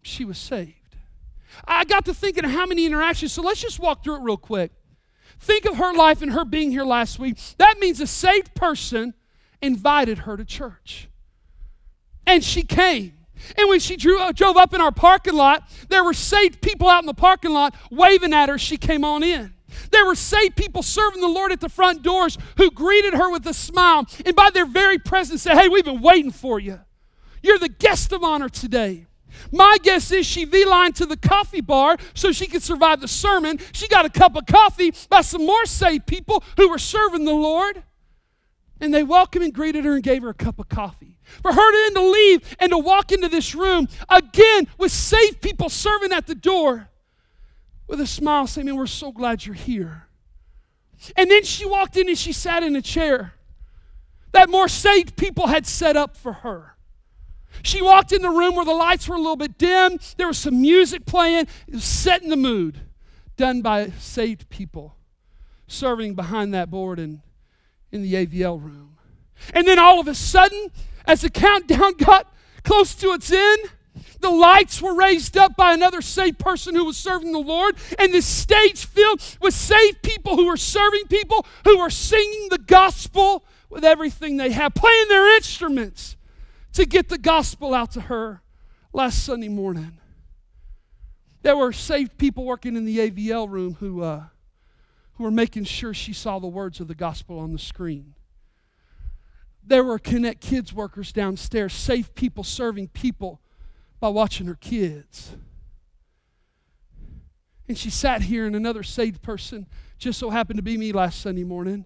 she 0.03 0.25
was 0.25 0.37
saved. 0.37 0.97
I 1.65 1.85
got 1.85 2.05
to 2.07 2.15
thinking 2.15 2.43
how 2.43 2.67
many 2.67 2.87
interactions, 2.87 3.33
so 3.33 3.41
let's 3.41 3.61
just 3.61 3.79
walk 3.79 4.03
through 4.03 4.17
it 4.17 4.23
real 4.23 4.37
quick. 4.37 4.73
Think 5.39 5.65
of 5.65 5.77
her 5.77 5.95
life 5.95 6.23
and 6.23 6.33
her 6.33 6.45
being 6.45 6.73
here 6.73 6.85
last 6.85 7.21
week. 7.21 7.39
That 7.59 7.79
means 7.79 8.01
a 8.01 8.07
saved 8.09 8.53
person 8.57 9.15
invited 9.61 10.19
her 10.19 10.37
to 10.37 10.45
church. 10.45 11.09
And 12.27 12.43
she 12.43 12.63
came. 12.63 13.13
And 13.57 13.69
when 13.69 13.79
she 13.79 13.97
drew, 13.97 14.21
uh, 14.21 14.33
drove 14.33 14.57
up 14.57 14.75
in 14.75 14.81
our 14.81 14.93
parking 14.93 15.35
lot, 15.35 15.71
there 15.89 16.03
were 16.03 16.15
saved 16.15 16.61
people 16.61 16.89
out 16.89 17.03
in 17.03 17.07
the 17.07 17.15
parking 17.15 17.53
lot 17.53 17.77
waving 17.93 18.33
at 18.33 18.49
her. 18.49 18.59
She 18.59 18.77
came 18.77 19.05
on 19.05 19.23
in. 19.23 19.55
There 19.91 20.07
were 20.07 20.15
saved 20.15 20.57
people 20.57 20.83
serving 20.83 21.21
the 21.21 21.29
Lord 21.29 21.53
at 21.53 21.61
the 21.61 21.69
front 21.69 22.03
doors 22.03 22.39
who 22.57 22.71
greeted 22.71 23.15
her 23.15 23.31
with 23.31 23.47
a 23.47 23.55
smile 23.55 24.07
and 24.25 24.35
by 24.37 24.51
their 24.51 24.67
very 24.67 24.99
presence 24.99 25.43
said, 25.43 25.59
Hey, 25.59 25.69
we've 25.69 25.85
been 25.85 26.03
waiting 26.03 26.31
for 26.31 26.59
you. 26.59 26.81
You're 27.43 27.59
the 27.59 27.69
guest 27.69 28.13
of 28.13 28.23
honor 28.23 28.49
today. 28.49 29.07
My 29.51 29.79
guess 29.83 30.13
is 30.13 30.27
she 30.27 30.45
V-lined 30.45 30.97
to 30.97 31.07
the 31.07 31.17
coffee 31.17 31.61
bar 31.61 31.97
so 32.15 32.33
she 32.33 32.47
could 32.47 32.63
survive 32.63 33.01
the 33.01 33.09
sermon. 33.09 33.59
She 33.73 33.89
got 33.89 34.05
a 34.05 34.11
cup 34.11 34.37
of 34.37 34.47
coffee 34.47 34.93
by 35.09 35.23
some 35.23 35.45
more 35.47 35.65
saved 35.67 36.07
people 36.07 36.45
who 36.57 36.69
were 36.69 36.79
serving 36.79 37.25
the 37.25 37.33
Lord. 37.33 37.83
And 38.81 38.93
they 38.93 39.05
welcomed 39.05 39.45
and 39.45 39.55
greeted 39.55 39.85
her 39.85 39.95
and 39.95 40.03
gave 40.03 40.23
her 40.23 40.31
a 40.31 40.35
cup 40.35 40.59
of 40.59 40.69
coffee. 40.69 41.19
For 41.41 41.53
her 41.53 41.73
then 41.73 41.95
to 41.95 42.11
leave 42.11 42.57
and 42.59 42.71
to 42.73 42.79
walk 42.79 43.13
into 43.13 43.29
this 43.29 43.55
room 43.55 43.89
again 44.09 44.67
with 44.77 44.93
saved 44.93 45.41
people 45.41 45.69
serving 45.69 46.13
at 46.13 46.27
the 46.27 46.35
door 46.35 46.89
with 47.93 48.01
a 48.01 48.07
smile 48.07 48.47
saying, 48.47 48.65
Man, 48.65 48.77
we're 48.77 48.87
so 48.87 49.13
glad 49.13 49.45
you're 49.45 49.55
here. 49.55 50.07
And 51.15 51.31
then 51.31 51.45
she 51.45 51.67
walked 51.67 51.99
in 51.99 52.09
and 52.09 52.17
she 52.17 52.33
sat 52.33 52.63
in 52.63 52.75
a 52.75 52.81
chair 52.81 53.35
that 54.33 54.49
more 54.49 54.67
saved 54.67 55.15
people 55.15 55.49
had 55.49 55.67
set 55.67 55.95
up 55.95 56.17
for 56.17 56.33
her. 56.33 56.75
She 57.63 57.83
walked 57.83 58.13
in 58.13 58.23
the 58.23 58.31
room 58.31 58.57
where 58.57 58.65
the 58.65 58.73
lights 58.73 59.07
were 59.07 59.17
a 59.17 59.19
little 59.19 59.37
bit 59.37 59.59
dim, 59.59 59.99
there 60.17 60.27
was 60.27 60.39
some 60.39 60.63
music 60.63 61.05
playing, 61.05 61.49
setting 61.77 62.31
the 62.31 62.37
mood, 62.37 62.81
done 63.37 63.61
by 63.61 63.91
saved 63.99 64.49
people 64.49 64.97
serving 65.67 66.15
behind 66.15 66.55
that 66.55 66.71
board 66.71 66.99
in, 66.99 67.21
in 67.91 68.01
the 68.01 68.15
AVL 68.15 68.59
room. 68.63 68.97
And 69.53 69.69
then 69.69 69.79
all 69.79 70.01
of 70.01 70.09
a 70.09 70.15
sudden, 70.15 70.71
as 71.07 71.21
the 71.21 71.31
countdown 71.31 71.93
got 71.99 72.33
close 72.65 72.95
to 72.95 73.09
its 73.09 73.31
end, 73.31 73.71
the 74.23 74.31
lights 74.31 74.81
were 74.81 74.95
raised 74.95 75.37
up 75.37 75.57
by 75.57 75.75
another 75.75 76.01
saved 76.01 76.39
person 76.39 76.75
who 76.75 76.85
was 76.85 76.97
serving 76.97 77.33
the 77.33 77.39
Lord, 77.39 77.77
and 77.99 78.15
the 78.15 78.23
stage 78.23 78.87
filled 78.87 79.21
with 79.41 79.53
saved 79.53 80.03
people 80.03 80.37
who 80.37 80.47
were 80.47 80.57
serving 80.57 81.07
people 81.09 81.45
who 81.65 81.79
were 81.79 81.91
singing 81.91 82.49
the 82.49 82.59
gospel 82.59 83.45
with 83.69 83.85
everything 83.85 84.37
they 84.37 84.51
had, 84.51 84.75
playing 84.75 85.09
their 85.09 85.37
instruments 85.37 86.17
to 86.73 86.87
get 86.87 87.09
the 87.09 87.19
gospel 87.19 87.75
out 87.75 87.91
to 87.93 88.03
her 88.03 88.43
last 88.93 89.25
Sunday 89.25 89.49
morning. 89.49 89.99
There 91.43 91.57
were 91.57 91.73
saved 91.73 92.19
people 92.19 92.45
working 92.45 92.77
in 92.77 92.85
the 92.85 92.99
AVL 93.11 93.51
room 93.51 93.75
who, 93.81 94.03
uh, 94.03 94.25
who 95.15 95.25
were 95.25 95.31
making 95.31 95.65
sure 95.65 95.93
she 95.93 96.13
saw 96.13 96.39
the 96.39 96.47
words 96.47 96.81
of 96.81 96.89
the 96.89 96.95
gospel 96.95 97.39
on 97.39 97.53
the 97.53 97.59
screen. 97.59 98.15
There 99.65 99.85
were 99.85 99.99
Connect 99.99 100.41
Kids 100.41 100.73
workers 100.73 101.13
downstairs, 101.13 101.73
saved 101.73 102.15
people 102.15 102.45
serving 102.45 102.89
people 102.89 103.42
by 104.03 104.09
watching 104.09 104.49
her 104.49 104.57
kids. 104.57 105.31
And 107.69 107.79
she 107.79 107.89
sat 107.89 108.23
here, 108.23 108.47
and 108.47 108.57
another 108.57 108.83
saved 108.83 109.23
person, 109.23 109.69
just 109.97 110.19
so 110.19 110.29
happened 110.29 110.57
to 110.57 110.63
be 110.63 110.77
me 110.77 110.91
last 110.91 111.21
Sunday 111.21 111.45
morning, 111.45 111.85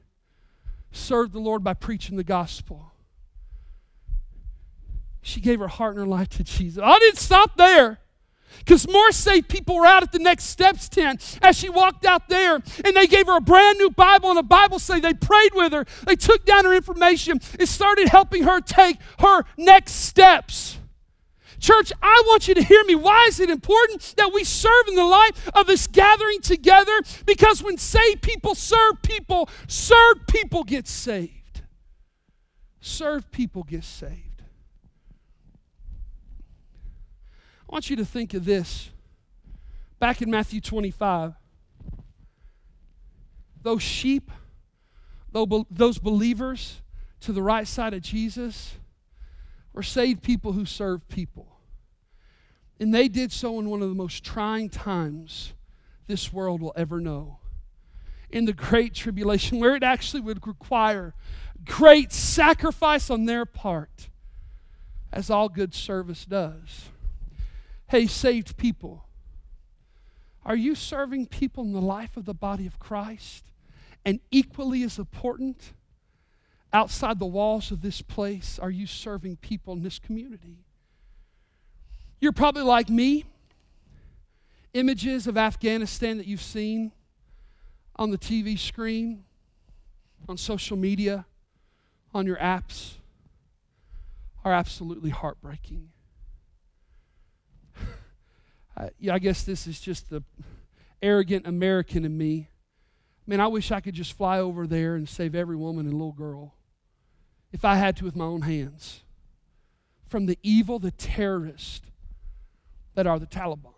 served 0.92 1.34
the 1.34 1.38
Lord 1.38 1.62
by 1.62 1.74
preaching 1.74 2.16
the 2.16 2.24
gospel. 2.24 2.90
She 5.20 5.42
gave 5.42 5.60
her 5.60 5.68
heart 5.68 5.96
and 5.96 6.06
her 6.06 6.06
life 6.06 6.30
to 6.30 6.42
Jesus. 6.42 6.82
I 6.82 6.98
didn't 7.00 7.18
stop 7.18 7.58
there. 7.58 7.98
Because 8.60 8.88
more 8.88 9.12
saved 9.12 9.50
people 9.50 9.76
were 9.76 9.84
out 9.84 10.02
at 10.02 10.10
the 10.10 10.18
next 10.18 10.44
steps 10.44 10.88
tent 10.88 11.38
as 11.42 11.58
she 11.58 11.68
walked 11.68 12.06
out 12.06 12.30
there, 12.30 12.54
and 12.54 12.96
they 12.96 13.06
gave 13.06 13.26
her 13.26 13.36
a 13.36 13.42
brand 13.42 13.76
new 13.76 13.90
Bible 13.90 14.30
and 14.30 14.38
a 14.38 14.42
Bible 14.42 14.78
study. 14.78 15.00
They 15.02 15.12
prayed 15.12 15.50
with 15.52 15.74
her, 15.74 15.84
they 16.06 16.16
took 16.16 16.46
down 16.46 16.64
her 16.64 16.72
information, 16.72 17.42
and 17.58 17.68
started 17.68 18.08
helping 18.08 18.44
her 18.44 18.62
take 18.62 18.96
her 19.18 19.42
next 19.58 19.92
steps. 19.92 20.78
Church, 21.58 21.92
I 22.02 22.22
want 22.26 22.48
you 22.48 22.54
to 22.54 22.62
hear 22.62 22.84
me. 22.84 22.94
Why 22.94 23.26
is 23.28 23.40
it 23.40 23.50
important 23.50 24.14
that 24.16 24.32
we 24.32 24.44
serve 24.44 24.88
in 24.88 24.94
the 24.94 25.04
life 25.04 25.48
of 25.54 25.66
this 25.66 25.86
gathering 25.86 26.40
together? 26.40 27.00
Because 27.24 27.62
when 27.62 27.78
saved 27.78 28.22
people 28.22 28.54
serve 28.54 29.02
people, 29.02 29.48
served 29.66 30.28
people 30.28 30.64
get 30.64 30.86
saved. 30.86 31.62
Served 32.80 33.32
people 33.32 33.62
get 33.62 33.84
saved. 33.84 34.42
I 37.68 37.72
want 37.72 37.90
you 37.90 37.96
to 37.96 38.04
think 38.04 38.34
of 38.34 38.44
this. 38.44 38.90
Back 39.98 40.22
in 40.22 40.30
Matthew 40.30 40.60
25, 40.60 41.32
those 43.62 43.82
sheep, 43.82 44.30
those 45.32 45.98
believers 45.98 46.82
to 47.20 47.32
the 47.32 47.42
right 47.42 47.66
side 47.66 47.94
of 47.94 48.02
Jesus, 48.02 48.74
were 49.76 49.82
saved 49.82 50.22
people 50.22 50.52
who 50.52 50.64
serve 50.64 51.06
people. 51.06 51.46
And 52.80 52.94
they 52.94 53.08
did 53.08 53.30
so 53.30 53.60
in 53.60 53.68
one 53.68 53.82
of 53.82 53.90
the 53.90 53.94
most 53.94 54.24
trying 54.24 54.70
times 54.70 55.52
this 56.06 56.32
world 56.32 56.62
will 56.62 56.72
ever 56.74 56.98
know. 56.98 57.40
In 58.30 58.46
the 58.46 58.54
great 58.54 58.94
tribulation, 58.94 59.60
where 59.60 59.76
it 59.76 59.82
actually 59.82 60.22
would 60.22 60.44
require 60.46 61.14
great 61.66 62.10
sacrifice 62.10 63.10
on 63.10 63.26
their 63.26 63.44
part, 63.44 64.08
as 65.12 65.28
all 65.28 65.50
good 65.50 65.74
service 65.74 66.24
does. 66.24 66.88
Hey, 67.88 68.06
saved 68.06 68.56
people, 68.56 69.04
are 70.44 70.56
you 70.56 70.74
serving 70.74 71.26
people 71.26 71.64
in 71.64 71.72
the 71.72 71.82
life 71.82 72.16
of 72.16 72.24
the 72.24 72.34
body 72.34 72.66
of 72.66 72.78
Christ? 72.78 73.50
And 74.06 74.20
equally 74.30 74.82
as 74.84 74.98
important, 74.98 75.74
outside 76.76 77.18
the 77.18 77.24
walls 77.24 77.70
of 77.70 77.80
this 77.80 78.02
place, 78.02 78.58
are 78.58 78.70
you 78.70 78.86
serving 78.86 79.36
people 79.36 79.72
in 79.72 79.82
this 79.82 79.98
community? 79.98 80.58
You're 82.20 82.32
probably 82.32 82.64
like 82.64 82.90
me. 82.90 83.24
Images 84.74 85.26
of 85.26 85.38
Afghanistan 85.38 86.18
that 86.18 86.26
you've 86.26 86.42
seen 86.42 86.92
on 87.96 88.10
the 88.10 88.18
TV 88.18 88.58
screen, 88.58 89.24
on 90.28 90.36
social 90.36 90.76
media, 90.76 91.24
on 92.12 92.26
your 92.26 92.36
apps 92.36 92.96
are 94.44 94.52
absolutely 94.52 95.08
heartbreaking. 95.08 95.88
I, 98.76 98.90
yeah, 98.98 99.14
I 99.14 99.18
guess 99.18 99.44
this 99.44 99.66
is 99.66 99.80
just 99.80 100.10
the 100.10 100.22
arrogant 101.00 101.46
American 101.46 102.04
in 102.04 102.18
me. 102.18 102.50
Man, 103.26 103.40
I 103.40 103.46
wish 103.46 103.72
I 103.72 103.80
could 103.80 103.94
just 103.94 104.12
fly 104.12 104.40
over 104.40 104.66
there 104.66 104.94
and 104.94 105.08
save 105.08 105.34
every 105.34 105.56
woman 105.56 105.86
and 105.86 105.94
little 105.94 106.12
girl 106.12 106.52
if 107.52 107.64
I 107.64 107.76
had 107.76 107.96
to 107.98 108.04
with 108.04 108.16
my 108.16 108.24
own 108.24 108.42
hands 108.42 109.02
from 110.08 110.26
the 110.26 110.38
evil, 110.42 110.78
the 110.78 110.90
terrorists 110.90 111.82
that 112.94 113.06
are 113.06 113.18
the 113.18 113.26
Taliban. 113.26 113.72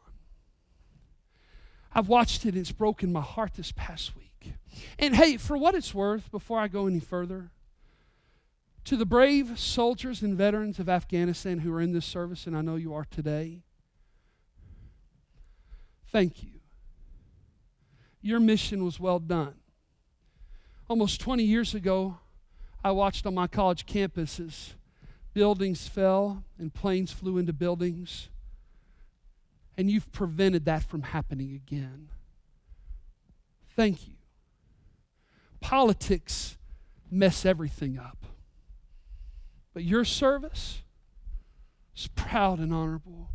I've 1.93 2.09
watched 2.09 2.45
it, 2.47 2.57
it's 2.57 2.73
broken 2.73 3.13
my 3.13 3.21
heart 3.21 3.55
this 3.55 3.73
past 3.73 4.15
week. 4.17 4.53
And 4.99 5.17
hey, 5.17 5.37
for 5.37 5.57
what 5.57 5.75
it's 5.75 5.95
worth, 5.95 6.31
before 6.31 6.61
I 6.61 6.69
go 6.69 6.87
any 6.87 7.01
further, 7.01 7.51
to 8.85 8.97
the 8.97 9.07
brave 9.07 9.59
soldiers 9.59 10.23
and 10.23 10.37
veterans 10.37 10.79
of 10.79 10.89
Afghanistan 10.89 11.59
who 11.59 11.73
are 11.75 11.81
in 11.81 11.93
this 11.93 12.07
service, 12.07 12.47
and 12.47 12.57
I 12.57 12.61
know 12.61 12.77
you 12.77 12.95
are 12.95 13.05
today, 13.05 13.63
thank 16.11 16.43
you. 16.43 16.61
Your 18.21 18.41
mission 18.41 18.85
was 18.85 19.01
well 19.01 19.19
done. 19.19 19.55
Almost 20.89 21.21
20 21.21 21.43
years 21.43 21.75
ago, 21.75 22.19
I 22.85 22.91
watched 22.93 23.27
on 23.27 23.35
my 23.35 23.47
college 23.47 23.87
campuses 23.87 24.75
buildings 25.35 25.87
fell 25.87 26.43
and 26.59 26.75
planes 26.75 27.13
flew 27.13 27.39
into 27.39 27.53
buildings, 27.53 28.29
and 29.77 29.89
you've 29.89 30.11
prevented 30.11 30.65
that 30.65 30.83
from 30.83 31.03
happening 31.03 31.55
again. 31.55 32.09
Thank 33.77 34.09
you. 34.09 34.15
Politics 35.61 36.57
mess 37.11 37.47
everything 37.47 37.99
up. 37.99 38.27
But 39.73 39.85
your 39.85 40.05
service 40.05 40.83
is 41.97 42.09
proud 42.09 42.59
and 42.59 42.75
honorable. 42.75 43.31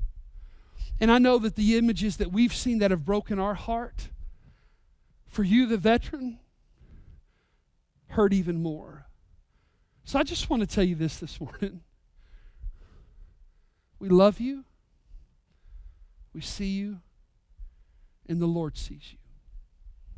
And 0.99 1.09
I 1.09 1.17
know 1.17 1.37
that 1.39 1.55
the 1.55 1.77
images 1.77 2.17
that 2.17 2.31
we've 2.31 2.53
seen 2.53 2.79
that 2.79 2.91
have 2.91 3.05
broken 3.05 3.39
our 3.39 3.53
heart, 3.53 4.09
for 5.25 5.43
you, 5.43 5.65
the 5.65 5.77
veteran, 5.77 6.39
hurt 8.07 8.33
even 8.33 8.61
more. 8.61 9.02
So 10.05 10.19
I 10.19 10.23
just 10.23 10.49
want 10.49 10.61
to 10.61 10.67
tell 10.67 10.83
you 10.83 10.95
this 10.95 11.17
this 11.17 11.39
morning. 11.39 11.81
We 13.99 14.09
love 14.09 14.41
you, 14.41 14.65
we 16.33 16.41
see 16.41 16.67
you, 16.67 16.99
and 18.27 18.41
the 18.41 18.47
Lord 18.47 18.75
sees 18.75 19.13
you. 19.13 19.17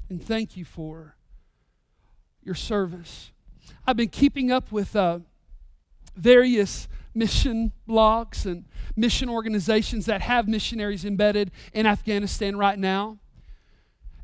And 0.09 0.25
thank 0.25 0.57
you 0.57 0.65
for 0.65 1.15
your 2.41 2.55
service. 2.55 3.31
I've 3.85 3.95
been 3.95 4.09
keeping 4.09 4.51
up 4.51 4.71
with 4.71 4.95
uh, 4.95 5.19
various 6.15 6.87
mission 7.13 7.73
blogs 7.87 8.47
and 8.47 8.65
mission 8.95 9.29
organizations 9.29 10.07
that 10.07 10.21
have 10.21 10.47
missionaries 10.47 11.05
embedded 11.05 11.51
in 11.71 11.85
Afghanistan 11.85 12.57
right 12.57 12.79
now. 12.79 13.19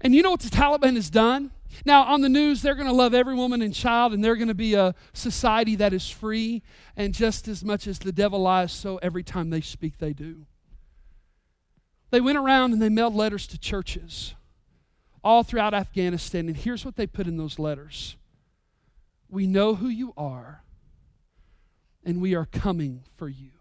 And 0.01 0.15
you 0.15 0.23
know 0.23 0.31
what 0.31 0.39
the 0.39 0.49
Taliban 0.49 0.95
has 0.95 1.11
done? 1.11 1.51
Now, 1.85 2.03
on 2.03 2.21
the 2.21 2.29
news, 2.29 2.61
they're 2.61 2.75
going 2.75 2.87
to 2.87 2.93
love 2.93 3.13
every 3.13 3.35
woman 3.35 3.61
and 3.61 3.73
child, 3.73 4.13
and 4.13 4.23
they're 4.23 4.35
going 4.35 4.47
to 4.47 4.53
be 4.53 4.73
a 4.73 4.93
society 5.13 5.75
that 5.75 5.93
is 5.93 6.09
free. 6.09 6.61
And 6.95 7.13
just 7.13 7.47
as 7.47 7.63
much 7.63 7.87
as 7.87 7.99
the 7.99 8.11
devil 8.11 8.39
lies, 8.39 8.71
so 8.71 8.97
every 8.97 9.23
time 9.23 9.49
they 9.49 9.61
speak, 9.61 9.97
they 9.97 10.13
do. 10.13 10.45
They 12.11 12.21
went 12.21 12.37
around 12.37 12.73
and 12.73 12.81
they 12.81 12.89
mailed 12.89 13.15
letters 13.15 13.47
to 13.47 13.57
churches 13.57 14.35
all 15.23 15.43
throughout 15.43 15.73
Afghanistan. 15.73 16.47
And 16.47 16.57
here's 16.57 16.85
what 16.85 16.95
they 16.95 17.07
put 17.07 17.27
in 17.27 17.37
those 17.37 17.57
letters 17.57 18.17
We 19.29 19.47
know 19.47 19.75
who 19.75 19.87
you 19.87 20.13
are, 20.17 20.63
and 22.03 22.21
we 22.21 22.35
are 22.35 22.45
coming 22.45 23.03
for 23.15 23.29
you. 23.29 23.51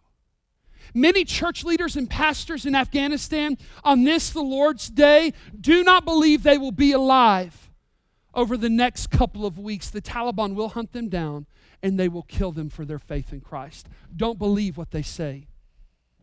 Many 0.93 1.25
church 1.25 1.63
leaders 1.63 1.95
and 1.95 2.11
pastors 2.11 2.67
in 2.67 2.75
Afghanistan 2.75 3.57
on 3.85 4.03
this, 4.03 4.31
the 4.31 4.43
Lord's 4.43 4.89
day, 4.89 5.33
do 5.59 5.85
not 5.85 6.05
believe 6.05 6.43
they 6.43 6.59
will 6.59 6.73
be 6.73 6.91
alive 6.93 7.70
over 8.35 8.57
the 8.57 8.71
next 8.71 9.09
couple 9.09 9.45
of 9.45 9.59
weeks. 9.59 9.91
The 9.91 10.03
Taliban 10.03 10.55
will 10.55 10.71
hunt 10.71 10.93
them 10.93 11.09
down 11.09 11.47
and 11.83 11.99
they 11.99 12.09
will 12.09 12.23
kill 12.23 12.53
them 12.53 12.69
for 12.69 12.85
their 12.85 12.99
faith 12.99 13.33
in 13.33 13.41
Christ. 13.41 13.89
Don't 14.15 14.39
believe 14.39 14.77
what 14.77 14.91
they 14.91 15.03
say 15.03 15.47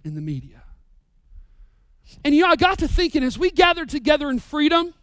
in 0.03 0.15
the 0.15 0.21
media. 0.21 0.63
And 2.23 2.33
you 2.33 2.43
know, 2.43 2.49
I 2.49 2.55
got 2.55 2.79
to 2.79 2.87
thinking 2.87 3.23
as 3.23 3.37
we 3.37 3.51
gathered 3.51 3.89
together 3.89 4.29
in 4.29 4.39
freedom, 4.39 4.93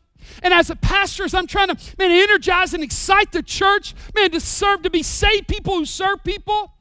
and 0.43 0.55
as 0.55 0.71
a 0.71 0.77
pastor, 0.77 1.25
as 1.25 1.35
I'm 1.35 1.47
trying 1.47 1.69
to 1.69 1.77
man, 1.99 2.11
energize 2.11 2.73
and 2.73 2.83
excite 2.83 3.33
the 3.33 3.43
church, 3.43 3.95
man, 4.15 4.31
to 4.31 4.41
serve, 4.41 4.83
to 4.83 4.91
be 4.91 5.03
saved 5.03 5.49
people 5.49 5.75
who 5.75 5.85
serve 5.85 6.25
people, 6.25 6.73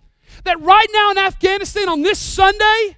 that 0.46 0.62
right 0.62 0.88
now 0.94 1.12
in 1.12 1.18
Afghanistan 1.18 1.90
on 1.90 2.02
this 2.02 2.20
Sunday, 2.20 2.98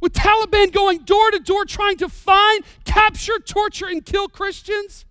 with 0.00 0.12
Taliban 0.12 0.72
going 0.72 0.98
door 0.98 1.30
to 1.32 1.38
door 1.38 1.64
trying 1.64 1.96
to 1.98 2.08
find, 2.08 2.64
capture, 2.84 3.38
torture, 3.38 3.86
and 3.86 4.04
kill 4.04 4.28
Christians, 4.28 5.04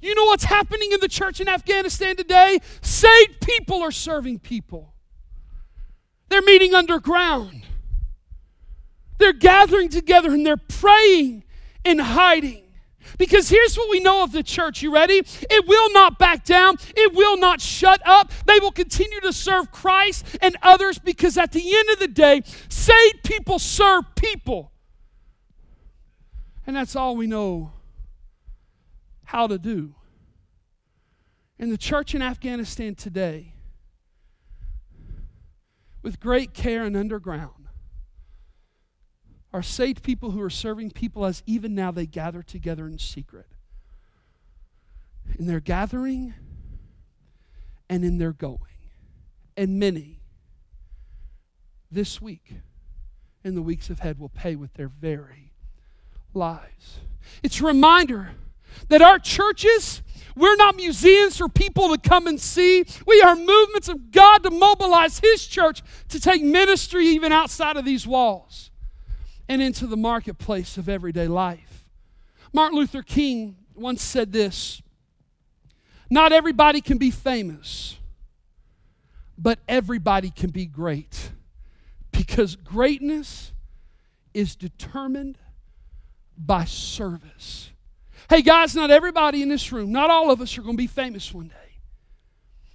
you 0.00 0.14
know 0.14 0.24
what's 0.26 0.44
happening 0.44 0.92
in 0.92 1.00
the 1.00 1.08
church 1.08 1.40
in 1.40 1.48
Afghanistan 1.48 2.16
today? 2.16 2.58
Saved 2.80 3.40
people 3.40 3.82
are 3.82 3.90
serving 3.90 4.38
people. 4.38 4.94
They're 6.28 6.42
meeting 6.42 6.74
underground. 6.74 7.62
They're 9.18 9.32
gathering 9.32 9.88
together 9.88 10.30
and 10.30 10.46
they're 10.46 10.56
praying 10.56 11.44
and 11.84 12.00
hiding. 12.00 12.64
Because 13.16 13.48
here's 13.48 13.76
what 13.76 13.90
we 13.90 14.00
know 14.00 14.22
of 14.22 14.32
the 14.32 14.42
church. 14.42 14.82
You 14.82 14.92
ready? 14.94 15.14
It 15.24 15.66
will 15.66 15.92
not 15.92 16.18
back 16.18 16.44
down, 16.44 16.76
it 16.94 17.14
will 17.14 17.36
not 17.36 17.60
shut 17.60 18.00
up. 18.04 18.30
They 18.46 18.58
will 18.60 18.70
continue 18.70 19.20
to 19.20 19.32
serve 19.32 19.72
Christ 19.72 20.24
and 20.40 20.56
others 20.62 20.98
because 20.98 21.36
at 21.38 21.52
the 21.52 21.76
end 21.76 21.88
of 21.90 21.98
the 21.98 22.08
day, 22.08 22.42
saved 22.68 23.24
people 23.24 23.58
serve 23.58 24.04
people. 24.14 24.70
And 26.66 26.76
that's 26.76 26.94
all 26.94 27.16
we 27.16 27.26
know 27.26 27.72
how 29.28 29.46
to 29.46 29.58
do. 29.58 29.94
And 31.58 31.70
the 31.70 31.76
church 31.76 32.14
in 32.14 32.22
Afghanistan 32.22 32.94
today, 32.94 33.52
with 36.00 36.18
great 36.18 36.54
care 36.54 36.84
and 36.84 36.96
underground, 36.96 37.66
are 39.52 39.62
saved 39.62 40.02
people 40.02 40.30
who 40.30 40.40
are 40.40 40.48
serving 40.48 40.92
people 40.92 41.26
as 41.26 41.42
even 41.44 41.74
now 41.74 41.90
they 41.90 42.06
gather 42.06 42.42
together 42.42 42.86
in 42.86 42.98
secret. 42.98 43.48
In 45.38 45.46
their 45.46 45.60
gathering 45.60 46.32
and 47.90 48.06
in 48.06 48.16
their 48.16 48.32
going. 48.32 48.60
And 49.58 49.78
many 49.78 50.22
this 51.90 52.22
week 52.22 52.54
and 53.44 53.54
the 53.54 53.62
weeks 53.62 53.90
ahead 53.90 54.18
will 54.18 54.30
pay 54.30 54.56
with 54.56 54.72
their 54.72 54.88
very 54.88 55.52
lives. 56.32 57.00
It's 57.42 57.60
a 57.60 57.66
reminder 57.66 58.30
that 58.88 59.02
our 59.02 59.18
churches, 59.18 60.02
we're 60.36 60.56
not 60.56 60.76
museums 60.76 61.36
for 61.36 61.48
people 61.48 61.94
to 61.94 61.98
come 61.98 62.26
and 62.26 62.40
see. 62.40 62.84
We 63.06 63.20
are 63.22 63.34
movements 63.34 63.88
of 63.88 64.10
God 64.10 64.42
to 64.44 64.50
mobilize 64.50 65.18
His 65.18 65.46
church 65.46 65.82
to 66.08 66.20
take 66.20 66.42
ministry 66.42 67.06
even 67.06 67.32
outside 67.32 67.76
of 67.76 67.84
these 67.84 68.06
walls 68.06 68.70
and 69.48 69.62
into 69.62 69.86
the 69.86 69.96
marketplace 69.96 70.76
of 70.76 70.88
everyday 70.88 71.26
life. 71.26 71.84
Martin 72.52 72.78
Luther 72.78 73.02
King 73.02 73.56
once 73.74 74.02
said 74.02 74.32
this 74.32 74.82
Not 76.10 76.32
everybody 76.32 76.80
can 76.80 76.98
be 76.98 77.10
famous, 77.10 77.96
but 79.36 79.58
everybody 79.68 80.30
can 80.30 80.50
be 80.50 80.66
great 80.66 81.32
because 82.12 82.56
greatness 82.56 83.52
is 84.34 84.56
determined 84.56 85.38
by 86.36 86.64
service. 86.64 87.70
Hey, 88.28 88.42
guys, 88.42 88.74
not 88.74 88.90
everybody 88.90 89.42
in 89.42 89.48
this 89.48 89.72
room, 89.72 89.90
not 89.90 90.10
all 90.10 90.30
of 90.30 90.40
us 90.40 90.58
are 90.58 90.62
going 90.62 90.76
to 90.76 90.82
be 90.82 90.86
famous 90.86 91.32
one 91.32 91.48
day. 91.48 91.54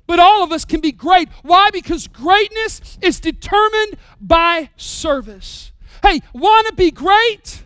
But 0.08 0.20
all 0.20 0.44
of 0.44 0.52
us 0.52 0.66
can 0.66 0.82
be 0.82 0.92
great. 0.92 1.30
Why? 1.44 1.70
Because 1.72 2.08
greatness 2.08 2.98
is 3.02 3.20
determined 3.20 3.98
by 4.20 4.70
service. 4.76 5.72
Hey, 6.02 6.22
want 6.34 6.68
to 6.68 6.74
be 6.74 6.92
great? 6.92 7.64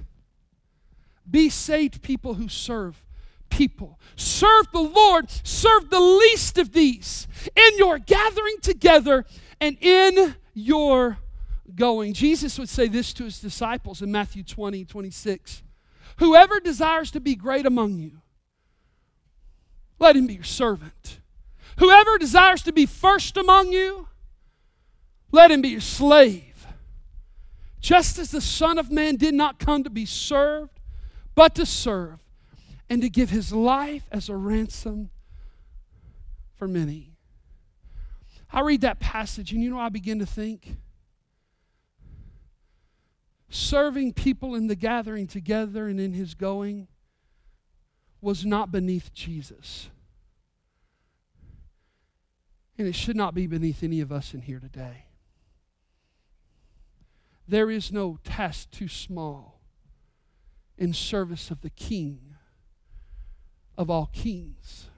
Be 1.29 1.49
saved 1.49 2.01
people 2.01 2.35
who 2.35 2.47
serve 2.47 3.03
people. 3.49 3.99
Serve 4.15 4.67
the 4.71 4.81
Lord. 4.81 5.31
Serve 5.43 5.89
the 5.89 5.99
least 5.99 6.57
of 6.57 6.73
these 6.73 7.27
in 7.55 7.77
your 7.77 7.97
gathering 7.97 8.57
together 8.61 9.25
and 9.59 9.77
in 9.81 10.35
your 10.53 11.17
going. 11.73 12.13
Jesus 12.13 12.59
would 12.59 12.69
say 12.69 12.87
this 12.87 13.13
to 13.13 13.23
his 13.23 13.39
disciples 13.39 14.01
in 14.01 14.11
Matthew 14.11 14.43
20, 14.43 14.85
26. 14.85 15.63
Whoever 16.17 16.59
desires 16.59 17.11
to 17.11 17.19
be 17.19 17.35
great 17.35 17.65
among 17.65 17.99
you, 17.99 18.21
let 19.99 20.15
him 20.15 20.27
be 20.27 20.35
your 20.35 20.43
servant. 20.43 21.19
Whoever 21.79 22.17
desires 22.17 22.63
to 22.63 22.71
be 22.71 22.85
first 22.85 23.37
among 23.37 23.71
you, 23.71 24.07
let 25.31 25.51
him 25.51 25.61
be 25.61 25.69
your 25.69 25.81
slave. 25.81 26.67
Just 27.79 28.17
as 28.17 28.31
the 28.31 28.41
Son 28.41 28.77
of 28.77 28.91
Man 28.91 29.15
did 29.15 29.33
not 29.33 29.59
come 29.59 29.83
to 29.83 29.89
be 29.89 30.05
served, 30.05 30.79
but 31.35 31.53
to 31.55 31.65
serve 31.65 32.19
and 32.89 33.01
to 33.01 33.09
give 33.09 33.29
his 33.29 33.53
life 33.53 34.07
as 34.11 34.29
a 34.29 34.35
ransom 34.35 35.09
for 36.55 36.67
many. 36.67 37.11
I 38.51 38.61
read 38.61 38.81
that 38.81 38.99
passage, 38.99 39.51
and 39.51 39.61
you 39.61 39.69
know, 39.69 39.79
I 39.79 39.89
begin 39.89 40.19
to 40.19 40.25
think 40.25 40.77
serving 43.49 44.13
people 44.13 44.55
in 44.55 44.67
the 44.67 44.75
gathering 44.75 45.27
together 45.27 45.87
and 45.87 45.99
in 45.99 46.13
his 46.13 46.33
going 46.33 46.87
was 48.21 48.45
not 48.45 48.71
beneath 48.71 49.13
Jesus. 49.13 49.89
And 52.77 52.87
it 52.87 52.95
should 52.95 53.15
not 53.15 53.33
be 53.33 53.47
beneath 53.47 53.83
any 53.83 54.01
of 54.01 54.11
us 54.11 54.33
in 54.33 54.41
here 54.41 54.59
today. 54.59 55.05
There 57.47 57.71
is 57.71 57.91
no 57.91 58.19
task 58.23 58.71
too 58.71 58.89
small 58.89 59.61
in 60.77 60.93
service 60.93 61.49
of 61.49 61.61
the 61.61 61.69
King 61.69 62.35
of 63.77 63.89
all 63.89 64.09
kings. 64.11 64.89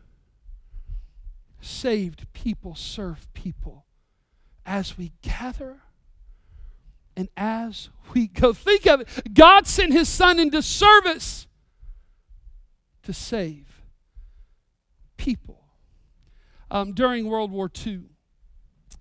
Saved 1.61 2.31
people 2.33 2.73
serve 2.73 3.31
people 3.33 3.85
as 4.65 4.97
we 4.97 5.11
gather 5.21 5.81
and 7.19 7.27
as 7.35 7.89
we 8.13 8.27
go. 8.27 8.53
Think 8.53 8.87
of 8.87 9.01
it. 9.01 9.33
God 9.33 9.67
sent 9.67 9.91
his 9.91 10.07
son 10.07 10.39
into 10.39 10.61
service 10.61 11.47
to 13.03 13.11
save 13.11 13.81
people. 15.17 15.59
Um, 16.71 16.93
during 16.93 17.27
World 17.27 17.51
War 17.51 17.69
II, 17.85 18.03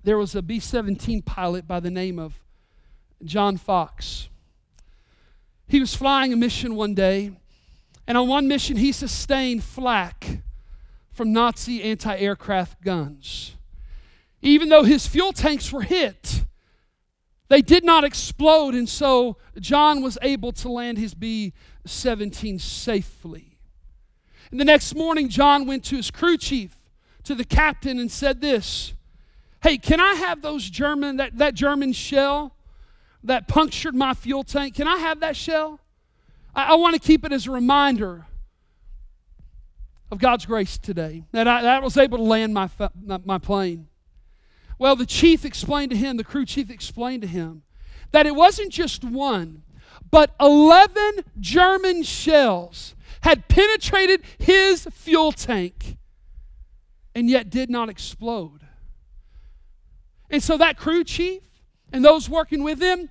there 0.02 0.18
was 0.18 0.34
a 0.34 0.42
B 0.42 0.58
17 0.58 1.22
pilot 1.22 1.68
by 1.68 1.78
the 1.78 1.92
name 1.92 2.18
of 2.18 2.40
John 3.22 3.56
Fox. 3.56 4.28
He 5.68 5.78
was 5.78 5.94
flying 5.94 6.32
a 6.32 6.36
mission 6.36 6.74
one 6.74 6.94
day, 6.94 7.30
and 8.08 8.18
on 8.18 8.26
one 8.26 8.48
mission, 8.48 8.78
he 8.78 8.90
sustained 8.90 9.62
flak 9.62 10.40
from 11.12 11.32
Nazi 11.32 11.84
anti 11.84 12.16
aircraft 12.16 12.82
guns. 12.82 13.54
Even 14.42 14.70
though 14.70 14.82
his 14.82 15.06
fuel 15.06 15.32
tanks 15.32 15.72
were 15.72 15.82
hit, 15.82 16.37
they 17.48 17.62
did 17.62 17.84
not 17.84 18.04
explode, 18.04 18.74
and 18.74 18.88
so 18.88 19.38
John 19.58 20.02
was 20.02 20.18
able 20.20 20.52
to 20.52 20.68
land 20.68 20.98
his 20.98 21.14
B 21.14 21.54
17 21.86 22.58
safely. 22.58 23.58
And 24.50 24.60
the 24.60 24.64
next 24.64 24.94
morning, 24.94 25.28
John 25.28 25.66
went 25.66 25.84
to 25.86 25.96
his 25.96 26.10
crew 26.10 26.36
chief, 26.36 26.78
to 27.24 27.34
the 27.34 27.44
captain, 27.44 27.98
and 27.98 28.10
said 28.10 28.40
this 28.40 28.92
Hey, 29.62 29.78
can 29.78 30.00
I 30.00 30.14
have 30.14 30.42
those 30.42 30.68
German, 30.68 31.16
that, 31.16 31.38
that 31.38 31.54
German 31.54 31.92
shell 31.92 32.54
that 33.24 33.48
punctured 33.48 33.94
my 33.94 34.14
fuel 34.14 34.44
tank? 34.44 34.74
Can 34.74 34.86
I 34.86 34.98
have 34.98 35.20
that 35.20 35.36
shell? 35.36 35.80
I, 36.54 36.72
I 36.72 36.74
want 36.76 36.94
to 36.94 37.00
keep 37.00 37.24
it 37.24 37.32
as 37.32 37.46
a 37.46 37.50
reminder 37.50 38.26
of 40.10 40.18
God's 40.18 40.46
grace 40.46 40.78
today 40.78 41.24
that 41.32 41.48
I, 41.48 41.62
that 41.62 41.76
I 41.76 41.80
was 41.80 41.96
able 41.96 42.18
to 42.18 42.24
land 42.24 42.54
my, 42.54 42.68
my 43.24 43.38
plane. 43.38 43.87
Well, 44.78 44.96
the 44.96 45.06
chief 45.06 45.44
explained 45.44 45.90
to 45.90 45.96
him, 45.96 46.16
the 46.16 46.24
crew 46.24 46.44
chief 46.44 46.70
explained 46.70 47.22
to 47.22 47.28
him, 47.28 47.62
that 48.12 48.26
it 48.26 48.34
wasn't 48.34 48.72
just 48.72 49.04
one, 49.04 49.62
but 50.10 50.34
11 50.40 51.24
German 51.40 52.02
shells 52.02 52.94
had 53.22 53.48
penetrated 53.48 54.22
his 54.38 54.86
fuel 54.92 55.32
tank 55.32 55.96
and 57.14 57.28
yet 57.28 57.50
did 57.50 57.68
not 57.68 57.88
explode. 57.88 58.60
And 60.30 60.42
so 60.42 60.56
that 60.58 60.76
crew 60.76 61.04
chief 61.04 61.42
and 61.92 62.04
those 62.04 62.28
working 62.28 62.62
with 62.62 62.80
him 62.80 63.08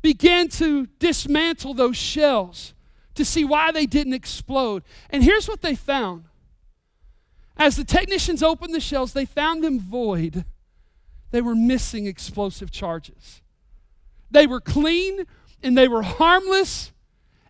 began 0.00 0.48
to 0.48 0.86
dismantle 0.98 1.74
those 1.74 1.96
shells 1.96 2.74
to 3.14 3.24
see 3.24 3.44
why 3.44 3.72
they 3.72 3.86
didn't 3.86 4.12
explode. 4.12 4.84
And 5.10 5.24
here's 5.24 5.48
what 5.48 5.62
they 5.62 5.74
found. 5.74 6.24
As 7.56 7.74
the 7.74 7.84
technicians 7.84 8.42
opened 8.42 8.72
the 8.72 8.80
shells, 8.80 9.12
they 9.12 9.24
found 9.24 9.64
them 9.64 9.80
void. 9.80 10.44
They 11.30 11.40
were 11.40 11.54
missing 11.54 12.06
explosive 12.06 12.70
charges. 12.70 13.42
They 14.30 14.46
were 14.46 14.60
clean 14.60 15.26
and 15.62 15.76
they 15.76 15.88
were 15.88 16.02
harmless, 16.02 16.92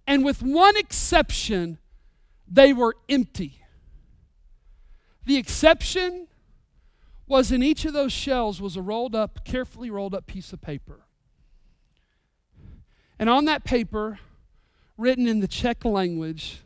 and 0.06 0.24
with 0.24 0.42
one 0.42 0.76
exception, 0.76 1.78
they 2.50 2.72
were 2.72 2.96
empty. 3.08 3.60
The 5.26 5.36
exception 5.36 6.26
was 7.26 7.52
in 7.52 7.62
each 7.62 7.84
of 7.84 7.92
those 7.92 8.12
shells 8.12 8.62
was 8.62 8.76
a 8.76 8.82
rolled 8.82 9.14
up, 9.14 9.44
carefully 9.44 9.90
rolled 9.90 10.14
up 10.14 10.26
piece 10.26 10.54
of 10.54 10.62
paper. 10.62 11.02
And 13.18 13.28
on 13.28 13.44
that 13.44 13.64
paper, 13.64 14.18
written 14.96 15.26
in 15.26 15.40
the 15.40 15.48
Czech 15.48 15.84
language, 15.84 16.60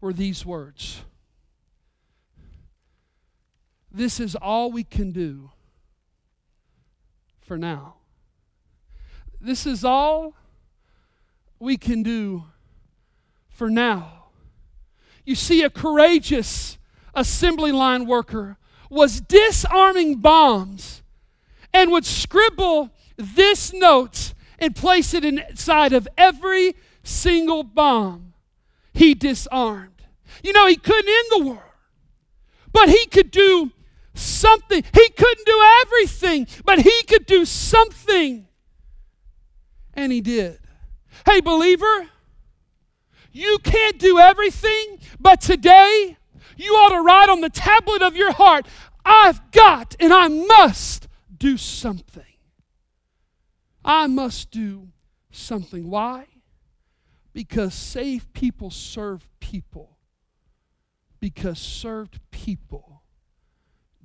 were 0.00 0.12
these 0.12 0.46
words 0.46 1.02
This 3.90 4.20
is 4.20 4.36
all 4.36 4.70
we 4.70 4.84
can 4.84 5.10
do 5.10 5.50
for 7.48 7.56
now. 7.56 7.94
This 9.40 9.66
is 9.66 9.82
all 9.82 10.34
we 11.58 11.78
can 11.78 12.02
do 12.02 12.44
for 13.48 13.70
now. 13.70 14.26
You 15.24 15.34
see, 15.34 15.62
a 15.62 15.70
courageous 15.70 16.76
assembly 17.14 17.72
line 17.72 18.06
worker 18.06 18.58
was 18.90 19.22
disarming 19.22 20.16
bombs 20.16 21.02
and 21.72 21.90
would 21.90 22.04
scribble 22.04 22.90
this 23.16 23.72
note 23.72 24.34
and 24.58 24.76
place 24.76 25.14
it 25.14 25.24
inside 25.24 25.94
of 25.94 26.06
every 26.18 26.74
single 27.02 27.62
bomb 27.62 28.34
he 28.92 29.14
disarmed. 29.14 30.02
You 30.42 30.52
know, 30.52 30.66
he 30.66 30.76
couldn't 30.76 31.08
end 31.08 31.26
the 31.30 31.48
war, 31.48 31.64
but 32.72 32.90
he 32.90 33.06
could 33.06 33.30
do 33.30 33.72
something. 34.18 34.82
He 34.92 35.08
couldn't 35.10 35.46
do 35.46 35.62
everything, 35.82 36.46
but 36.64 36.80
he 36.80 37.02
could 37.04 37.26
do 37.26 37.44
something. 37.44 38.46
And 39.94 40.12
he 40.12 40.20
did. 40.20 40.58
Hey, 41.26 41.40
believer, 41.40 42.08
you 43.32 43.58
can't 43.62 43.98
do 43.98 44.18
everything, 44.18 44.98
but 45.18 45.40
today 45.40 46.16
you 46.56 46.72
ought 46.72 46.90
to 46.90 47.00
write 47.00 47.28
on 47.28 47.40
the 47.40 47.50
tablet 47.50 48.02
of 48.02 48.16
your 48.16 48.32
heart 48.32 48.66
I've 49.04 49.50
got 49.52 49.96
and 49.98 50.12
I 50.12 50.28
must 50.28 51.08
do 51.36 51.56
something. 51.56 52.22
I 53.84 54.06
must 54.06 54.50
do 54.50 54.88
something. 55.30 55.88
Why? 55.88 56.26
Because 57.32 57.72
saved 57.72 58.34
people 58.34 58.70
serve 58.70 59.26
people. 59.40 59.96
Because 61.20 61.58
served 61.58 62.20
people 62.30 62.97